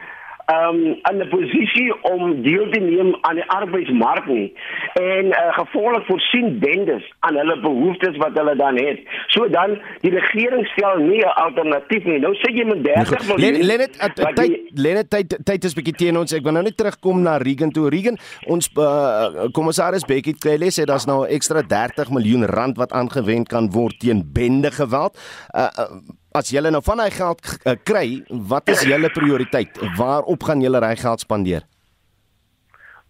um, 0.56 0.80
in 1.10 1.18
'n 1.22 1.30
posisie 1.30 1.94
om 2.02 2.42
deel 2.42 2.70
te 2.72 2.80
neem 2.80 3.16
aan 3.22 3.36
die 3.36 3.50
arbeidsmark 3.50 4.26
nie 4.26 4.54
en 4.94 5.26
uh, 5.26 5.54
gevolglik 5.60 6.06
voorsien 6.06 6.60
bendes 6.60 7.14
aan 7.20 7.36
hulle 7.36 7.60
behoeftes 7.60 8.18
wat 8.18 8.38
hulle 8.38 8.56
dan 8.56 8.78
het. 8.78 9.00
So 9.28 9.50
dan 9.50 9.78
die 10.02 10.12
regering 10.12 10.68
stel 10.68 10.98
nie 10.98 11.22
'n 11.26 11.36
alternatief 11.46 12.04
nie. 12.04 12.20
Nou 12.20 12.34
sê 12.36 12.54
jy 12.54 12.66
met 12.66 12.84
30 12.84 13.28
miljoen. 13.28 13.66
Lenet 13.66 13.94
tyd 14.36 14.60
Lenet 14.74 15.10
tyd 15.10 15.38
tyd 15.44 15.64
is 15.64 15.74
bietjie 15.74 15.96
teen 15.96 16.18
ons. 16.18 16.34
Ek 16.34 16.44
wil 16.44 16.52
nou 16.52 16.64
net 16.64 16.78
terugkom 16.78 17.22
na 17.22 17.38
Regan 17.38 17.72
toe. 17.72 17.90
Regan, 17.90 18.18
ons 18.46 18.70
uh, 18.78 19.50
kommissaris 19.52 20.06
Bekkie 20.06 20.36
Cele 20.38 20.72
sê 20.72 20.86
daar's 20.86 21.06
nou 21.06 21.26
ekstra 21.28 21.62
30 21.62 22.10
miljoen 22.10 22.46
rand 22.46 22.78
wat 22.78 22.92
aangewend 22.92 23.48
kan 23.48 23.70
word 23.72 24.00
teen 24.00 24.24
bende 24.34 24.72
geweld. 24.72 25.18
Uh, 25.56 25.68
uh, 25.80 26.00
as 26.38 26.52
julle 26.54 26.72
nou 26.72 26.82
van 26.86 27.02
hy 27.04 27.10
geld 27.14 27.42
uh, 27.66 27.76
kry, 27.84 28.22
wat 28.52 28.70
is 28.70 28.86
julle 28.88 29.10
prioriteit? 29.14 29.80
Waarop 29.98 30.44
gaan 30.50 30.62
julle 30.64 30.82
hy 30.86 30.96
geld 31.00 31.26
spandeer? 31.26 31.66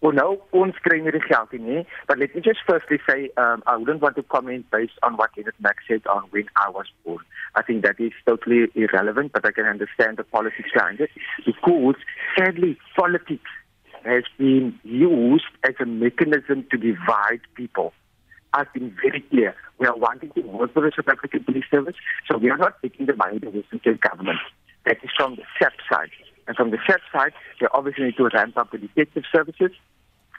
Well, 0.00 0.14
no, 0.16 0.38
ons 0.56 0.78
kry 0.80 0.96
nie 1.04 1.12
die 1.12 1.20
geld 1.26 1.52
nie, 1.52 1.82
but 2.08 2.16
let 2.16 2.34
me 2.34 2.40
just 2.40 2.62
firstly 2.64 2.96
say 3.06 3.28
um, 3.36 3.62
I 3.66 3.76
wouldn't 3.76 4.00
want 4.00 4.16
to 4.16 4.22
comment 4.22 4.64
based 4.72 4.96
on 5.02 5.18
what 5.18 5.34
Kenneth 5.34 5.60
Max 5.60 5.84
said 5.86 6.06
on 6.06 6.24
when 6.30 6.48
I 6.56 6.70
was 6.70 6.86
born. 7.04 7.20
I 7.54 7.62
think 7.62 7.84
that 7.84 8.00
is 8.00 8.12
totally 8.26 8.70
irrelevant, 8.74 9.32
but 9.32 9.44
I 9.44 9.50
can 9.50 9.66
understand 9.66 10.16
the 10.16 10.24
politics 10.24 10.70
behind 10.72 11.00
it 11.00 11.10
because 11.44 11.96
sadly 12.38 12.78
politics 12.96 13.50
has 14.04 14.24
been 14.38 14.78
used 14.84 15.52
as 15.64 15.74
a 15.80 15.84
mechanism 15.84 16.64
to 16.70 16.78
divide 16.78 17.42
people. 17.54 17.92
I've 18.52 18.72
been 18.72 18.94
very 19.02 19.20
clear. 19.20 19.54
We 19.78 19.86
are 19.86 19.96
wanting 19.96 20.30
to 20.32 20.40
work 20.42 20.74
for 20.74 20.82
the 20.82 20.92
South 20.94 21.08
African 21.08 21.44
Police 21.44 21.64
Service, 21.70 21.94
so 22.28 22.38
we 22.38 22.50
are 22.50 22.58
not 22.58 22.80
taking 22.82 23.06
the 23.06 23.16
money 23.16 23.38
to 23.40 23.50
the 23.50 23.98
government. 24.08 24.38
That 24.86 24.96
is 25.02 25.10
from 25.16 25.36
the 25.36 25.42
SAP 25.58 25.72
side. 25.90 26.10
And 26.48 26.56
from 26.56 26.70
the 26.70 26.78
SAP 26.86 27.00
side, 27.12 27.32
they 27.60 27.66
obviously 27.72 28.04
need 28.04 28.16
to 28.16 28.28
ramp 28.32 28.56
up 28.56 28.72
the 28.72 28.78
detective 28.78 29.24
services 29.32 29.70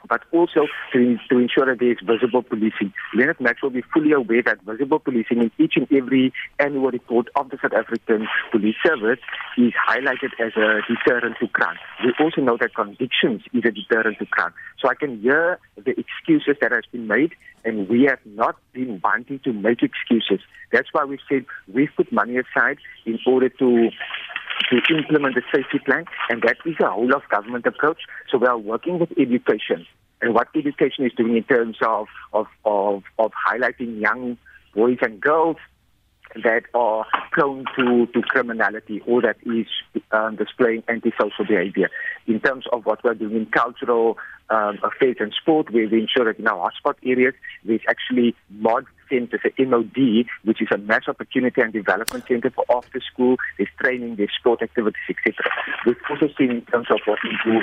but 0.08 0.22
also 0.32 0.66
to, 0.92 1.16
to 1.28 1.38
ensure 1.38 1.66
that 1.66 1.78
there 1.78 1.92
is 1.92 1.98
visible 2.04 2.42
policing. 2.42 2.92
Leonard 3.14 3.40
Max 3.40 3.62
will 3.62 3.70
be 3.70 3.82
fully 3.92 4.12
aware 4.12 4.42
that 4.42 4.62
visible 4.62 4.98
policing 4.98 5.42
in 5.42 5.50
each 5.58 5.74
and 5.76 5.86
every 5.92 6.32
annual 6.58 6.90
report 6.90 7.28
of 7.36 7.50
the 7.50 7.58
South 7.60 7.72
African 7.72 8.26
Police 8.50 8.76
Service 8.84 9.18
is 9.56 9.72
highlighted 9.88 10.32
as 10.40 10.52
a 10.56 10.80
deterrent 10.88 11.36
to 11.40 11.48
crime. 11.48 11.76
We 12.04 12.12
also 12.20 12.40
know 12.40 12.56
that 12.60 12.74
convictions 12.74 13.42
is 13.52 13.62
a 13.64 13.70
deterrent 13.70 14.18
to 14.18 14.26
crime. 14.26 14.52
So 14.80 14.88
I 14.88 14.94
can 14.94 15.20
hear 15.20 15.58
the 15.76 15.94
excuses 15.98 16.56
that 16.60 16.72
has 16.72 16.84
been 16.90 17.06
made, 17.06 17.32
and 17.64 17.88
we 17.88 18.04
have 18.04 18.18
not 18.24 18.56
been 18.72 19.00
wanting 19.02 19.40
to 19.44 19.52
make 19.52 19.82
excuses. 19.82 20.40
That's 20.72 20.88
why 20.92 21.04
we 21.04 21.18
said 21.28 21.44
we've 21.72 21.90
put 21.96 22.10
money 22.12 22.36
aside 22.38 22.78
in 23.06 23.18
order 23.26 23.48
to 23.48 23.90
to 24.70 24.96
implement 24.96 25.34
the 25.34 25.42
safety 25.54 25.78
plan, 25.84 26.04
and 26.28 26.42
that 26.42 26.56
is 26.64 26.76
a 26.80 26.90
whole 26.90 27.14
of 27.14 27.22
government 27.28 27.66
approach. 27.66 27.98
So 28.30 28.38
we 28.38 28.46
are 28.46 28.58
working 28.58 28.98
with 28.98 29.12
education, 29.18 29.86
and 30.20 30.34
what 30.34 30.48
education 30.54 31.06
is 31.06 31.12
doing 31.16 31.36
in 31.36 31.44
terms 31.44 31.76
of 31.86 32.06
of 32.32 32.46
of, 32.64 33.02
of 33.18 33.32
highlighting 33.48 34.00
young 34.00 34.38
boys 34.74 34.98
and 35.02 35.20
girls 35.20 35.56
that 36.44 36.62
are 36.74 37.04
prone 37.30 37.64
to, 37.76 38.06
to 38.06 38.22
criminality 38.22 39.02
or 39.06 39.20
that 39.22 39.36
is 39.44 39.66
um, 40.12 40.36
displaying 40.36 40.82
antisocial 40.88 41.44
behavior. 41.46 41.90
In 42.26 42.40
terms 42.40 42.64
of 42.72 42.86
what 42.86 43.04
we're 43.04 43.14
doing 43.14 43.36
in 43.36 43.46
cultural 43.46 44.16
um, 44.48 44.78
affairs 44.82 45.16
and 45.20 45.32
sport, 45.34 45.72
we 45.72 45.84
ensure 45.84 46.32
that 46.32 46.38
in 46.38 46.46
our 46.46 46.70
hotspot 46.70 46.94
areas, 47.04 47.34
there's 47.64 47.82
actually 47.88 48.34
mod 48.50 48.86
centers, 49.12 49.40
a 49.44 49.64
MOD, 49.64 50.26
which 50.44 50.62
is 50.62 50.68
a 50.72 50.78
mass 50.78 51.02
opportunity 51.08 51.60
and 51.60 51.72
development 51.72 52.24
center 52.26 52.50
for 52.50 52.64
after 52.70 53.00
school, 53.00 53.36
there's 53.58 53.68
training, 53.80 54.16
there's 54.16 54.32
sport 54.38 54.62
activities, 54.62 55.00
etc. 55.10 55.34
We've 55.86 55.96
also 56.08 56.28
seen 56.38 56.50
in 56.50 56.62
terms 56.62 56.86
of 56.90 57.00
what 57.04 57.18
we 57.22 57.36
do 57.44 57.60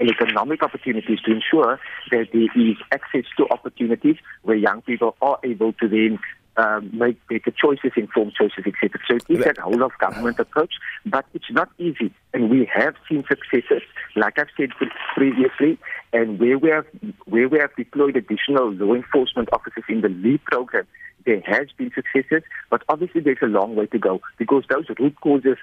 economic 0.00 0.62
opportunities 0.62 1.20
to 1.20 1.30
ensure 1.30 1.78
that 2.10 2.28
there 2.32 2.48
is 2.56 2.76
access 2.90 3.24
to 3.36 3.46
opportunities 3.50 4.16
where 4.42 4.56
young 4.56 4.80
people 4.82 5.14
are 5.20 5.38
able 5.44 5.74
to 5.74 5.88
then 5.88 6.18
um, 6.56 6.90
make 6.92 7.16
better 7.28 7.50
choices, 7.50 7.92
informed 7.96 8.32
choices, 8.34 8.64
etc. 8.66 8.90
So 9.08 9.16
it 9.16 9.24
is 9.28 9.44
that 9.44 9.58
whole 9.58 9.82
of 9.82 9.92
government 9.98 10.38
approach, 10.38 10.74
but 11.06 11.24
it's 11.34 11.50
not 11.50 11.70
easy. 11.78 12.12
And 12.34 12.50
we 12.50 12.68
have 12.72 12.94
seen 13.08 13.24
successes, 13.26 13.82
like 14.16 14.38
I've 14.38 14.48
said 14.56 14.70
previously, 15.14 15.78
and 16.12 16.38
where 16.38 16.58
we 16.58 16.70
have 16.70 16.86
where 17.26 17.48
we 17.48 17.58
have 17.58 17.74
deployed 17.76 18.16
additional 18.16 18.72
law 18.72 18.94
enforcement 18.94 19.48
officers 19.52 19.84
in 19.88 20.00
the 20.00 20.08
LEAD 20.08 20.44
program, 20.44 20.86
there 21.24 21.40
has 21.46 21.68
been 21.76 21.92
successes, 21.94 22.42
but 22.70 22.82
obviously 22.88 23.20
there's 23.20 23.38
a 23.42 23.46
long 23.46 23.76
way 23.76 23.86
to 23.86 23.98
go 23.98 24.20
because 24.38 24.64
those 24.68 24.86
root 24.98 25.14
causes 25.20 25.58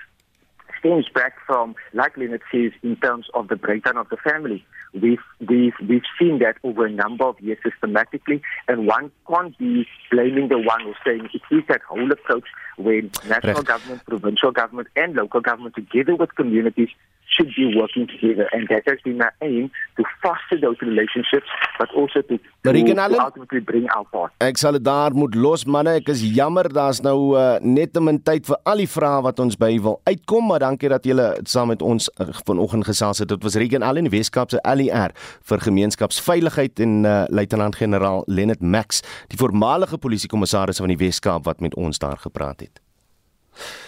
stems 0.80 1.08
back 1.14 1.34
from, 1.46 1.76
like 1.94 2.16
Leonard 2.18 2.42
says, 2.52 2.72
in 2.84 2.96
terms 2.98 3.28
of 3.34 3.48
the 3.48 3.56
breakdown 3.56 3.98
of 3.98 4.10
the 4.10 4.18
family. 4.18 4.66
We've, 4.94 5.20
we've, 5.48 5.74
we've 5.88 6.04
seen 6.20 6.40
that 6.40 6.58
over 6.64 6.86
a 6.86 6.92
number 6.92 7.26
of 7.26 7.40
years 7.40 7.60
systematically, 7.64 8.42
and 8.68 8.88
one 8.88 9.12
can't 9.28 9.58
be 9.58 9.88
blaming 10.12 10.48
the 10.48 10.58
one 10.58 10.86
or 10.86 10.96
saying 11.06 11.30
it 11.34 11.42
is 11.54 11.64
that 11.68 11.82
whole 11.82 12.12
approach 12.12 12.46
when 12.78 13.12
national 13.28 13.64
government, 13.64 14.06
provincial 14.06 14.52
government, 14.52 14.88
and 14.96 15.16
local 15.16 15.42
government, 15.42 15.76
together 15.76 16.16
with 16.16 16.36
communities, 16.36 16.90
should 17.28 17.53
be 17.55 17.65
working 17.75 18.07
together. 18.07 18.47
And 18.51 18.67
that 18.69 18.84
has 18.86 18.99
been 19.03 19.17
my 19.17 19.30
aim 19.41 19.69
to 19.97 20.03
foster 20.21 20.57
those 20.59 20.80
relationships, 20.82 21.47
but 21.78 21.89
also 21.93 22.21
to, 22.21 22.38
to, 22.38 22.73
to 22.73 23.19
ultimately 23.19 23.59
bring 23.59 23.89
our 23.89 24.05
part. 24.05 24.32
Ek 24.43 24.57
sal 24.57 24.78
dit 24.78 24.86
daar 24.86 25.15
moet 25.17 25.36
los 25.36 25.65
manne. 25.65 25.97
Ek 26.01 26.09
is 26.13 26.23
jammer 26.23 26.69
daar's 26.73 27.01
nou 27.05 27.36
uh, 27.38 27.57
net 27.61 27.93
te 27.93 28.03
min 28.03 28.19
tyd 28.23 28.47
vir 28.49 28.59
al 28.69 28.84
die 28.84 28.89
vrae 28.89 29.21
wat 29.28 29.41
ons 29.43 29.59
by 29.59 29.73
wil 29.84 29.99
uitkom, 30.09 30.49
maar 30.51 30.63
dankie 30.65 30.91
dat 30.93 31.05
julle 31.07 31.30
saam 31.49 31.71
met 31.73 31.84
ons 31.86 32.09
uh, 32.17 32.30
vanoggend 32.47 32.88
gesels 32.88 33.23
het. 33.23 33.32
Dit 33.34 33.45
was 33.45 33.59
Regan 33.59 33.86
Allen, 33.86 34.09
Weskaap 34.13 34.53
se 34.53 34.61
LER 34.63 35.13
vir 35.51 35.63
gemeenskapsveiligheid 35.67 36.84
en 36.84 36.99
uh, 37.03 37.23
luitenant-generaal 37.30 38.23
Lenet 38.28 38.61
Max, 38.61 39.03
die 39.32 39.39
voormalige 39.39 39.99
polisiekommissaris 40.01 40.82
van 40.84 40.93
die 40.93 40.99
Weskaap 40.99 41.45
wat 41.47 41.63
met 41.63 41.75
ons 41.75 41.99
daar 41.99 42.17
gepraat 42.21 42.65
het. 42.65 42.82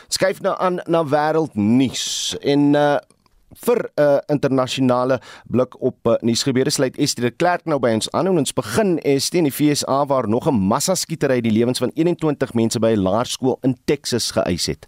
Skyf 0.09 0.41
nou 0.41 0.55
aan 0.57 0.79
na 0.89 1.03
wêreldnuus 1.05 2.33
en 2.41 2.73
uh, 2.73 2.97
vir 3.56 3.89
'n 3.95 4.02
uh, 4.02 4.18
internasionale 4.28 5.20
blik 5.47 5.82
op 5.82 5.97
uh, 6.08 6.14
nuusgebeure 6.22 6.70
sluit 6.70 6.97
Estie 6.97 7.24
de 7.24 7.32
Klerk 7.32 7.66
nou 7.66 7.80
by 7.80 7.89
ons 7.93 8.12
aan 8.12 8.28
en 8.28 8.38
ons 8.38 8.54
begin 8.54 9.00
Estie 9.00 9.38
in 9.38 9.50
die 9.50 9.54
FSA 9.54 10.06
waar 10.06 10.28
nog 10.28 10.47
'n 10.47 10.54
massaskietery 10.54 11.41
die 11.41 11.52
lewens 11.52 11.80
van 11.80 11.91
21 11.93 12.54
mense 12.54 12.80
by 12.80 12.93
'n 12.93 13.02
laerskool 13.02 13.58
in 13.62 13.78
Texas 13.86 14.32
geëis 14.32 14.66
het. 14.66 14.88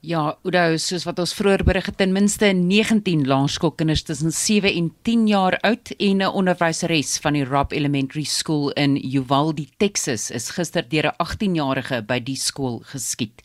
Ja, 0.00 0.36
Oudo, 0.44 0.76
soos 0.76 1.04
wat 1.04 1.18
ons 1.18 1.34
vroeër 1.34 1.64
berig 1.66 1.86
het, 1.86 1.96
ten 1.98 2.12
minste 2.12 2.52
19 2.54 3.26
laerskoolkinders 3.26 4.02
tussen 4.06 4.32
7 4.32 4.72
en 4.72 4.92
10 5.02 5.26
jaar 5.26 5.58
oud 5.60 5.90
en 5.98 6.22
'n 6.22 6.32
onderwyseres 6.32 7.18
van 7.18 7.32
die 7.32 7.44
Robb 7.44 7.72
Elementary 7.72 8.24
School 8.24 8.70
in 8.70 8.96
Uvalde, 8.96 9.66
Texas, 9.76 10.30
is 10.30 10.50
gister 10.50 10.88
deur 10.88 11.06
'n 11.06 11.16
18-jarige 11.18 12.02
by 12.06 12.20
die 12.20 12.36
skool 12.36 12.82
geskiet. 12.84 13.42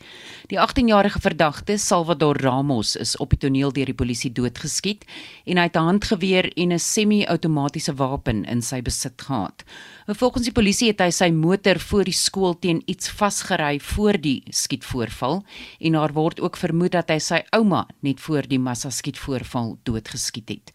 Die 0.47 0.59
18-jarige 0.59 1.19
verdagte, 1.19 1.77
Salvador 1.77 2.38
Ramos, 2.41 2.95
is 2.95 3.17
op 3.17 3.29
die 3.29 3.39
toneel 3.39 3.71
deur 3.71 3.86
die 3.86 3.93
polisie 3.93 4.32
doodgeskiet 4.32 5.05
en 5.45 5.57
hy 5.57 5.63
het 5.63 5.75
'n 5.75 5.88
handgeweer 5.88 6.51
en 6.55 6.73
'n 6.73 6.79
semi-outomatiese 6.79 7.93
wapen 7.95 8.45
in 8.45 8.61
sy 8.61 8.82
besit 8.82 9.21
gehad. 9.21 9.63
Volgens 10.07 10.43
die 10.43 10.51
polisie 10.51 10.88
het 10.88 10.99
hy 10.99 11.09
sy 11.09 11.29
motor 11.29 11.79
voor 11.79 12.03
die 12.03 12.13
skool 12.13 12.59
teen 12.59 12.82
iets 12.86 13.09
vasgery 13.09 13.79
voor 13.79 14.17
die 14.21 14.43
skietvoorval 14.49 15.43
en 15.79 15.91
daar 15.91 16.13
word 16.22 16.41
ook 16.41 16.57
vermoed 16.61 16.93
dat 16.93 17.09
hy 17.09 17.17
sy 17.24 17.39
ouma 17.57 17.86
net 18.05 18.22
voor 18.22 18.45
die 18.49 18.59
massaskietvoorval 18.61 19.76
doodgeskiet 19.89 20.53
het. 20.53 20.74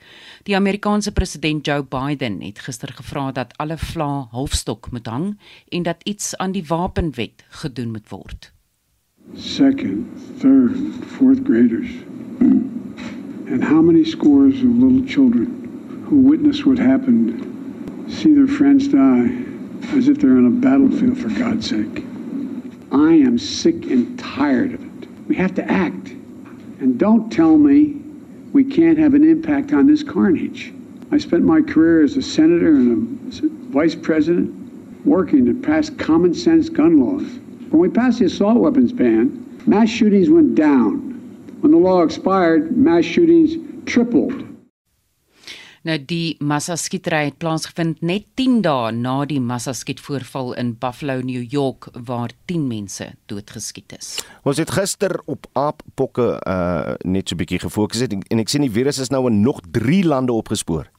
Die 0.49 0.57
Amerikaanse 0.59 1.13
president 1.15 1.67
Joe 1.67 1.85
Biden 1.87 2.41
het 2.43 2.59
gister 2.67 2.93
gevra 2.99 3.31
dat 3.33 3.55
alle 3.63 3.79
vla 3.79 4.27
halfstok 4.35 4.91
moet 4.93 5.07
hang 5.07 5.29
en 5.71 5.87
dat 5.87 6.03
iets 6.05 6.35
aan 6.37 6.53
die 6.57 6.65
wapenwet 6.67 7.45
gedoen 7.63 7.95
moet 7.95 8.11
word. 8.11 8.53
Second, 9.35 10.07
third, 10.41 10.77
fourth 11.17 11.43
graders. 11.45 11.91
And 13.51 13.63
how 13.63 13.81
many 13.83 14.05
scores 14.05 14.63
of 14.63 14.71
little 14.83 15.07
children 15.07 15.47
who 16.09 16.17
witness 16.17 16.65
what 16.65 16.79
happened 16.79 17.43
see 18.09 18.35
their 18.35 18.49
friends 18.49 18.89
die 18.89 19.47
as 19.95 20.09
if 20.09 20.19
they're 20.19 20.37
on 20.37 20.47
a 20.47 20.51
battlefield 20.51 21.19
for 21.19 21.29
God's 21.29 21.69
sake. 21.69 22.05
I 22.93 23.13
am 23.15 23.39
sick 23.39 23.87
and 23.87 24.19
tired 24.19 24.75
of 24.75 24.83
it. 24.83 24.86
We 25.29 25.37
have 25.37 25.55
to 25.55 25.71
act. 25.71 26.09
And 26.81 26.99
don't 26.99 27.31
tell 27.31 27.57
me 27.57 28.01
we 28.53 28.65
can't 28.65 28.99
have 28.99 29.15
an 29.15 29.29
impact 29.29 29.73
on 29.73 29.87
this 29.87 30.03
carnage. 30.03 30.73
I 31.11 31.19
spent 31.19 31.45
my 31.45 31.63
career 31.63 32.03
as 32.03 32.17
a 32.17 32.23
senator 32.23 32.69
and 32.69 33.33
a 33.43 33.49
vice 33.73 33.95
president 33.95 35.07
working 35.07 35.47
to 35.47 35.55
pass 35.55 35.91
common 35.91 36.35
sense 36.35 36.69
gun 36.69 36.99
laws. 36.99 37.27
When 37.71 37.81
we 37.81 37.89
passed 37.89 38.19
the 38.19 38.27
assault 38.27 38.59
weapons 38.59 38.93
ban, 38.93 39.61
mass 39.67 39.89
shootings 39.89 40.31
went 40.31 40.55
down. 40.55 41.01
When 41.61 41.73
the 41.73 41.79
law 41.79 42.03
expired, 42.03 42.77
mass 42.77 43.05
shootings 43.05 43.57
tripled. 43.87 44.56
Nou 45.87 46.01
die 46.03 46.35
massaskietery 46.43 47.29
het 47.29 47.37
plaasgevind 47.39 48.01
net 48.03 48.25
10 48.41 48.57
dae 48.65 48.89
na 48.91 49.21
die 49.31 49.39
massaskietvoorval 49.39 50.57
in 50.59 50.73
Buffalo, 50.83 51.21
New 51.23 51.45
York 51.53 51.87
waar 52.09 52.35
10 52.51 52.65
mense 52.67 53.07
doodgeskiet 53.31 53.95
is. 53.95 54.09
Ons 54.43 54.59
het 54.59 54.73
gister 54.75 55.15
op 55.31 55.47
aappokke 55.55 56.33
uh 56.43 56.97
net 57.05 57.29
so 57.29 57.35
'n 57.35 57.39
bietjie 57.39 57.63
gefokus 57.63 58.03
het 58.03 58.13
en 58.13 58.39
ek 58.39 58.49
sien 58.49 58.67
die 58.67 58.71
virus 58.71 58.99
is 58.99 59.11
nou 59.15 59.27
in 59.31 59.43
nog 59.43 59.61
3 59.71 60.03
lande 60.05 60.33
opgespoor. 60.33 60.91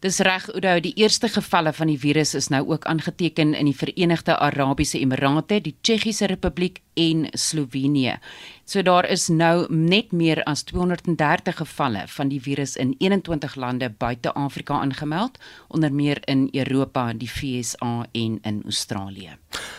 Dis 0.00 0.18
reg 0.18 0.48
Oudo, 0.52 0.80
die 0.80 0.94
eerste 0.94 1.28
gevalle 1.28 1.72
van 1.72 1.86
die 1.86 1.98
virus 1.98 2.34
is 2.34 2.48
nou 2.48 2.68
ook 2.68 2.84
aangeteken 2.84 3.54
in 3.54 3.64
die 3.64 3.76
Verenigde 3.76 4.36
Arabiese 4.36 4.98
Emirate, 4.98 5.60
die 5.60 5.76
Tsjechiese 5.80 6.26
Republiek 6.26 6.80
en 6.94 7.26
Slovenië. 7.32 8.18
So 8.64 8.82
daar 8.82 9.04
is 9.10 9.28
nou 9.28 9.66
net 9.68 10.12
meer 10.12 10.42
as 10.48 10.62
230 10.62 11.56
gevalle 11.56 12.04
van 12.08 12.28
die 12.28 12.40
virus 12.40 12.76
in 12.76 12.94
21 12.98 13.54
lande 13.54 13.90
buite 13.90 14.32
Afrika 14.32 14.80
aangemeld, 14.80 15.38
onder 15.68 15.92
meer 15.92 16.20
in 16.24 16.48
Europa, 16.52 17.12
die 17.12 17.30
VSA 17.30 18.06
en 18.12 18.38
in 18.42 18.62
Australië. 18.64 19.36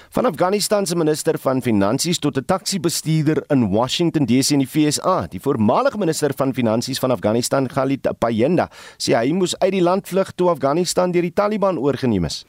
Van 0.09 0.25
Afghanistan 0.25 0.85
se 0.85 0.95
minister 0.95 1.39
van 1.39 1.61
finansies 1.61 2.19
tot 2.19 2.37
'n 2.37 2.45
taksi-bestuurder 2.45 3.43
in 3.47 3.69
Washington 3.69 4.25
DC 4.25 4.49
in 4.49 4.59
die 4.59 4.69
VSA, 4.69 5.27
die 5.27 5.41
voormalige 5.41 5.97
minister 5.97 6.31
van 6.35 6.53
finansies 6.53 6.99
van 6.99 7.11
Afghanistan, 7.11 7.67
Khalid 7.67 8.07
Payenda, 8.19 8.69
sê 8.97 9.13
hy 9.13 9.31
moes 9.31 9.59
uit 9.59 9.71
die 9.71 9.81
land 9.81 10.07
vlug 10.07 10.31
toe 10.31 10.49
Afghanistan 10.49 11.11
deur 11.11 11.21
die 11.21 11.33
Taliban 11.33 11.77
oorgeneem 11.77 12.25
is. 12.25 12.45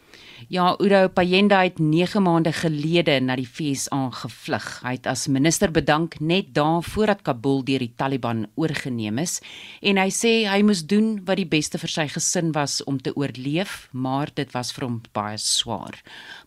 Ja, 0.49 0.77
Udo 0.79 1.09
Payenda 1.09 1.63
het 1.65 1.79
9 1.79 2.21
maande 2.23 2.53
gelede 2.53 3.15
na 3.25 3.39
die 3.41 3.49
VSA 3.49 4.11
gevlug. 4.13 4.67
Hy 4.85 4.93
het 4.99 5.07
as 5.09 5.25
minister 5.33 5.73
bedank 5.73 6.19
net 6.21 6.51
daar 6.55 6.85
voordat 6.85 7.23
Kabul 7.25 7.63
deur 7.65 7.81
die 7.81 7.95
Taliban 7.97 8.45
oorgeneem 8.61 9.17
is 9.23 9.39
en 9.81 9.97
hy 9.97 10.11
sê 10.13 10.35
hy 10.45 10.61
moes 10.67 10.85
doen 10.85 11.23
wat 11.25 11.41
die 11.41 11.49
beste 11.49 11.81
vir 11.81 11.95
sy 11.95 12.07
gesin 12.13 12.53
was 12.53 12.83
om 12.85 13.01
te 13.01 13.15
oorleef, 13.17 13.89
maar 13.97 14.29
dit 14.37 14.53
was 14.53 14.75
vir 14.77 14.87
hom 14.91 15.01
baie 15.17 15.41
swaar. 15.41 15.97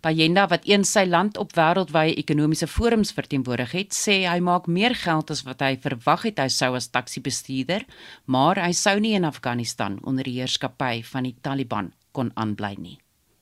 Payenda 0.06 0.46
wat 0.54 0.70
een 0.70 0.86
sy 0.86 1.08
land 1.10 1.42
op 1.42 1.58
wêreldwye 1.58 2.14
ekonomiese 2.22 2.70
forums 2.70 3.16
verteenwoordig 3.18 3.74
het, 3.74 3.98
sê 3.98 4.22
hy 4.30 4.38
maak 4.38 4.70
meer 4.70 4.94
geld 4.94 5.34
as 5.34 5.42
wat 5.50 5.66
hy 5.66 5.74
verwag 5.82 6.30
het 6.30 6.46
hy 6.46 6.50
sou 6.54 6.76
as 6.78 6.92
taksi-bestuurder, 6.94 7.90
maar 8.30 8.62
hy 8.62 8.72
sou 8.72 9.00
nie 9.02 9.18
in 9.18 9.26
Afghanistan 9.26 9.98
onder 10.06 10.30
die 10.30 10.38
heerskappy 10.38 11.00
van 11.10 11.26
die 11.26 11.38
Taliban 11.42 11.94
kon 12.14 12.30
aanbly 12.38 12.76
nie. 12.78 13.00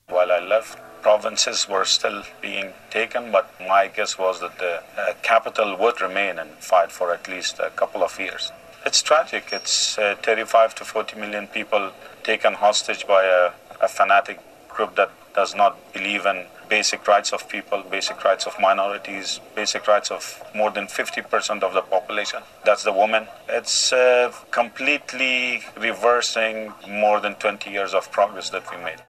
While 0.09 0.31
I 0.31 0.39
left, 0.39 0.79
provinces 1.01 1.67
were 1.67 1.83
still 1.83 2.23
being 2.41 2.71
taken, 2.89 3.29
but 3.29 3.53
my 3.59 3.87
guess 3.87 4.17
was 4.17 4.39
that 4.39 4.57
the 4.57 4.81
uh, 4.97 5.13
capital 5.21 5.75
would 5.75 5.99
remain 5.99 6.39
and 6.39 6.49
fight 6.59 6.93
for 6.93 7.13
at 7.13 7.27
least 7.27 7.59
a 7.59 7.71
couple 7.71 8.01
of 8.01 8.17
years. 8.17 8.53
It's 8.85 9.01
tragic. 9.01 9.49
It's 9.51 9.97
uh, 9.97 10.15
35 10.23 10.75
to 10.75 10.85
40 10.85 11.19
million 11.19 11.47
people 11.47 11.91
taken 12.23 12.53
hostage 12.53 13.05
by 13.05 13.25
a, 13.25 13.51
a 13.81 13.89
fanatic 13.89 14.39
group 14.69 14.95
that 14.95 15.11
does 15.35 15.53
not 15.53 15.77
believe 15.91 16.25
in 16.25 16.45
basic 16.69 17.05
rights 17.05 17.33
of 17.33 17.49
people, 17.49 17.83
basic 17.91 18.23
rights 18.23 18.47
of 18.47 18.55
minorities, 18.61 19.41
basic 19.55 19.87
rights 19.87 20.09
of 20.09 20.41
more 20.55 20.71
than 20.71 20.87
50% 20.87 21.63
of 21.63 21.73
the 21.73 21.81
population. 21.81 22.41
That's 22.63 22.85
the 22.85 22.93
woman. 22.93 23.27
It's 23.49 23.91
uh, 23.91 24.31
completely 24.51 25.63
reversing 25.77 26.71
more 26.87 27.19
than 27.19 27.35
20 27.35 27.69
years 27.69 27.93
of 27.93 28.09
progress 28.09 28.49
that 28.51 28.63
we 28.71 28.81
made. 28.81 29.01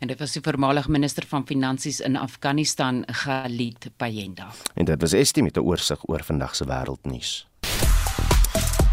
En 0.00 0.08
dit 0.08 0.18
was 0.18 0.32
die 0.32 0.42
voormalige 0.42 0.90
minister 0.90 1.26
van 1.28 1.46
finansies 1.46 2.00
in 2.00 2.16
Afghanistan 2.16 3.04
Khalid 3.04 3.90
Payenda. 3.96 4.48
En 4.74 4.84
dit 4.84 5.00
was 5.00 5.12
Estie 5.12 5.42
met 5.42 5.56
'n 5.56 5.60
oorsig 5.60 6.08
oor 6.08 6.24
vandag 6.24 6.54
se 6.56 6.64
wêreldnuus. 6.64 7.49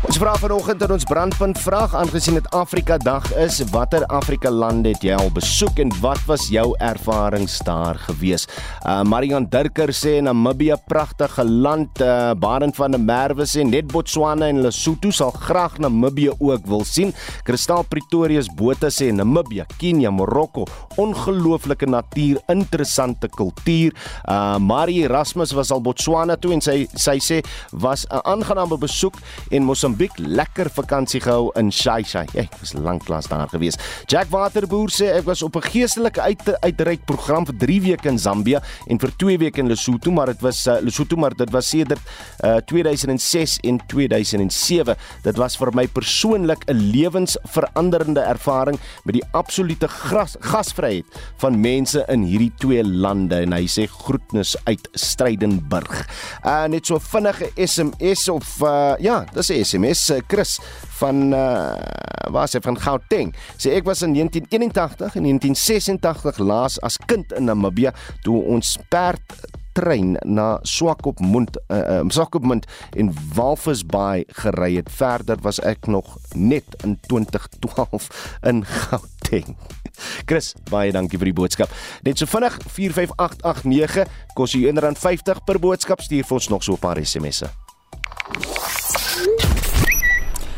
Ons 0.06 0.20
vra 0.22 0.36
vanoggend 0.38 0.84
in 0.86 0.92
ons 0.94 1.06
brandpunt 1.10 1.58
vraag 1.58 1.96
aangesien 1.98 2.36
dit 2.38 2.48
Afrika 2.54 3.00
Dag 3.02 3.26
is, 3.42 3.56
watter 3.74 4.04
Afrika 4.14 4.52
lande 4.54 4.92
het 4.94 5.02
jy 5.02 5.16
al 5.18 5.32
besoek 5.34 5.80
en 5.82 5.90
wat 6.04 6.20
was 6.30 6.44
jou 6.54 6.68
ervarings 6.86 7.56
daar 7.66 7.98
gewees? 8.04 8.46
Uh 8.86 9.00
Marian 9.10 9.48
Durker 9.50 9.90
sê 9.98 10.20
Namibië 10.22 10.78
pragtige 10.86 11.42
land, 11.42 11.98
uh 12.06 12.36
Barend 12.38 12.78
van 12.78 12.94
der 12.94 13.02
Merwe 13.02 13.48
sê 13.50 13.66
net 13.66 13.90
Botswana 13.90 14.52
en 14.52 14.62
Lesotho 14.68 15.10
sal 15.10 15.34
graag 15.34 15.80
Namibië 15.82 16.36
ook 16.38 16.70
wil 16.70 16.86
sien. 16.86 17.16
Kristal 17.50 17.82
Pretorius 17.90 18.52
Botha 18.54 18.94
sê 18.94 19.10
Namibië, 19.10 19.66
Kenia, 19.82 20.14
Marokko, 20.14 20.68
ongelooflike 21.02 21.90
natuur, 21.90 22.38
interessante 22.54 23.32
kultuur. 23.34 23.98
Uh 24.30 24.62
Marie 24.62 25.08
Erasmus 25.10 25.58
was 25.58 25.74
al 25.74 25.82
Botswana 25.82 26.38
toe 26.38 26.54
en 26.54 26.62
sy 26.62 26.84
sy 26.94 27.18
sê 27.18 27.42
was 27.74 28.06
'n 28.14 28.22
aangename 28.30 28.78
besoek 28.78 29.18
en 29.50 29.66
mos 29.66 29.87
Mosambiek 29.88 30.18
lekker 30.20 30.68
vakansie 30.76 31.22
gehou 31.24 31.46
in 31.56 31.70
Shaisha. 31.72 32.26
Ek 32.36 32.52
was 32.60 32.74
lanklaas 32.76 33.30
daar 33.32 33.48
gewees. 33.48 33.78
Jack 34.12 34.28
Waterboer 34.34 34.92
sê 34.92 35.14
ek 35.16 35.24
was 35.24 35.40
op 35.42 35.56
'n 35.56 35.64
geestelike 35.64 36.20
uit 36.20 36.44
uitreik 36.60 37.06
program 37.06 37.46
vir 37.46 37.56
3 37.56 37.82
weke 37.82 38.10
in 38.10 38.20
Zambia 38.20 38.62
en 38.90 39.00
vir 39.00 39.12
2 39.16 39.38
weke 39.38 39.60
in 39.60 39.70
Lesotho, 39.70 40.12
maar 40.12 40.28
dit 40.28 40.42
was 40.42 40.68
uh, 40.68 40.82
Lesotho 40.82 41.16
maar 41.16 41.34
dit 41.34 41.50
was 41.52 41.70
sedert 41.70 42.02
uh, 42.44 42.58
2006 42.66 43.60
en 43.64 43.80
2007. 43.88 44.96
Dit 45.24 45.38
was 45.38 45.56
vir 45.56 45.72
my 45.74 45.88
persoonlik 45.88 46.68
'n 46.68 46.92
lewensveranderende 46.92 48.20
ervaring 48.20 48.78
met 49.06 49.14
die 49.14 49.24
absolute 49.32 49.88
gras, 49.88 50.36
gasvryheid 50.40 51.06
van 51.38 51.62
mense 51.62 52.04
in 52.10 52.24
hierdie 52.24 52.52
twee 52.58 52.84
lande 52.84 53.36
en 53.36 53.54
hy 53.54 53.68
sê 53.68 53.88
groetnis 53.88 54.58
uit 54.66 54.90
Strydenburg. 54.94 56.08
Uh 56.44 56.68
net 56.68 56.86
so 56.86 57.00
vinnige 57.00 57.52
SMS 57.56 58.28
of 58.28 58.62
uh, 58.62 58.96
ja, 59.00 59.26
dis 59.34 59.50
'n 59.50 59.64
SMS 59.64 59.77
eh, 60.10 60.22
Chris 60.28 60.60
van 61.00 61.34
uh 61.34 61.76
waar 62.28 62.50
sy 62.52 62.60
van 62.60 62.76
Gauteng. 62.76 63.30
Sê 63.56 63.78
ek 63.78 63.86
was 63.88 64.02
in 64.04 64.12
1981 64.18 65.16
en 65.16 65.24
1986 65.30 66.42
laas 66.44 66.76
as 66.84 66.98
kind 67.08 67.32
in 67.38 67.48
Namibia 67.48 67.94
toe 68.26 68.42
ons 68.52 68.76
perd 68.92 69.38
trein 69.78 70.18
na 70.26 70.58
Swakopmund 70.66 71.60
uh, 71.70 71.78
uh 71.78 72.04
Swakopmund 72.10 72.66
in 72.98 73.14
Walvis 73.36 73.86
Bay 73.86 74.26
gery 74.42 74.76
het. 74.80 74.90
Verder 74.92 75.38
was 75.46 75.60
ek 75.60 75.88
nog 75.88 76.18
net 76.34 76.66
in 76.84 76.98
2012 77.08 78.10
in 78.42 78.66
Gauteng. 78.66 79.56
Chris, 80.30 80.54
baie 80.72 80.92
dankie 80.92 81.20
vir 81.22 81.32
die 81.32 81.38
boodskap. 81.38 81.74
Net 82.06 82.20
so 82.20 82.30
vinnig 82.30 82.58
45889 82.66 84.10
kos 84.38 84.58
jy 84.58 84.68
R1.50 84.74 85.46
per 85.46 85.62
boodskap. 85.62 86.02
Stuur 86.02 86.26
vir 86.26 86.40
ons 86.42 86.52
nog 86.54 86.66
so 86.66 86.74
'n 86.74 86.82
paar 86.82 87.02
SMS'e. 87.02 87.54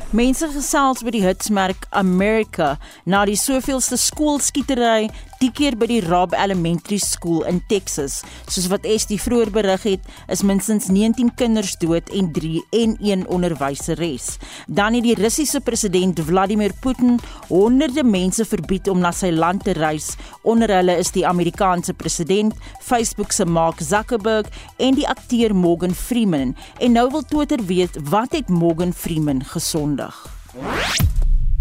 Mense 0.10 0.48
gesels 0.50 1.04
by 1.06 1.12
die 1.14 1.22
hitsmerk 1.22 1.84
America 1.94 2.72
na 3.06 3.20
die 3.30 3.38
soveelste 3.38 3.94
skoolskietery 4.02 5.12
die 5.40 5.52
keer 5.56 5.76
by 5.80 5.88
die 5.88 6.02
Robb 6.04 6.34
Elementary 6.36 6.98
School 7.00 7.46
in 7.48 7.62
Texas. 7.72 8.20
Soos 8.52 8.68
wat 8.72 8.86
Estie 8.88 9.20
vroeër 9.22 9.52
berig 9.56 9.86
het, 9.88 10.08
is 10.32 10.44
minstens 10.44 10.90
19 10.92 11.32
kinders 11.40 11.76
dood 11.80 12.10
en 12.16 12.32
3 12.36 12.64
en 12.76 12.96
1 13.00 13.24
onderwyseres. 13.32 14.34
Dan 14.68 14.98
het 14.98 15.08
die 15.08 15.16
Russiese 15.20 15.62
president 15.64 16.20
Vladimir 16.28 16.76
Putin 16.84 17.20
honderde 17.48 18.04
mense 18.04 18.46
verbied 18.46 18.90
om 18.92 19.00
na 19.00 19.14
sy 19.16 19.32
land 19.32 19.64
te 19.68 19.76
reis. 19.78 20.12
Onder 20.44 20.72
hulle 20.80 20.98
is 21.00 21.14
die 21.16 21.28
Amerikaanse 21.28 21.96
president, 21.96 22.58
Facebook 22.84 23.32
se 23.36 23.48
Mark 23.48 23.80
Zuckerberg 23.84 24.52
en 24.78 25.00
die 25.00 25.08
akteur 25.08 25.56
Morgan 25.56 25.96
Freeman. 25.96 26.56
En 26.80 26.98
nou 27.00 27.08
wil 27.16 27.24
Twitter 27.24 27.64
weet 27.72 28.02
wat 28.12 28.36
het 28.36 28.50
Morgan 28.50 28.94
Freeman 28.94 29.44
gesondig. 29.44 30.20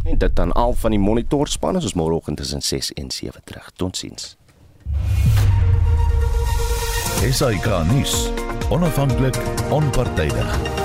En 0.09 0.19
dit 0.19 0.37
dan 0.37 0.53
al 0.53 0.73
van 0.73 0.91
die 0.91 1.01
monitor 1.01 1.49
span 1.49 1.75
ons 1.75 1.95
môreoggend 1.95 2.37
tussen 2.37 2.63
6 2.63 2.93
en 2.93 3.11
7 3.11 3.41
terug. 3.45 3.71
Totsiens. 3.77 4.37
SAK 7.31 7.67
nuus. 7.93 8.31
Onafhanklik, 8.71 9.37
onpartydig. 9.71 10.78